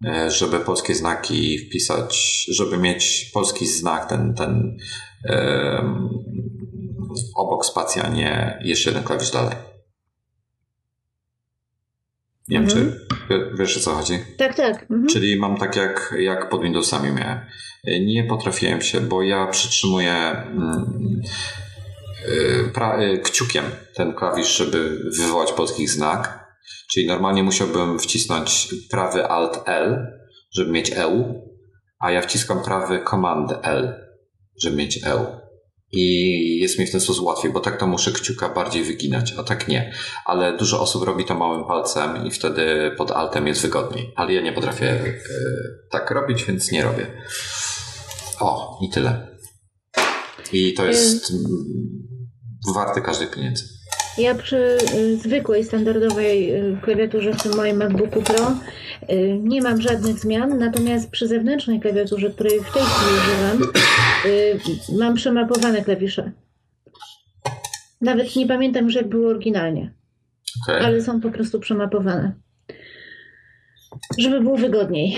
[0.06, 4.78] y, żeby polskie znaki wpisać, żeby mieć polski znak, ten, ten
[7.36, 9.56] obok spacji, a nie jeszcze jeden klawisz dalej.
[12.48, 12.78] Nie mhm.
[12.78, 12.94] wiem,
[13.28, 14.20] czy wiesz o co chodzi?
[14.38, 14.82] Tak, tak.
[14.82, 15.08] Mhm.
[15.08, 17.40] Czyli mam tak jak, jak pod Windowsami miałem.
[17.84, 21.22] Nie potrafiłem się, bo ja przytrzymuję mm,
[22.28, 23.66] y, y, kciukiem
[23.96, 26.50] ten klawisz, żeby wywołać polskich znak.
[26.92, 30.08] Czyli normalnie musiałbym wcisnąć prawy Alt L,
[30.52, 31.50] żeby mieć EU,
[32.00, 33.94] a ja wciskam prawy Command L,
[34.64, 35.26] żeby mieć EU.
[35.92, 39.44] I jest mi w ten sposób łatwiej, bo tak to muszę kciuka bardziej wyginać, a
[39.44, 39.94] tak nie.
[40.26, 44.14] Ale dużo osób robi to małym palcem i wtedy pod altem jest wygodniej.
[44.16, 45.14] Ale ja nie potrafię e,
[45.92, 47.08] tak robić, więc nie robię.
[48.40, 49.28] O, i tyle.
[50.54, 51.36] I to jest y-
[52.74, 53.80] warte każdej pieniędzy.
[54.18, 58.52] Ja przy y, zwykłej, standardowej y, klawiaturze w tym moim MacBooku Pro
[59.10, 63.72] y, nie mam żadnych zmian, natomiast przy zewnętrznej klawiaturze, której w tej chwili używam,
[65.00, 66.32] mam przemapowane klawisze.
[68.02, 69.94] Nawet nie pamiętam już jak było oryginalnie,
[70.64, 70.86] okay.
[70.86, 72.34] ale są po prostu przemapowane.
[74.18, 75.18] Żeby było wygodniej.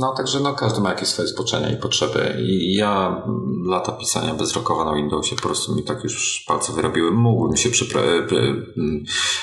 [0.00, 2.36] No, także no, każdy ma jakieś swoje spoczenia i potrzeby.
[2.48, 3.22] I ja
[3.66, 7.10] lata pisania bezrokowa na Windowsie po prostu mi tak już palce wyrobiły.
[7.10, 8.26] Mógłbym się przypra-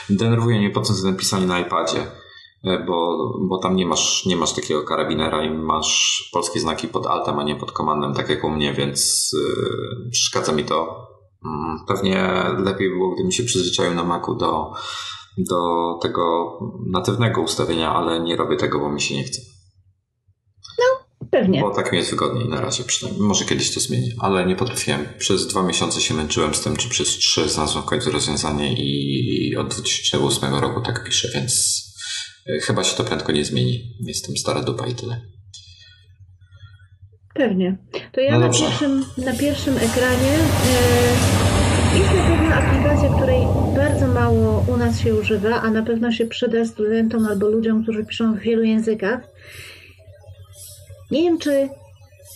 [0.09, 1.99] denerwuje mnie pod względem pisania na iPadzie,
[2.63, 3.17] e, bo,
[3.49, 7.43] bo tam nie masz, nie masz takiego karabinera i masz polskie znaki pod altem, a
[7.43, 11.07] nie pod komandem, tak jak u mnie, więc yy, przeszkadza mi to.
[11.45, 14.71] Mm, pewnie lepiej było, gdybym się przyzwyczaił na Macu do,
[15.37, 15.59] do
[16.01, 19.56] tego natywnego ustawienia, ale nie robię tego, bo mi się nie chce.
[21.31, 21.61] Pewnie.
[21.61, 23.27] Bo tak mi jest wygodniej na razie przynajmniej.
[23.27, 25.05] Może kiedyś to zmienię, ale nie potrafiłem.
[25.17, 29.55] Przez dwa miesiące się męczyłem z tym, czy przez trzy znalazłem w końcu rozwiązanie i
[29.57, 31.83] od 2008 roku tak piszę, więc
[32.49, 33.95] e, chyba się to prędko nie zmieni.
[33.99, 35.21] Jestem stara dupa i tyle.
[37.33, 37.77] Pewnie.
[38.11, 41.37] To ja no na, pierwszym, na pierwszym ekranie e,
[41.99, 43.41] jest na pewno aplikacja, której
[43.75, 48.05] bardzo mało u nas się używa, a na pewno się przyda studentom albo ludziom, którzy
[48.05, 49.19] piszą w wielu językach.
[51.11, 51.69] Nie wiem, czy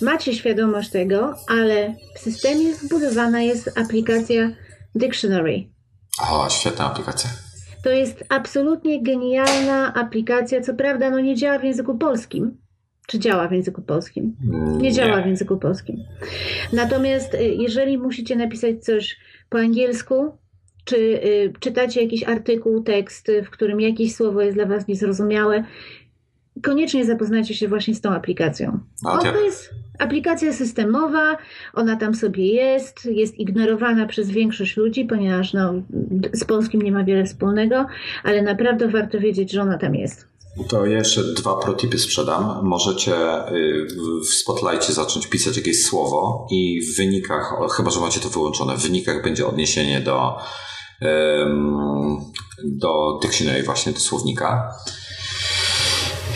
[0.01, 4.51] macie świadomość tego, ale w systemie wbudowana jest aplikacja
[4.95, 5.63] Dictionary.
[6.31, 7.29] O, świetna aplikacja.
[7.83, 10.61] To jest absolutnie genialna aplikacja.
[10.61, 12.57] Co prawda, no nie działa w języku polskim.
[13.07, 14.35] Czy działa w języku polskim?
[14.43, 15.97] Nie, nie działa w języku polskim.
[16.73, 19.17] Natomiast y, jeżeli musicie napisać coś
[19.49, 20.37] po angielsku,
[20.85, 25.63] czy y, czytacie jakiś artykuł, tekst, w którym jakieś słowo jest dla Was niezrozumiałe,
[26.63, 28.79] koniecznie zapoznajcie się właśnie z tą aplikacją.
[29.45, 29.69] Jest
[29.99, 31.37] aplikacja systemowa,
[31.73, 35.73] ona tam sobie jest, jest ignorowana przez większość ludzi, ponieważ no,
[36.33, 37.85] z polskim nie ma wiele wspólnego,
[38.23, 40.31] ale naprawdę warto wiedzieć, że ona tam jest.
[40.69, 42.59] To jeszcze dwa protipy sprzedam.
[42.63, 43.13] Możecie
[43.51, 43.87] y,
[44.29, 48.81] w Spotlightie zacząć pisać jakieś słowo i w wynikach, chyba że macie to wyłączone, w
[48.81, 50.37] wynikach będzie odniesienie do,
[52.63, 54.73] do dictionary właśnie do słownika.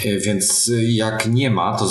[0.05, 1.89] E, więc jak nie ma, to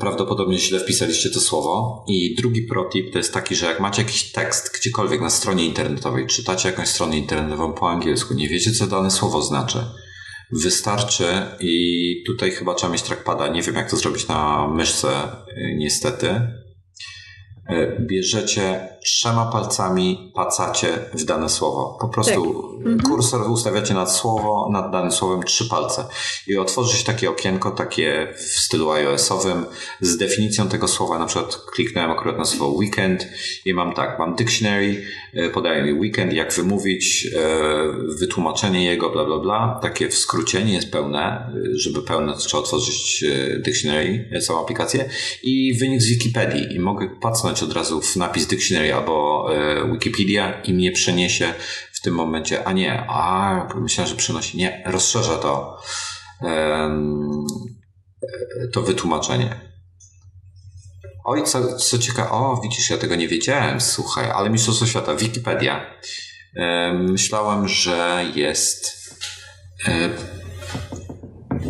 [0.00, 2.04] prawdopodobnie źle wpisaliście to słowo.
[2.08, 6.26] I drugi protip to jest taki, że jak macie jakiś tekst gdziekolwiek na stronie internetowej,
[6.26, 9.78] czytacie jakąś stronę internetową po angielsku, nie wiecie, co dane słowo znaczy,
[10.52, 11.24] wystarczy
[11.60, 13.48] i tutaj chyba trzeba mieć trackpada.
[13.48, 16.40] Nie wiem, jak to zrobić na myszce, e, niestety
[17.70, 21.98] E, bierzecie trzema palcami, pacacie w dane słowo.
[22.00, 22.86] Po prostu tak.
[22.86, 23.00] Mhm.
[23.00, 26.04] kursor ustawiacie nad słowo, nad danym słowem trzy palce
[26.46, 29.66] i otworzy się takie okienko, takie w stylu iOS-owym
[30.00, 31.18] z definicją tego słowa.
[31.18, 33.26] Na przykład kliknąłem akurat na słowo weekend
[33.64, 35.04] i mam tak, mam dictionary,
[35.34, 37.48] e, podaje mi weekend, jak wymówić, e,
[38.18, 39.78] wytłumaczenie jego, bla, bla, bla.
[39.82, 41.52] Takie w skrócie, nie jest pełne.
[41.74, 43.24] Żeby pełne, trzeba otworzyć
[43.64, 45.08] dictionary, całą aplikację
[45.42, 50.62] i wynik z Wikipedii i mogę pacnąć od razu w napis dictionary albo e, Wikipedia
[50.62, 51.54] i mnie przeniesie
[51.92, 55.78] w tym momencie, a nie, a myślałem, że przenosi, nie, rozszerza to
[58.72, 59.70] to wytłumaczenie.
[61.24, 65.94] Oj, co, co ciekawe, o widzisz, ja tego nie wiedziałem, słuchaj, ale Mistrzostwo Świata, Wikipedia.
[66.94, 69.10] Myślałem, że jest
[69.88, 70.10] e,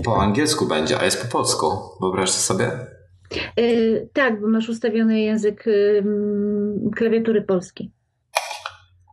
[0.05, 1.79] po angielsku będzie, a jest po polsku.
[2.01, 2.87] Wyobraźcie sobie?
[3.57, 6.05] Yy, tak, bo masz ustawiony język yy,
[6.97, 7.91] klawiatury polski.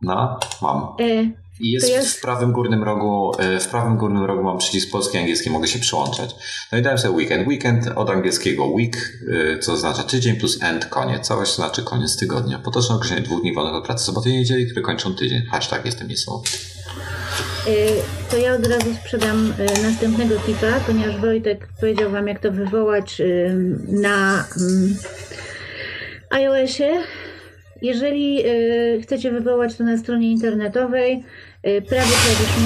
[0.02, 0.86] No, mam.
[0.98, 5.16] Yy, I jest, jest, w prawym górnym rogu, w prawym górnym rogu mam przycisk polski
[5.16, 6.34] i angielski, mogę się przyłączać.
[6.72, 7.48] No i dałem sobie weekend.
[7.48, 9.18] Weekend od angielskiego week,
[9.60, 11.26] co oznacza tydzień plus end, koniec.
[11.26, 12.58] Całość znaczy koniec tygodnia.
[12.58, 15.42] Potoczne określenie dwóch dni wolnych od pracy, soboty i niedzieli, które kończą tydzień.
[15.46, 16.58] Hashtag jestem niesamowity.
[17.68, 22.52] Y, to ja od razu sprzedam y, następnego tipa, ponieważ Wojtek powiedział Wam, jak to
[22.52, 23.56] wywołać y,
[23.88, 24.96] na mm,
[26.30, 27.02] iOSie.
[27.82, 28.44] Jeżeli
[29.02, 31.24] chcecie wywołać to na stronie internetowej,
[31.62, 32.56] prawy klawisz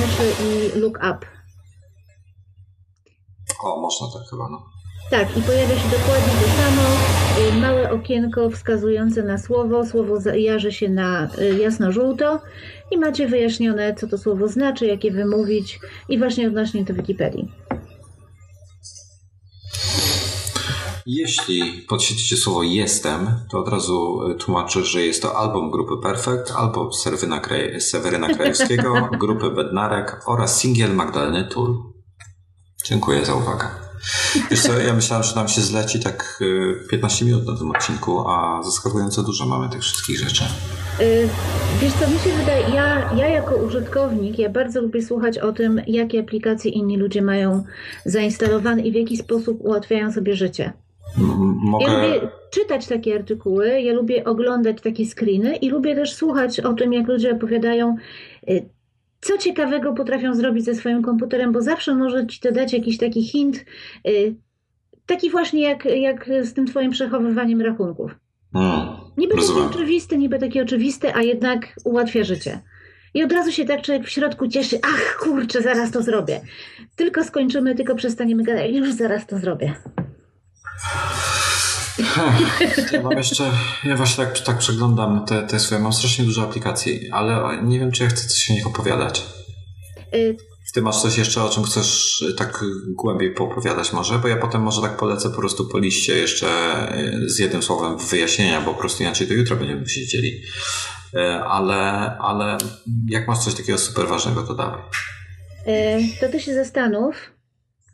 [0.00, 1.26] myszy i look up.
[3.64, 4.62] O, można tak chyba, no.
[5.10, 6.82] Tak, i pojawia się dokładnie to samo.
[7.60, 9.86] Małe okienko wskazujące na słowo.
[9.86, 11.28] Słowo jarzy się na
[11.60, 12.40] jasno-żółto
[12.90, 17.48] i macie wyjaśnione, co to słowo znaczy, jak je wymówić i właśnie odnośnie do Wikipedii.
[21.06, 26.52] Jeśli podświecicie słowo jestem, to od razu y, tłumaczę, że jest to album grupy Perfect,
[26.56, 31.82] albo Seweryna, Kraj Seweryna Krajewskiego, grupy Bednarek oraz singiel Magdaleny Tul.
[32.84, 33.87] Dziękuję za uwagę.
[34.50, 36.42] Wiesz co, ja myślałem, że nam się zleci tak
[36.90, 40.44] 15 minut na tym odcinku, a zaskakująco dużo mamy tych wszystkich rzeczy.
[41.00, 41.28] Y,
[41.80, 45.82] wiesz co, mi się wydaje, ja, ja jako użytkownik, ja bardzo lubię słuchać o tym,
[45.86, 47.64] jakie aplikacje inni ludzie mają
[48.04, 50.72] zainstalowane i w jaki sposób ułatwiają sobie życie.
[51.16, 51.84] Mogę...
[51.84, 56.72] Ja lubię czytać takie artykuły, ja lubię oglądać takie screeny i lubię też słuchać o
[56.72, 57.96] tym, jak ludzie opowiadają,
[58.50, 58.68] y,
[59.20, 63.24] co ciekawego potrafią zrobić ze swoim komputerem, bo zawsze może ci to dać jakiś taki
[63.24, 63.64] hint,
[64.08, 64.34] y,
[65.06, 68.10] taki właśnie jak, jak z tym twoim przechowywaniem rachunków.
[68.52, 69.62] Hmm, niby rozumiem.
[69.62, 72.60] taki oczywisty, niby taki oczywisty, a jednak ułatwia życie.
[73.14, 76.40] I od razu się tak człowiek w środku cieszy, ach kurczę, zaraz to zrobię.
[76.96, 79.74] Tylko skończymy, tylko przestaniemy gadać, już zaraz to zrobię.
[82.92, 83.50] Ja mam jeszcze,
[83.84, 87.92] ja właśnie tak, tak przeglądam te, te swoje, mam strasznie dużo aplikacji, ale nie wiem,
[87.92, 89.26] czy ja chcę coś o nich opowiadać.
[90.14, 90.36] Y
[90.74, 94.18] ty masz coś jeszcze, o czym chcesz tak głębiej poopowiadać może?
[94.18, 96.48] Bo ja potem może tak polecę po prostu po liście jeszcze
[96.98, 100.42] y, z jednym słowem wyjaśnienia, bo po prostu inaczej to jutro będziemy siedzieli.
[101.14, 101.76] Y, ale,
[102.18, 102.58] ale
[103.08, 104.80] jak masz coś takiego super ważnego, to dawaj.
[106.20, 107.16] To ty się zastanów,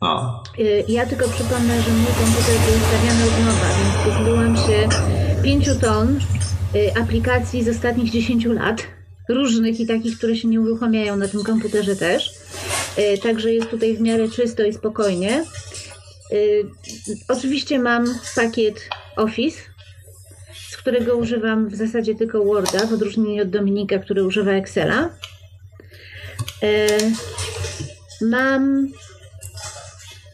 [0.05, 0.43] a.
[0.59, 4.89] Y, ja tylko przypomnę, że mój komputer był ustawiany od nowa, więc pozbyłam się
[5.43, 6.19] pięciu ton
[6.75, 8.83] y, aplikacji z ostatnich 10 lat,
[9.29, 12.29] różnych i takich, które się nie uruchamiają na tym komputerze też.
[12.97, 15.43] Y, także jest tutaj w miarę czysto i spokojnie.
[17.27, 18.05] Oczywiście mam
[18.35, 19.57] pakiet Office,
[20.69, 25.09] z którego używam w zasadzie tylko Worda, w odróżnieniu od Dominika, który używa Excela.
[28.21, 28.87] Mam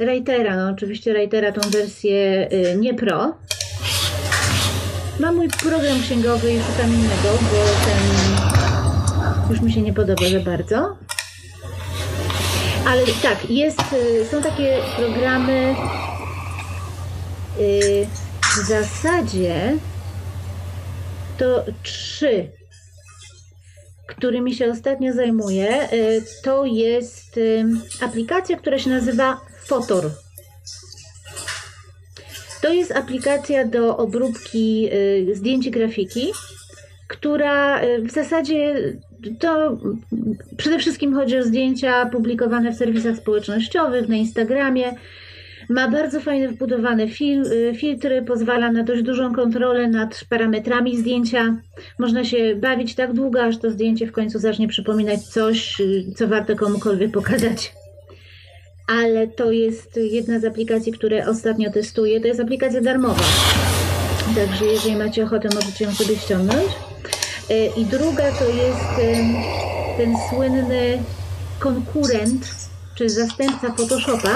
[0.02, 3.34] Writera, no oczywiście Writera tą wersję y, nie pro.
[5.20, 8.02] Mam mój program księgowy i szukam innego, bo ten
[9.50, 10.98] już mi się nie podoba za bardzo.
[12.88, 15.76] Ale tak, jest, y, są takie programy
[17.60, 18.08] y,
[18.42, 19.78] w zasadzie
[21.38, 22.48] to trzy,
[24.08, 25.88] którymi się ostatnio zajmuję.
[26.44, 27.40] To jest
[28.02, 30.12] aplikacja, która się nazywa Fotor.
[32.62, 36.32] To jest aplikacja do obróbki y, zdjęć i grafiki,
[37.08, 38.76] która y, w zasadzie
[39.40, 39.78] to
[40.58, 44.96] przede wszystkim chodzi o zdjęcia publikowane w serwisach społecznościowych, na Instagramie.
[45.70, 51.58] Ma bardzo fajne wbudowane fil, y, filtry, pozwala na dość dużą kontrolę nad parametrami zdjęcia.
[52.00, 55.82] Można się bawić tak długo, aż to zdjęcie w końcu zacznie przypominać coś,
[56.16, 57.81] co warto komukolwiek pokazać
[58.92, 62.22] ale to jest jedna z aplikacji, które ostatnio testuję.
[62.22, 63.24] To jest aplikacja darmowa.
[64.36, 66.68] Także jeżeli macie ochotę, możecie ją sobie ściągnąć.
[67.50, 69.18] E, I druga to jest
[69.98, 71.04] ten słynny
[71.60, 72.56] konkurent,
[72.96, 74.36] czy zastępca Photoshopa,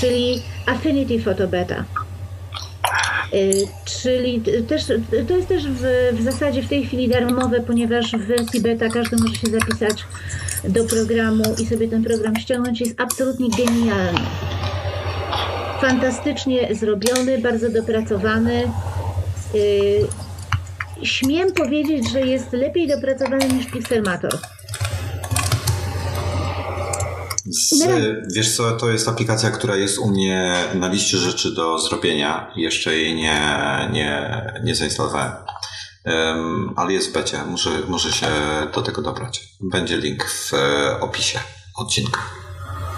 [0.00, 1.74] czyli Affinity Photo Beta.
[1.74, 2.05] E,
[3.84, 4.84] czyli też,
[5.28, 5.82] to jest też w,
[6.12, 10.04] w zasadzie w tej chwili darmowe, ponieważ w wersji beta każdy może się zapisać
[10.68, 12.80] do programu i sobie ten program ściągnąć.
[12.80, 14.20] Jest absolutnie genialny.
[15.80, 18.72] Fantastycznie zrobiony, bardzo dopracowany.
[19.54, 20.06] Yy,
[21.02, 24.38] śmiem powiedzieć, że jest lepiej dopracowany niż Pixelmator.
[27.50, 27.84] Z,
[28.34, 32.52] wiesz co, to jest aplikacja, która jest u mnie na liście rzeczy do zrobienia.
[32.56, 33.40] Jeszcze jej nie,
[33.92, 35.32] nie, nie zainstalowałem.
[36.04, 37.44] Um, ale jest w becie.
[37.44, 38.26] Muszę, muszę się
[38.74, 39.48] do tego dobrać.
[39.60, 41.40] Będzie link w e, opisie
[41.76, 42.20] odcinka.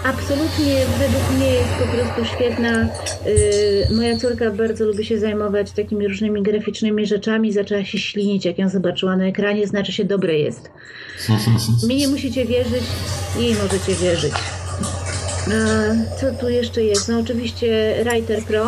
[0.03, 2.89] Absolutnie według mnie jest po prostu świetna.
[3.25, 7.53] Yy, moja córka bardzo lubi się zajmować takimi różnymi graficznymi rzeczami.
[7.53, 10.69] Zaczęła się ślinić, jak ją zobaczyła na ekranie, znaczy się dobre jest.
[11.87, 12.83] Mi nie musicie wierzyć,
[13.39, 14.33] jej możecie wierzyć.
[15.47, 17.09] A, co tu jeszcze jest?
[17.09, 18.63] No oczywiście Writer Pro.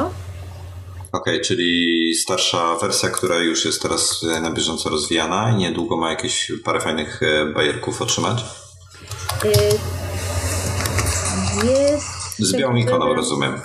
[1.12, 6.10] Okej, okay, czyli starsza wersja, która już jest teraz na bieżąco rozwijana i niedługo ma
[6.10, 8.44] jakieś parę fajnych e, bajerków otrzymać.
[9.44, 9.52] Yy,
[11.56, 12.40] jest.
[12.40, 13.62] Z białą ikoną, rozumiem.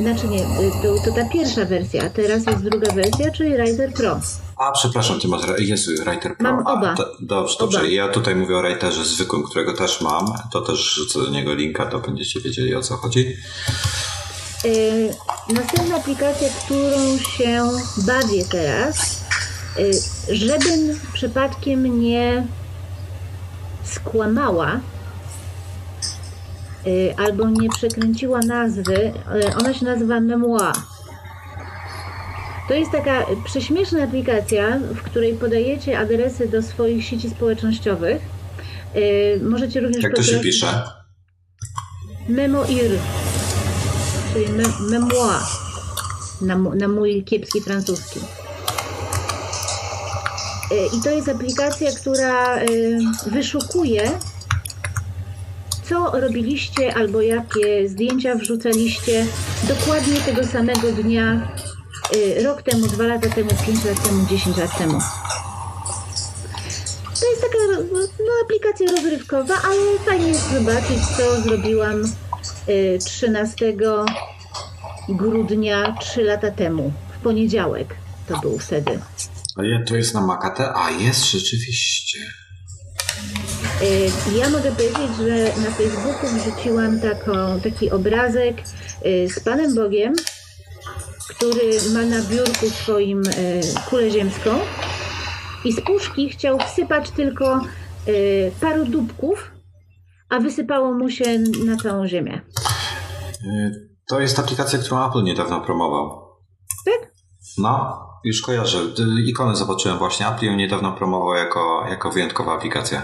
[0.00, 0.40] Znaczy nie,
[0.82, 4.20] to, to ta pierwsza wersja, a teraz jest druga wersja, czyli Rider Pro.
[4.56, 6.52] A, przepraszam, ty masz, Jezu, Writer Pro.
[6.52, 6.92] Mam oba.
[6.92, 7.78] A, dobrze, dobrze.
[7.78, 7.88] Oba.
[7.88, 10.26] Ja tutaj mówię o Writerze zwykłym, którego też mam.
[10.52, 13.36] To też rzucę do niego linka, to będziecie wiedzieli o co chodzi.
[14.64, 15.14] Yy,
[15.54, 17.62] następna aplikacja, którą się
[17.96, 19.20] bawię teraz,
[19.78, 22.46] yy, żebym przypadkiem nie
[23.84, 24.80] skłamała
[27.16, 30.72] albo nie przekręciła nazwy, yy, ona się nazywa Memoir.
[32.68, 38.22] To jest taka prześmieszna aplikacja, w której podajecie adresy do swoich sieci społecznościowych.
[38.94, 40.82] Yy, możecie również Jak to się pisze?
[42.28, 42.90] Memoir,
[44.32, 45.42] czyli me, memoir
[46.40, 48.20] na, na mój kiepski francuski.
[50.72, 54.10] Y, I to jest aplikacja, która y, wyszukuje,
[55.88, 59.26] co robiliście albo jakie zdjęcia wrzucaliście
[59.68, 61.48] dokładnie tego samego dnia,
[62.16, 64.98] y, rok temu, dwa lata temu, pięć lat temu, dziesięć lat temu.
[67.20, 67.58] To jest taka
[67.92, 72.04] no, aplikacja rozrywkowa, ale fajnie jest zobaczyć, co zrobiłam
[72.68, 73.74] y, 13
[75.08, 77.94] grudnia 3 lata temu, w poniedziałek
[78.28, 78.98] to był wtedy.
[79.86, 80.74] To jest na Makate?
[80.74, 82.18] A, jest rzeczywiście.
[83.82, 88.56] Y, Ja mogę powiedzieć, że na Facebooku wrzuciłam taką, taki obrazek
[89.06, 90.14] y, z Panem Bogiem,
[91.28, 93.60] który ma na biurku swoim y,
[93.90, 94.50] kulę ziemską
[95.64, 97.60] i z puszki chciał wsypać tylko
[98.60, 99.50] paru dupków,
[100.28, 102.40] a wysypało mu się na całą ziemię.
[104.08, 106.20] To jest aplikacja, którą Apple niedawno promował.
[106.84, 107.12] Tak?
[107.58, 108.78] No, już kojarzę.
[108.78, 110.28] Y, Ikonę zobaczyłem właśnie.
[110.28, 113.02] Apple ją niedawno promował jako, jako wyjątkowa aplikacja.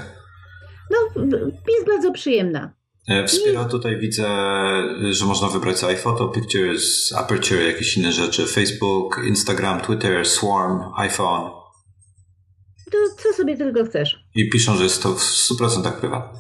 [1.17, 1.39] No,
[1.69, 2.73] jest bardzo przyjemna.
[3.09, 4.29] E, Wspiera tutaj widzę,
[5.05, 10.81] y, że można wybrać sobie iPhoto, Pictures, Aperture, jakieś inne rzeczy, Facebook, Instagram, Twitter, Swarm,
[10.97, 11.51] iPhone
[12.93, 14.25] To co sobie tylko chcesz.
[14.35, 16.39] i piszą, że jest to w 100% prywatne.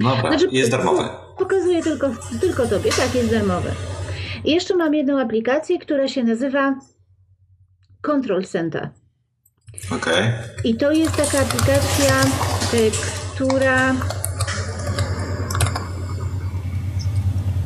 [0.00, 1.08] Dobra, Znaczy, jest darmowy.
[1.38, 2.10] Pokazuję tylko,
[2.40, 3.70] tylko tobie, tak, jest darmowy.
[4.44, 6.78] I jeszcze mam jedną aplikację, która się nazywa
[8.02, 8.90] Control Center.
[9.90, 10.32] Okej.
[10.64, 12.22] I to jest taka aplikacja,
[12.74, 12.90] y,
[13.34, 13.94] która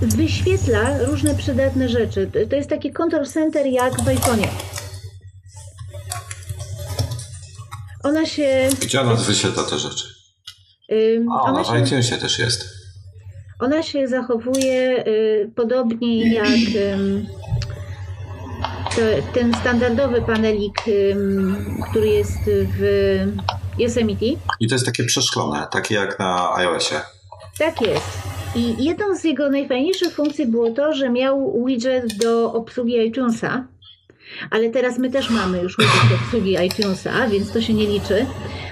[0.02, 2.30] wyświetla różne przydatne rzeczy.
[2.50, 4.48] To- jest taki Control Center jak w iPhone'ie.
[8.02, 8.68] Ona się...
[8.80, 10.04] Gdzie ona wyświetla te rzeczy?
[10.92, 12.64] ym, O, ona w się iTunesie też jest.
[13.58, 16.98] Ona się zachowuje y, podobnie jak to,
[19.34, 20.78] ten standardowy panelik,
[21.90, 22.82] który jest w
[23.78, 24.26] Yosemite.
[24.60, 27.00] I to jest takie przeszklone, takie jak na iOSie.
[27.58, 28.18] Tak jest.
[28.56, 33.64] I jedną z jego najfajniejszych funkcji było to, że miał widget do obsługi iTunesa,
[34.50, 38.26] ale teraz my też mamy już widget do obsługi iTunesa, więc to się nie liczy.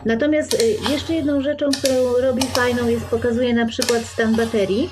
[0.05, 4.91] Natomiast y, jeszcze jedną rzeczą, którą robi fajną jest pokazuje na przykład stan baterii.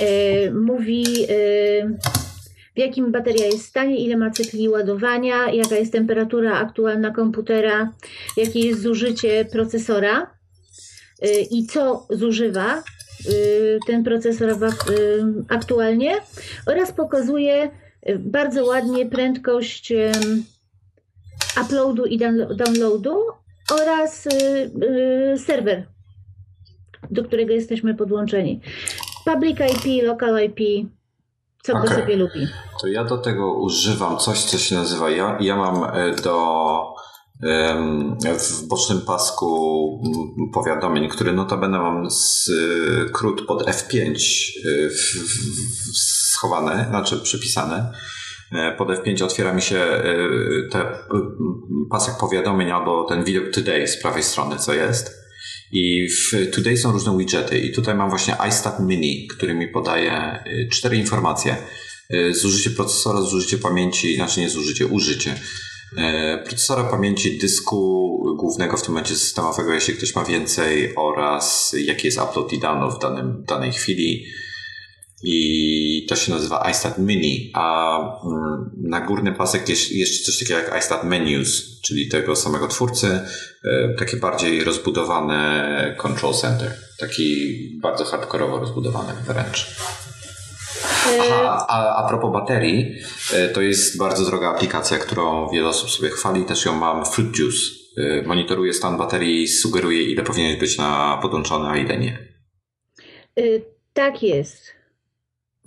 [0.00, 1.98] Y, Mówi y,
[2.74, 7.92] w jakim bateria jest stanie, ile ma cykli ładowania, jaka jest temperatura aktualna komputera,
[8.36, 10.30] jakie jest zużycie procesora
[11.24, 12.82] y, i co zużywa
[13.28, 14.54] y, ten procesor y,
[15.48, 16.14] aktualnie
[16.66, 17.70] oraz pokazuje
[18.18, 19.92] bardzo ładnie prędkość
[21.60, 23.16] uploadu i down- downloadu
[23.70, 24.28] oraz
[25.36, 25.86] serwer,
[27.10, 28.60] do którego jesteśmy podłączeni.
[29.24, 30.88] Public IP, local IP,
[31.62, 31.96] co kto Okej.
[31.96, 32.48] sobie lubi.
[32.80, 35.10] To ja do tego używam coś, co się nazywa.
[35.10, 36.72] Ja, ja mam e, do
[38.38, 44.90] w bocznym pasku mm, powiadomień, który notabene mam z, e, krót pod F5 e,
[45.94, 47.84] schowany, znaczy przypisany.
[48.52, 50.02] E, Pod F5 otwiera mi się
[50.70, 50.98] te
[51.90, 55.21] pasek powiadomień albo ten widok Today z prawej strony, co jest.
[55.72, 60.12] I w Today są różne widgety i tutaj mam właśnie iStat Mini, który mi podaje
[60.12, 61.56] e, cztery informacje.
[62.10, 65.34] E, Zużycie procesora, zużycie pamięci, znaczy nie zużycie, użycie
[65.98, 72.06] e, procesora, pamięci, dysku głównego w tym momencie systemowego, jeśli ktoś ma więcej oraz jaki
[72.06, 74.26] jest upload i download w danym, danej chwili.
[75.22, 80.60] I to się nazywa iStat Mini, a mm, na górny pasek jest jeszcze coś takiego
[80.60, 83.20] jak iStat Menus, czyli tego samego twórcy,
[83.64, 87.46] e, takie bardziej rozbudowane control center, taki
[87.82, 89.76] bardzo hardkorowo rozbudowany wręcz.
[91.20, 92.94] Aha, a, a propos baterii,
[93.32, 97.38] e, to jest bardzo droga aplikacja, którą wiele osób sobie chwali, też ją mam, Fruit
[97.38, 97.58] Juice.
[97.96, 102.18] E, Monitoruje stan baterii, sugeruje ile powinien być na podłączony, a ile nie.
[103.94, 104.81] Tak jest.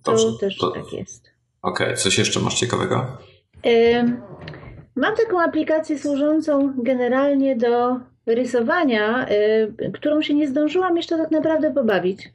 [0.06, 1.30] To Dobrze, też to- tak jest.
[1.62, 3.18] Okej, coś jeszcze masz ciekawego?
[4.96, 9.28] Mam taką aplikację służącą generalnie do rysowania,
[9.94, 12.32] którą się nie zdążyłam jeszcze tak naprawdę pobawić,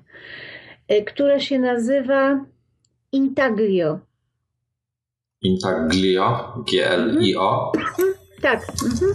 [1.06, 2.44] która się nazywa
[3.12, 3.98] Intaglio.
[5.42, 6.54] Intaglio?
[6.70, 7.72] G-L-I-O?
[8.42, 8.60] Tak.
[8.84, 9.14] Mhm.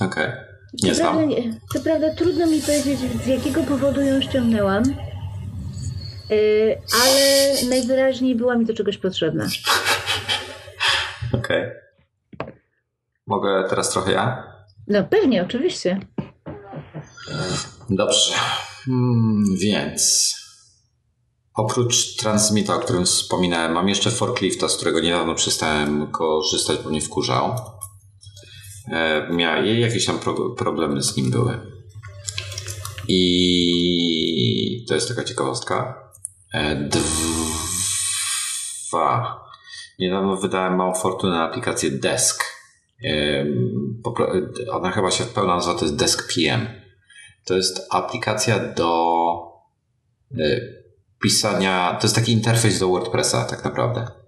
[0.00, 0.24] Okej.
[0.24, 0.45] Okay.
[0.82, 1.16] Nie co znam.
[1.16, 1.34] Prawda,
[1.72, 4.84] co prawda trudno mi powiedzieć, z jakiego powodu ją ściągnęłam,
[6.30, 9.46] yy, ale najwyraźniej była mi do czegoś potrzebna.
[11.38, 11.62] Okej.
[11.62, 11.86] Okay.
[13.26, 14.52] Mogę teraz trochę ja?
[14.88, 16.00] No pewnie, oczywiście.
[17.90, 18.34] Dobrze.
[18.84, 20.34] Hmm, więc
[21.54, 27.00] oprócz Transmita, o którym wspominałem, mam jeszcze forklifta, z którego niedawno przestałem korzystać, bo mnie
[27.00, 27.56] wkurzał.
[28.92, 31.58] E, miał, jakieś tam pro, problemy z nim były.
[33.08, 36.10] I to jest taka ciekawostka.
[36.54, 36.88] E,
[38.90, 39.40] dwa.
[39.98, 42.44] Niedawno wydałem małą fortunę na aplikację Desk.
[43.04, 43.46] E,
[44.70, 46.66] ona chyba się w pełna nazywa, to jest Desk PM.
[47.44, 49.16] To jest aplikacja do
[51.22, 54.25] pisania, to jest taki interfejs do WordPressa tak naprawdę.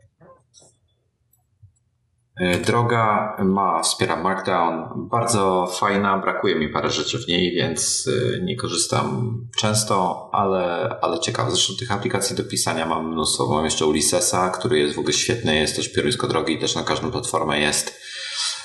[2.39, 8.41] E, droga ma, wspiera Markdown, bardzo fajna, brakuje mi parę rzeczy w niej, więc e,
[8.41, 11.51] nie korzystam często, ale, ale ciekawe.
[11.51, 13.47] Zresztą tych aplikacji do pisania mam mnóstwo.
[13.47, 17.11] Mam jeszcze Ulyssesa, który jest w ogóle świetny, jest też piórisko drogi, też na każdą
[17.11, 18.01] platformę jest.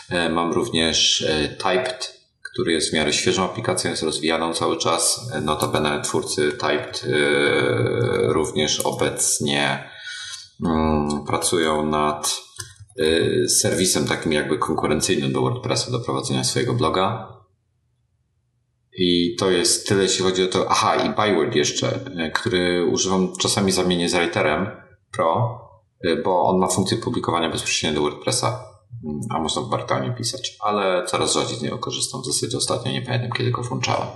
[0.10, 1.28] E, mam również
[1.58, 5.32] Typed, który jest w miarę świeżą aplikacją, jest rozwijaną cały czas.
[5.42, 7.06] Notabene twórcy Typed
[8.28, 9.90] również obecnie
[10.66, 12.44] mm, pracują nad
[13.48, 17.34] serwisem takim jakby konkurencyjnym do WordPressa do prowadzenia swojego bloga.
[18.98, 20.66] I to jest tyle, jeśli chodzi o to.
[20.70, 24.68] Aha, i Byword jeszcze, y, który używam czasami zamienię z Writerem
[25.12, 25.60] Pro,
[26.06, 28.66] y, bo on ma funkcję publikowania bezpośrednio do WordPressa,
[29.06, 32.22] mm, a można w Bartanie pisać, ale coraz rzadziej z niego korzystam.
[32.22, 34.08] W zasadzie ostatnio nie pamiętam, kiedy go włączałem.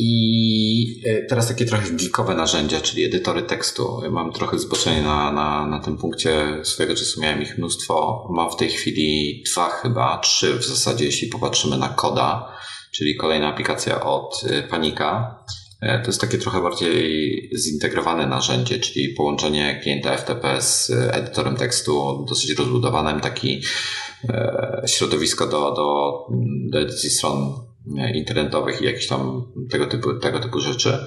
[0.00, 4.00] I e, teraz takie trochę geekowe narzędzia, czyli edytory tekstu.
[4.10, 6.60] Mam trochę zboczenie na, na, na tym punkcie.
[6.62, 8.26] Swojego czasu miałem ich mnóstwo.
[8.30, 12.52] Mam w tej chwili dwa chyba, trzy w zasadzie, jeśli popatrzymy na Koda,
[12.92, 15.44] czyli kolejna aplikacja od e, Panika.
[15.80, 22.24] E, to jest takie trochę bardziej zintegrowane narzędzie, czyli połączenie klienta FTP z edytorem tekstu
[22.28, 23.62] dosyć rozbudowanym, taki
[24.86, 26.12] środowisko do, do,
[26.70, 27.67] do edycji stron
[28.14, 30.98] internetowych i jakieś tam tego typu, tego typu rzeczy.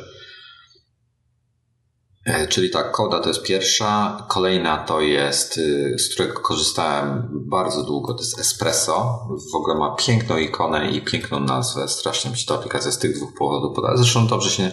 [2.26, 4.24] E, czyli tak, Koda to jest pierwsza.
[4.30, 9.28] Kolejna to jest, y, z którego korzystałem bardzo długo, to jest Espresso.
[9.52, 11.88] W ogóle ma piękną ikonę i piękną nazwę.
[11.88, 13.98] Strasznie mi się ta aplikacja z tych dwóch powodów podoba.
[13.98, 14.72] Zresztą dobrze się,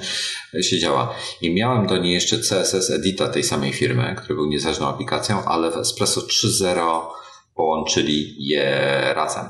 [0.62, 1.14] się działa.
[1.40, 5.70] I miałem do niej jeszcze CSS Edita tej samej firmy, który był niezależną aplikacją, ale
[5.70, 7.01] w Espresso 3.0
[7.55, 8.70] połączyli je
[9.14, 9.44] razem.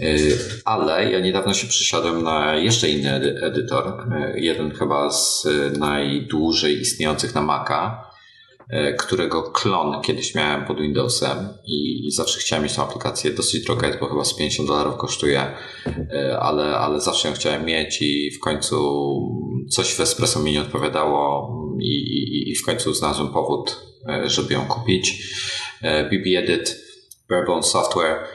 [0.00, 5.46] Y, ale ja niedawno się przesiadłem na jeszcze inny edytor, y, jeden chyba z
[5.78, 8.12] najdłużej istniejących na Maca,
[8.98, 13.30] którego klon kiedyś miałem pod Windowsem i zawsze chciałem mieć tą aplikację.
[13.30, 15.46] Dosyć droga jest, bo chyba z 50 dolarów kosztuje,
[16.40, 18.76] ale, ale zawsze ją chciałem mieć i w końcu
[19.70, 21.50] coś w Espresso mi nie odpowiadało
[21.80, 23.80] i, i, i w końcu znalazłem powód,
[24.24, 25.34] żeby ją kupić.
[25.82, 26.76] BB Edit,
[27.28, 28.31] Barebone Software E,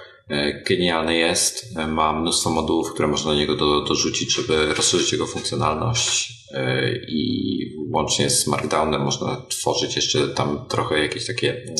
[0.67, 1.77] genialny jest.
[1.77, 6.91] E, ma mnóstwo modułów, które można do niego do, dorzucić, żeby rozszerzyć jego funkcjonalność e,
[7.07, 7.57] i
[7.89, 11.75] łącznie z Markdownem można tworzyć jeszcze tam trochę jakieś takie mm,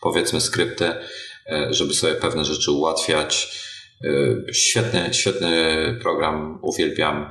[0.00, 0.92] powiedzmy skrypty,
[1.70, 3.60] żeby sobie pewne rzeczy ułatwiać.
[4.52, 7.30] Świetny, świetny program, uwielbiam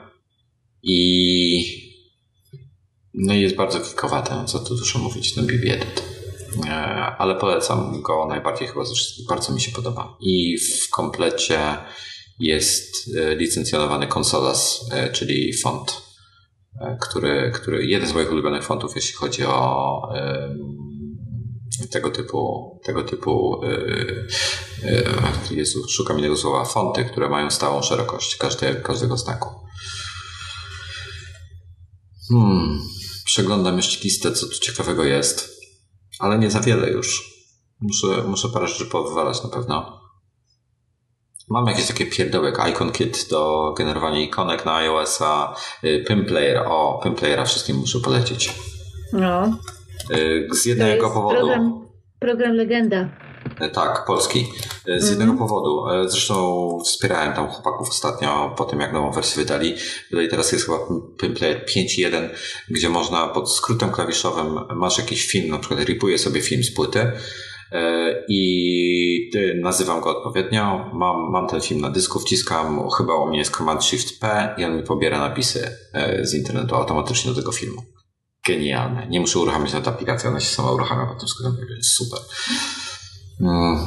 [0.83, 1.89] i
[3.13, 6.18] no jest bardzo kikowaty, co tu dużo mówić, ten BB Edit.
[6.65, 6.71] E,
[7.17, 9.27] ale polecam go najbardziej chyba ze wszystkich.
[9.27, 10.17] Bardzo mi się podoba.
[10.19, 11.59] I w komplecie
[12.39, 16.01] jest e, licencjonowany Consolas, e, czyli font,
[17.01, 20.01] który, który jeden z moich ulubionych fontów, jeśli chodzi o
[21.91, 23.61] tego typu, tego typu
[25.51, 29.49] Jezu, szukam innego słowa, fonty, które mają stałą szerokość każde, każdego znaku.
[32.29, 32.79] Hmm.
[33.25, 35.58] Przeglądam jeszcze listę, co tu ciekawego jest
[36.19, 37.39] ale nie za wiele już.
[37.81, 39.99] Muszę, muszę parę rzeczy powywalać na pewno.
[41.49, 46.57] Mam jakieś takie pierdołek Icon Kit do generowania ikonek na iOS-a, y, Pimplayer.
[46.67, 48.55] O, Pimplayera wszystkim muszę polecić.
[49.13, 49.57] No.
[50.11, 51.35] Y, z jednego powodu.
[51.35, 51.87] Program,
[52.19, 53.09] program legenda.
[53.73, 54.47] Tak, polski.
[54.97, 55.47] Z jednego mm -hmm.
[55.47, 55.85] powodu.
[56.09, 59.75] Zresztą wspierałem tam chłopaków ostatnio po tym, jak nową wersję wydali.
[60.09, 60.77] Tutaj teraz jest chyba
[61.21, 62.29] Pimplayer 5.1,
[62.69, 67.11] gdzie można pod skrótem klawiszowym masz jakiś film, na przykład ripuje sobie film z płyty
[68.29, 69.31] i
[69.61, 70.91] nazywam go odpowiednio.
[70.93, 74.65] Mam, mam ten film na dysku, wciskam, chyba u mnie jest Command Shift P i
[74.65, 75.77] on mi pobiera napisy
[76.21, 77.81] z internetu automatycznie do tego filmu
[78.47, 79.07] genialne.
[79.07, 82.19] Nie muszę uruchamiać na aplikację, ona się sama uruchamia po tym sklepie, więc super.
[83.39, 83.77] No.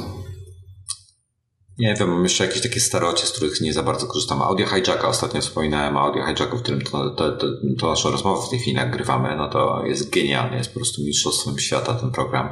[1.79, 4.41] Nie wiem, mam jeszcze jakieś takie starocie, z których nie za bardzo korzystam.
[4.41, 7.47] Audio Hijacka ostatnio wspominałem, Audio Hijacku, w którym to, to, to,
[7.79, 11.59] to naszą rozmowę w tej chwili nagrywamy, no to jest genialny, jest po prostu mistrzostwem
[11.59, 12.49] świata ten program.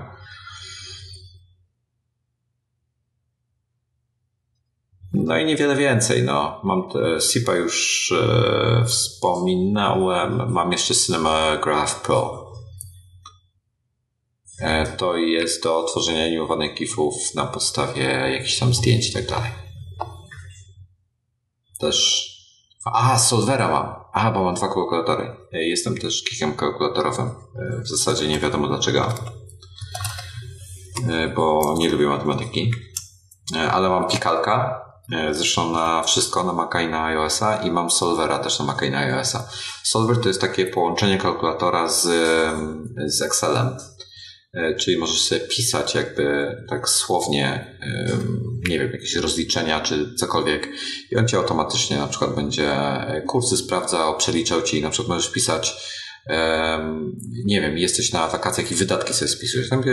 [5.14, 6.24] No i niewiele więcej.
[6.24, 6.62] No.
[6.64, 6.84] Mam
[7.20, 10.52] SIPA już e, wspominałem.
[10.52, 12.51] Mam jeszcze Cinemagraph Pro.
[14.62, 19.52] E, to jest do tworzenia animowanych gifów na podstawie jakichś tam zdjęć i tak dalej.
[21.80, 22.28] Też.
[22.86, 23.96] A, Solvera mam.
[24.14, 25.36] A, bo mam dwa kalkulatory.
[25.54, 27.28] E, jestem też kikiem kalkulatorowym.
[27.28, 29.14] E, w zasadzie nie wiadomo dlaczego.
[31.36, 32.72] Bo nie lubię matematyki.
[33.72, 34.86] Ale mam pikalka
[35.32, 38.92] zresztą na wszystko, na Maca i na iOS-a i mam Solvera też na Maca i
[38.92, 39.50] na iOS-a.
[39.84, 42.08] Solver to jest takie połączenie kalkulatora z,
[43.06, 43.78] z Excelem.
[44.54, 47.78] E, czyli możesz sobie pisać jakby tak słownie,
[48.70, 50.68] nie wiem, jakieś rozliczenia czy cokolwiek
[51.12, 52.76] i on ci automatycznie na przykład będzie
[53.28, 55.76] kursy sprawdzał, przeliczał ci, na przykład możesz pisać
[57.46, 59.70] nie wiem, jesteś na wakacjach i wydatki sobie spisujesz.
[59.70, 59.84] Tam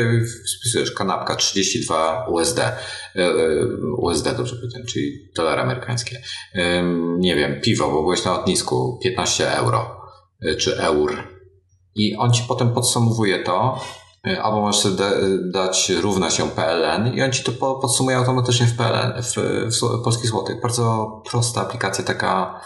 [0.60, 2.58] spisujesz kanapka 32 USD.
[2.58, 2.74] E,
[3.16, 3.32] e,
[3.98, 6.22] USD dobrze powiedziałem, czyli dolary amerykańskie.
[7.18, 10.00] Nie wiem, piwo, bo byłeś na lotnisku 15 euro
[10.42, 11.28] e, czy eur.
[11.94, 13.84] I on ci potem podsumowuje to,
[14.42, 15.04] albo możesz sobie
[15.52, 19.36] dać równa się PLN i on ci to podsumuje automatycznie w PLN, w,
[19.76, 20.60] w polskich złotych.
[20.62, 22.60] Bardzo prosta aplikacja, taka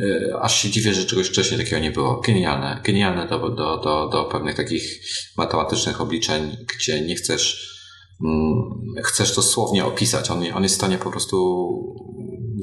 [0.00, 2.20] Y, aż się dziwię, że czegoś wcześniej takiego nie było.
[2.20, 4.82] Genialne, genialne do, do, do, do pewnych takich
[5.36, 7.76] matematycznych obliczeń, gdzie nie chcesz,
[8.24, 10.30] mm, chcesz to słownie opisać.
[10.30, 11.36] On, on jest w stanie po prostu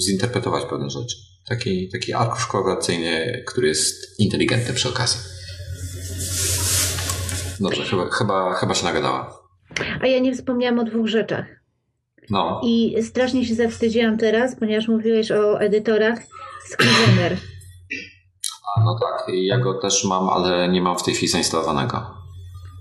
[0.07, 1.15] zinterpretować pewne rzeczy.
[1.49, 5.19] Taki, taki arkusz korelacyjny, który jest inteligentny przy okazji.
[7.59, 9.39] Dobrze, chyba, chyba, chyba się nagadała.
[10.01, 11.45] A ja nie wspomniałam o dwóch rzeczach.
[12.29, 12.61] No.
[12.63, 16.19] I strasznie się zawstydziłam teraz, ponieważ mówiłeś o edytorach
[16.65, 17.37] Scrivener.
[18.75, 22.19] A, no tak, ja go też mam, ale nie mam w tej chwili zainstalowanego.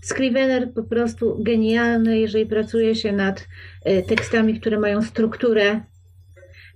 [0.03, 3.49] Scrivener po prostu genialny, jeżeli pracuje się nad
[3.89, 5.81] y, tekstami, które mają strukturę,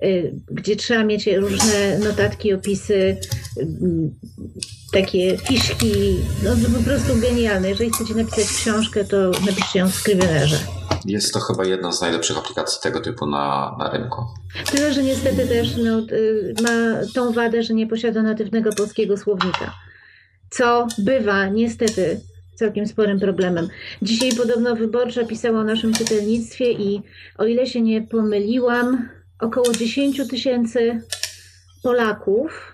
[0.05, 3.67] y, gdzie trzeba mieć różne notatki, opisy, y,
[4.93, 5.93] takie fiszki,
[6.45, 7.69] no po prostu genialny.
[7.69, 9.17] Jeżeli chcecie napisać książkę, to
[9.47, 10.57] napiszcie ją w Scrivenerze.
[11.05, 14.25] Jest to chyba jedna z najlepszych aplikacji tego typu na, na rynku.
[14.71, 16.01] Tyle, że niestety też no,
[16.63, 19.75] ma tą wadę, że nie posiada natywnego polskiego słownika.
[20.51, 22.21] Co bywa niestety
[22.55, 23.69] całkiem sporym problemem.
[24.03, 27.03] Dzisiaj podobno wyborcza pisała o naszym czytelnictwie i
[27.39, 29.09] o ile się nie pomyliłam,
[29.41, 31.03] około 10 tysięcy
[31.83, 32.72] Polaków,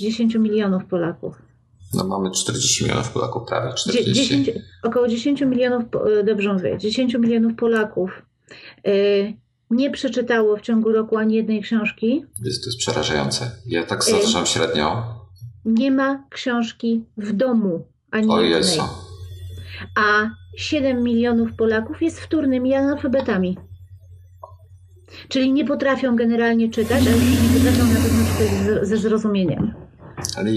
[0.00, 1.50] 10 milionów Polaków
[1.94, 4.14] no mamy 40 milionów Polaków, prawie 40.
[4.14, 4.50] 10,
[4.82, 5.84] około 10 milionów,
[6.20, 8.22] e, dobrze mówię, 10 milionów Polaków
[8.86, 8.92] e,
[9.70, 12.24] nie przeczytało w ciągu roku ani jednej książki.
[12.44, 13.50] Jest, to jest przerażające.
[13.66, 15.02] Ja tak zaczynam średnio.
[15.64, 18.58] Nie ma książki w domu ani o jednej.
[18.58, 18.82] Jezu.
[19.96, 23.58] A 7 milionów Polaków jest wtórnymi analfabetami.
[25.28, 29.89] Czyli nie potrafią generalnie czytać, ale nie potrafią na pewno czytać ze zrozumieniem.
[30.36, 30.50] Ale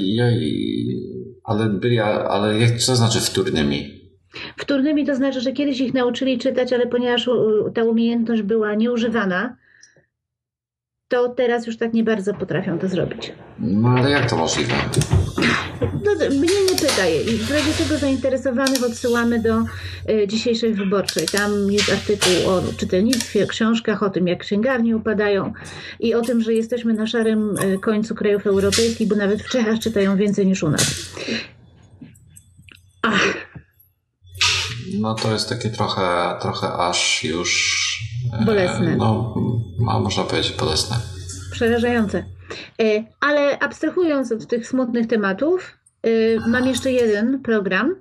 [1.43, 4.03] ale byli, ale co znaczy wtórnymi?
[4.57, 7.29] Wtórnymi to znaczy, że kiedyś ich nauczyli czytać, ale ponieważ
[7.73, 9.55] ta umiejętność była nieużywana,
[11.13, 13.33] to teraz już tak nie bardzo potrafią to zrobić.
[13.59, 14.73] No ale jak to możliwe?
[15.81, 17.25] No, mnie nie pytaj.
[17.25, 19.59] W razie tego zainteresowanych odsyłamy do
[20.09, 21.27] y, dzisiejszej wyborczej.
[21.27, 25.53] Tam jest artykuł o czytelnictwie, o książkach, o tym jak księgarnie upadają
[25.99, 29.79] i o tym, że jesteśmy na szarym y, końcu krajów europejskich, bo nawet w Czechach
[29.79, 31.15] czytają więcej niż u nas.
[33.01, 33.23] Ach.
[34.99, 37.92] No to jest takie trochę, trochę aż już
[38.45, 38.95] Bolesne.
[38.95, 39.35] No,
[39.79, 40.95] można powiedzieć bolesne.
[41.51, 42.23] Przerażające.
[42.81, 46.09] E, ale abstrahując od tych smutnych tematów, e,
[46.49, 47.95] mam jeszcze jeden program,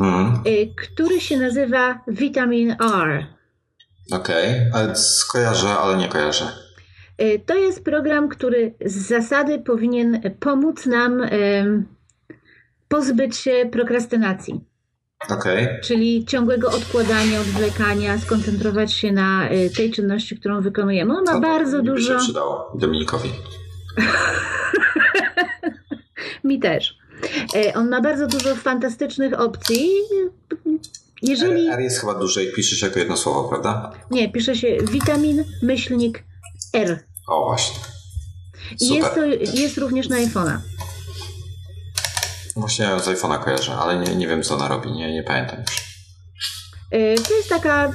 [0.00, 0.34] mhm.
[0.34, 3.26] E, który się nazywa Vitamin R.
[4.12, 4.96] Okej, okay.
[4.96, 6.52] skojarzę, ale nie kojarzę.
[7.46, 11.22] To jest program, który z zasady powinien pomóc nam
[12.88, 14.60] pozbyć się prokrastynacji.
[15.30, 15.78] Okay.
[15.82, 21.16] Czyli ciągłego odkładania, odwlekania, skoncentrować się na y, tej czynności, którą wykonujemy.
[21.16, 22.12] On ma bardzo dużo.
[22.12, 23.30] się przydało Dominikowi.
[26.44, 26.98] Mi też.
[27.56, 29.90] E, On ma bardzo dużo fantastycznych opcji.
[31.22, 31.68] Jeżeli.
[31.68, 33.90] R jest chyba dłużej, piszesz jako jedno słowo, prawda?
[34.10, 36.24] Nie, pisze się witamin, myślnik
[36.72, 37.04] R.
[37.28, 37.80] O, właśnie.
[38.80, 39.28] I Super.
[39.28, 40.58] jest, to, jest również na iPhone'a.
[42.56, 44.92] Właśnie ja z iPhone'a kojarzę, ale nie, nie wiem, co ona robi.
[44.92, 45.76] Nie, nie pamiętam już.
[46.90, 47.92] E, To jest taka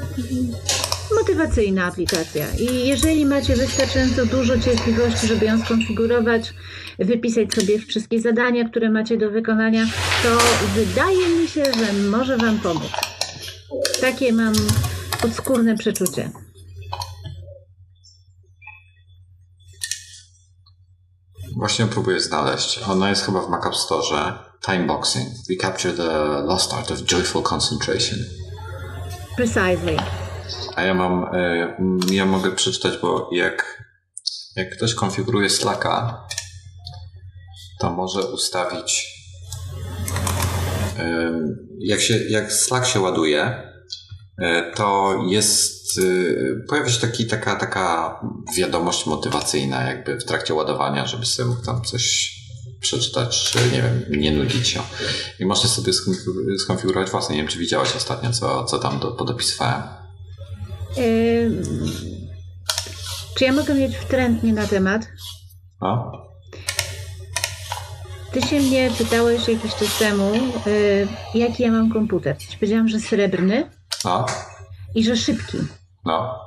[1.15, 2.45] motywacyjna aplikacja.
[2.55, 6.53] I jeżeli macie wystarczająco dużo cierpliwości, żeby ją skonfigurować,
[6.99, 9.85] wypisać sobie wszystkie zadania, które macie do wykonania,
[10.23, 10.37] to
[10.75, 12.91] wydaje mi się, że może Wam pomóc.
[14.01, 14.53] Takie mam
[15.21, 16.31] podskórne przeczucie.
[21.57, 22.79] Właśnie próbuję znaleźć.
[22.87, 24.48] Ona jest chyba w Mac App Store.
[24.61, 25.27] Timeboxing.
[25.49, 28.19] We capture the lost art of joyful concentration.
[29.35, 29.97] Precisely.
[30.75, 31.75] A ja mam, e,
[32.11, 33.83] ja mogę przeczytać, bo jak,
[34.55, 36.27] jak ktoś konfiguruje Slacka,
[37.79, 39.07] to może ustawić,
[40.99, 41.31] e,
[41.79, 43.63] jak, się, jak Slack się ładuje,
[44.41, 45.99] e, to jest,
[46.69, 48.19] pojawia się taki, taka, taka
[48.57, 52.38] wiadomość motywacyjna jakby w trakcie ładowania, żeby sobie mógł tam coś
[52.81, 54.81] przeczytać, czy nie wiem, nie nudzić się.
[55.39, 57.35] I można sobie skonfigu- skonfigurować własne.
[57.35, 59.83] Nie wiem, czy widziałeś ostatnio, co, co tam do, podopisywałem.
[60.97, 61.63] Ym,
[63.37, 65.01] Czy ja mogę mieć wtrętnie na temat?
[65.81, 66.11] No?
[68.31, 70.31] Ty się mnie pytałeś jakiś czas temu,
[70.67, 72.37] y, jaki ja mam komputer.
[72.37, 73.69] Ci powiedziałam, że srebrny
[74.05, 74.25] No?
[74.95, 75.57] i że szybki.
[76.05, 76.39] No?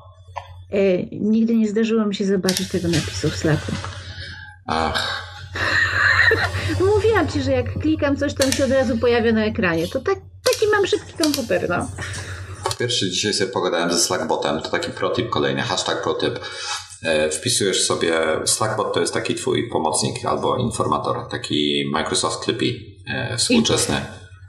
[0.75, 3.73] Y, Nigdy nie zdarzyło mi się zobaczyć tego napisu w Slacku.
[4.67, 5.22] Ach,
[7.23, 9.89] Mówiłam ci, że jak klikam coś, to mi się od razu pojawia na ekranie.
[9.89, 11.89] To tak, taki mam szybki komputer, no.
[12.79, 16.39] pierwszy dzisiaj sobie pogadałem ze Slackbotem, to taki protip kolejny, hashtag protip.
[17.03, 22.75] E, Wpisujesz sobie, Slackbot to jest taki twój pomocnik albo informator, taki Microsoft Clippy
[23.09, 24.01] e, współczesny.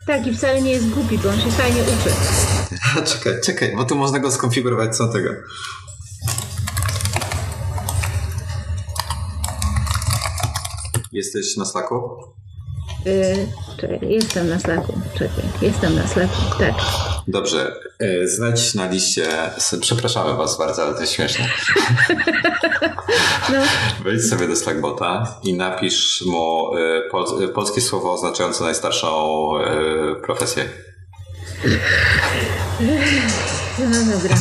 [0.07, 2.15] Tak, i wcale nie jest głupi, bo on się fajnie uczy.
[3.13, 5.29] czekaj, czekaj, bo tu można go skonfigurować co tego.
[11.11, 11.95] Jesteś na Slacku?
[13.07, 13.47] Y,
[13.77, 15.01] czekaj, jestem na Slacku.
[15.13, 16.73] Czekaj, jestem na Slacku, tak.
[17.27, 19.27] Dobrze, e, znajdź na liście,
[19.81, 21.49] przepraszamy was bardzo, ale to jest śmieszne.
[23.49, 23.59] No,
[24.03, 30.15] Wejdź sobie do Slackbota i napisz mu e, pol, e, polskie słowo oznaczające najstarszą e,
[30.15, 30.69] profesję.
[33.79, 34.35] no dobra.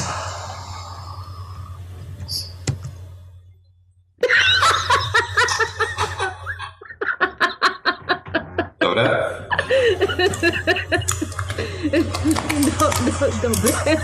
[8.81, 9.33] Dobre?
[13.23, 13.97] Do, do, dobre.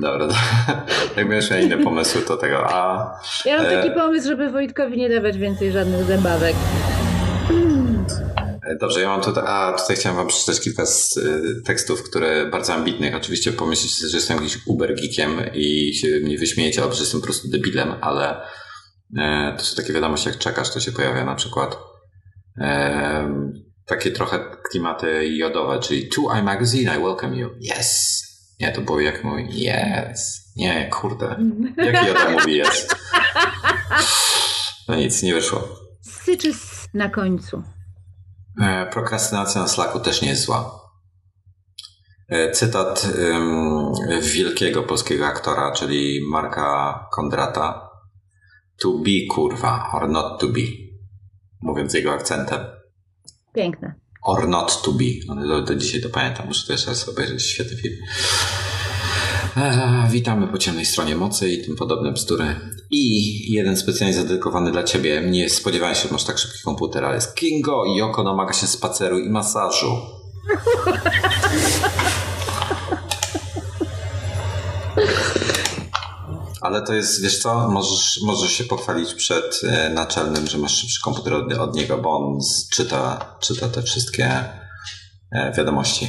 [0.00, 0.28] Dobra.
[1.16, 2.74] Jak będziesz miał inne pomysły, to tego.
[2.74, 3.10] A
[3.44, 3.82] Ja mam E.
[3.82, 6.56] taki pomysł, żeby Wojtkowi nie dawać więcej żadnych zabawek.
[8.70, 9.44] e, dobrze, ja mam tutaj.
[9.46, 11.20] A tutaj chciałem wam przeczytać kilka z e,
[11.66, 13.14] tekstów, które bardzo ambitnych.
[13.14, 17.26] Oczywiście pomyślicie, że jestem jakimś uber geekiem i się mnie wyśmiejecie, albo że jestem po
[17.26, 18.40] prostu debilem, ale
[19.58, 21.76] to są takie wiadomości, jak czekasz, to się pojawia na przykład.
[22.60, 23.60] E,
[23.90, 27.50] takie trochę klimaty jodowe, czyli To I Magazine, I welcome you.
[27.78, 28.20] Yes.
[28.60, 30.52] Nie, to było jak mój yes.
[30.56, 31.36] Nie, kurde.
[31.76, 32.86] Jak joda mówi yes?
[34.88, 35.68] No nic, nie wyszło.
[36.02, 36.52] Syczy
[36.94, 37.62] na końcu.
[38.62, 40.80] E, Prokrastynacja na Slacku też nie jest zła.
[42.28, 43.92] E, Cytat ym,
[44.22, 47.90] wielkiego polskiego aktora, czyli Marka Kondrata.
[48.82, 50.60] To be, kurwa, or not to be.
[51.62, 52.79] Mówiąc jego akcentem.
[53.54, 53.94] Piękne.
[54.22, 55.34] Or not to be.
[55.46, 57.42] Do, do dzisiaj to pamiętam, muszę jeszcze raz obejrzeć.
[57.42, 57.96] Świetny film.
[59.56, 62.54] Eee, witamy po ciemnej stronie mocy i tym podobne bzdury.
[62.90, 65.22] I jeden specjalnie zadedykowany dla ciebie.
[65.30, 68.66] Nie spodziewałem się, że masz tak szybki komputer, ale jest Kingo i Yoko domaga się
[68.66, 69.96] spaceru i masażu.
[76.70, 81.02] Ale to jest, wiesz co, możesz, możesz się pochwalić przed e, naczelnym, że masz szybszy
[81.02, 82.38] komputer od, od niego, bo on
[82.72, 84.44] czyta, czyta te wszystkie
[85.32, 86.08] e, wiadomości.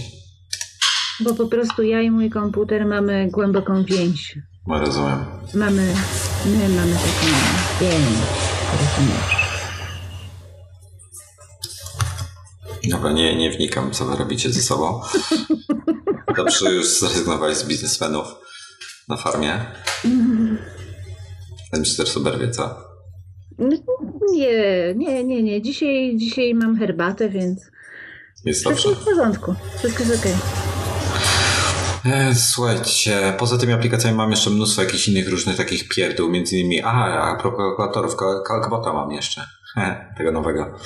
[1.19, 4.37] Bo po prostu ja i mój komputer mamy głęboką więź.
[4.67, 5.25] No, rozumiem.
[5.53, 5.93] Mamy,
[6.45, 7.27] my mamy taką
[7.79, 8.17] więź.
[8.71, 9.41] Rozumiesz?
[12.89, 15.01] Dobra, nie, nie wnikam, co wy robicie ze sobą.
[16.37, 18.27] Dobrze, już zrezygnowałeś z biznesmenów
[19.09, 19.65] na farmie.
[21.71, 22.07] Ten Mr.
[22.07, 22.77] Super wie co?
[23.57, 23.77] No,
[24.33, 25.61] Nie, nie, nie, nie.
[25.61, 27.59] Dzisiaj, dzisiaj mam herbatę, więc
[28.45, 29.01] Jest Wszystko dobrze.
[29.01, 29.55] w porządku.
[29.79, 30.33] Wszystko jest okej.
[32.05, 36.81] E, Słuchajcie, poza tymi aplikacjami mam jeszcze mnóstwo jakichś innych różnych takich pierdół, między innymi,
[36.81, 37.63] a, a propos
[38.47, 39.41] kalkulatorów, mam jeszcze,
[39.75, 40.77] He, tego nowego.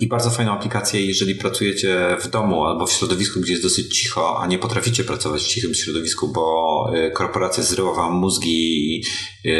[0.00, 4.40] I bardzo fajną aplikację, jeżeli pracujecie w domu albo w środowisku, gdzie jest dosyć cicho,
[4.40, 9.04] a nie potraficie pracować w cichym środowisku, bo e, korporacja zrywa wam mózgi i
[9.44, 9.50] e,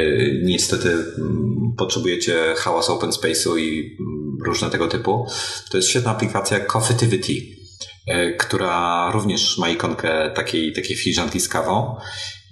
[0.43, 5.27] niestety mm, potrzebujecie hałas open space'u i mm, różne tego typu.
[5.71, 7.33] To jest świetna aplikacja Coffeetivity
[8.07, 11.97] e, która również ma ikonkę takiej, takiej filiżanki z kawą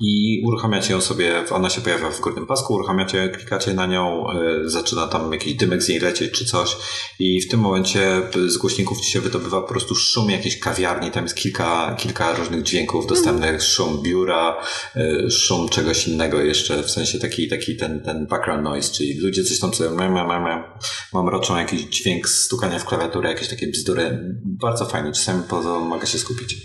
[0.01, 4.69] i uruchamiacie ją sobie, ona się pojawia w górnym pasku, uruchamiacie, klikacie na nią, e,
[4.71, 6.77] zaczyna tam jakiś dymek z niej lecieć czy coś.
[7.19, 11.25] I w tym momencie z głośników ci się wydobywa po prostu szum jakiejś kawiarni, tam
[11.25, 14.57] jest kilka, kilka różnych dźwięków dostępnych, szum biura,
[14.97, 19.45] e, szum czegoś innego jeszcze, w sensie taki, taki ten, ten background noise, czyli ludzie
[19.45, 20.65] coś tam sobie mam, mam, mam,
[21.13, 26.07] mam roczą jakiś dźwięk stukania w klawiaturę, jakieś takie bzdury, bardzo fajne, czasami po, mogę
[26.07, 26.57] się skupić.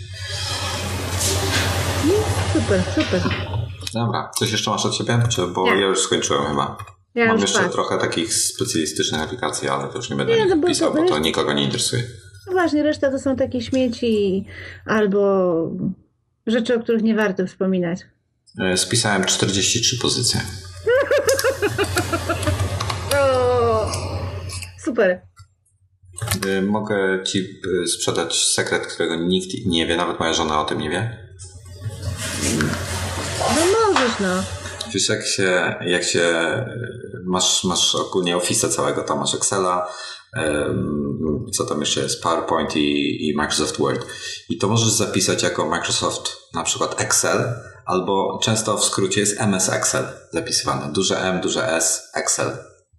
[2.54, 3.20] Super, super.
[3.94, 5.22] Dobra, coś jeszcze masz od siebie?
[5.28, 5.80] Czy, bo Nie.
[5.80, 6.76] ja już skończyłem chyba.
[7.14, 7.72] Ja Mam jeszcze patrzę.
[7.72, 11.08] trochę takich specjalistycznych aplikacji, ale to już nie będę Nie, no bo pisał, to bo
[11.08, 12.02] to nikogo nie interesuje.
[12.46, 14.44] No właśnie, reszta to są takie śmieci
[14.86, 15.54] albo
[16.46, 18.00] rzeczy, o których nie warto wspominać.
[18.60, 20.40] E, Spisałem 43 pozycje.
[23.20, 23.86] O,
[24.84, 25.20] super.
[26.48, 27.38] E, Mogę ci
[27.82, 31.23] e, sprzedać sekret, którego nikt nie wie, nawet moja żona o tym nie wie.
[33.40, 34.42] No możesz, no.
[34.94, 36.24] Wiesz, jak się, jak się
[37.24, 39.88] masz, masz ogólnie Office'a całego, tam masz Excela,
[41.52, 44.06] co tam jeszcze jest, PowerPoint i, i Microsoft Word.
[44.48, 47.54] I to możesz zapisać jako Microsoft na przykład Excel,
[47.86, 50.92] albo często w skrócie jest MS Excel zapisywane.
[50.92, 52.56] Duże M, duże S, Excel.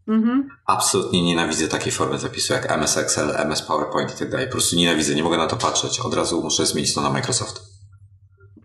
[0.08, 0.50] Mhm.
[0.66, 4.46] Absolutnie nienawidzę takiej formy zapisu jak MS Excel, MS PowerPoint i tak dalej.
[4.46, 6.00] Po prostu nienawidzę, nie mogę na to patrzeć.
[6.00, 7.75] Od razu muszę zmienić to na Microsoft.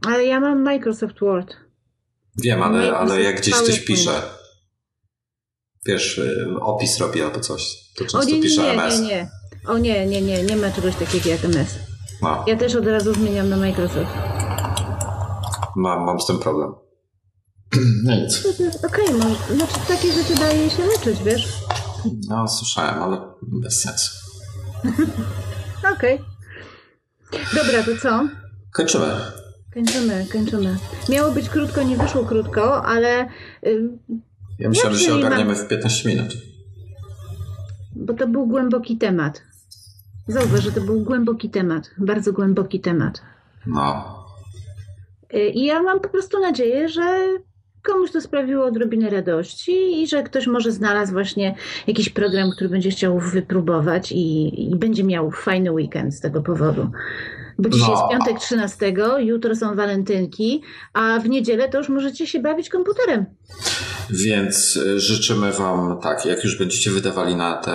[0.07, 1.57] Ale ja mam Microsoft Word.
[2.43, 3.87] Wiem, ale, Microsoft ale jak gdzieś coś PowerPoint.
[3.87, 4.23] piszę,
[5.87, 7.63] wiesz, y, opis robi albo coś,
[7.97, 9.01] to O często nie, nie, piszę nie, MS.
[9.01, 9.31] nie, nie.
[9.67, 11.79] O nie, nie, nie, nie ma czegoś takiego jak MS.
[12.23, 14.11] No, Ja też od razu zmieniam na Microsoft.
[15.77, 16.73] mam, mam z tym problem.
[18.05, 18.47] No nic.
[18.87, 21.49] Okej, no, znaczy takie rzeczy daje się leczyć, wiesz?
[22.29, 24.11] No, słyszałem, ale bez sensu.
[25.97, 26.25] Okej.
[27.55, 28.29] Dobra, to co?
[28.75, 29.07] Kończymy.
[29.75, 30.77] Kończymy, kończymy.
[31.09, 33.29] Miało być krótko, nie wyszło krótko, ale...
[34.59, 36.29] Ja myślałem, że się ogarniemy w 15 minut.
[37.97, 39.43] bo to był głęboki temat.
[40.29, 41.91] Zauważ, że to był głęboki temat.
[41.99, 43.23] Bardzo głęboki temat.
[43.67, 44.17] No.
[45.35, 47.27] Y, I ja mam po prostu nadzieję, że
[47.83, 51.55] komuś to sprawiło odrobinę radości i że ktoś może znalazł właśnie
[51.87, 56.91] jakiś program, który będzie chciał wypróbować i, i będzie miał fajny weekend z tego powodu.
[57.59, 57.95] Bo dzisiaj No.
[57.95, 60.63] jest piątek 13, jutro są walentynki,
[60.93, 63.27] a w niedzielę to już możecie się bawić komputerem.
[64.11, 67.73] Więc y, życzymy Wam, tak, jak już będziecie wydawali na te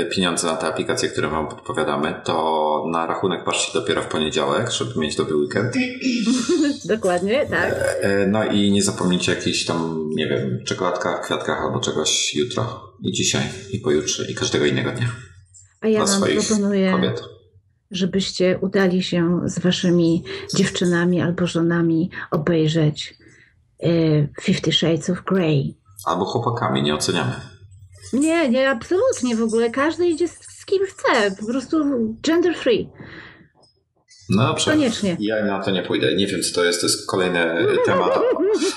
[0.00, 4.70] y, pieniądze, na te aplikacje, które Wam podpowiadamy, to na rachunek patrzcie dopiero w poniedziałek,
[4.70, 5.74] żeby mieć dobry weekend.
[6.84, 7.74] Dokładnie, tak.
[8.00, 13.12] E, No i nie zapomnijcie jakichś tam, nie wiem, czekoladkach, kwiatkach albo czegoś jutro i
[13.12, 13.42] dzisiaj
[13.72, 15.08] i pojutrze i każdego innego dnia
[15.80, 17.22] A ja wam proponuję, kobiet.
[17.90, 20.24] Żebyście udali się z waszymi
[20.56, 23.14] dziewczynami albo żonami obejrzeć
[23.84, 25.74] y, Fifty Shades of Grey.
[26.06, 27.32] Albo chłopakami, nie oceniamy.
[28.12, 29.70] Nie, nie, absolutnie w ogóle.
[29.70, 31.36] Każdy idzie z, z kim chce.
[31.40, 31.84] Po prostu
[32.22, 32.88] gender free.
[34.30, 34.70] No dobrze.
[34.70, 35.16] Koniecznie.
[35.20, 36.14] Ja na to nie pójdę.
[36.14, 36.80] Nie wiem, co to jest.
[36.80, 38.18] To jest kolejny temat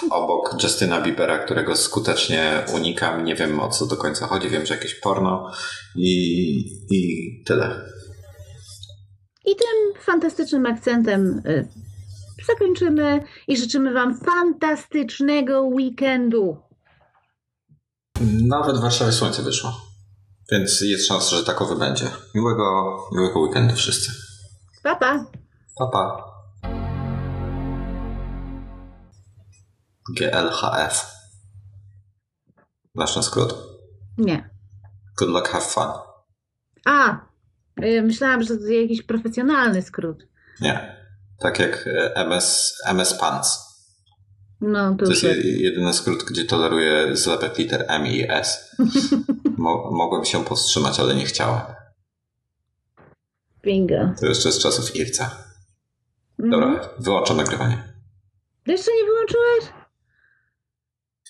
[0.09, 3.25] obok Justyna Biebera, którego skutecznie unikam.
[3.25, 4.49] Nie wiem, o co do końca chodzi.
[4.49, 5.51] Wiem, że jakieś porno
[5.95, 6.57] i,
[6.91, 7.81] i tyle.
[9.45, 11.67] I tym fantastycznym akcentem y,
[12.47, 16.57] zakończymy i życzymy wam fantastycznego weekendu.
[18.47, 19.81] Nawet w Warszawie słońce wyszło.
[20.51, 22.11] Więc jest szansa, że takowy będzie.
[22.35, 24.11] Miłego, miłego weekendu wszyscy.
[24.83, 25.25] Pa, pa.
[25.77, 26.33] Pa, pa.
[30.17, 31.05] GLHF.
[32.95, 33.55] Znasz na skrót?
[34.17, 34.49] Nie.
[35.17, 35.87] Good luck, have fun.
[36.85, 37.17] A,
[37.81, 40.27] myślałam, że to jakiś profesjonalny skrót.
[40.61, 40.95] Nie.
[41.39, 43.59] Tak jak e, MS, MS Pants.
[44.61, 48.75] No, to To jest je- jedyny skrót, gdzie toleruję zlepek liter M i S.
[49.57, 51.61] Mo- mogłem się powstrzymać, ale nie chciałem.
[53.63, 53.95] bingo.
[54.19, 55.31] To jeszcze z czasów Irca.
[56.39, 56.51] Mhm.
[56.51, 57.93] Dobra, wyłączam nagrywanie.
[58.67, 59.82] Jeszcze nie wyłączyłeś?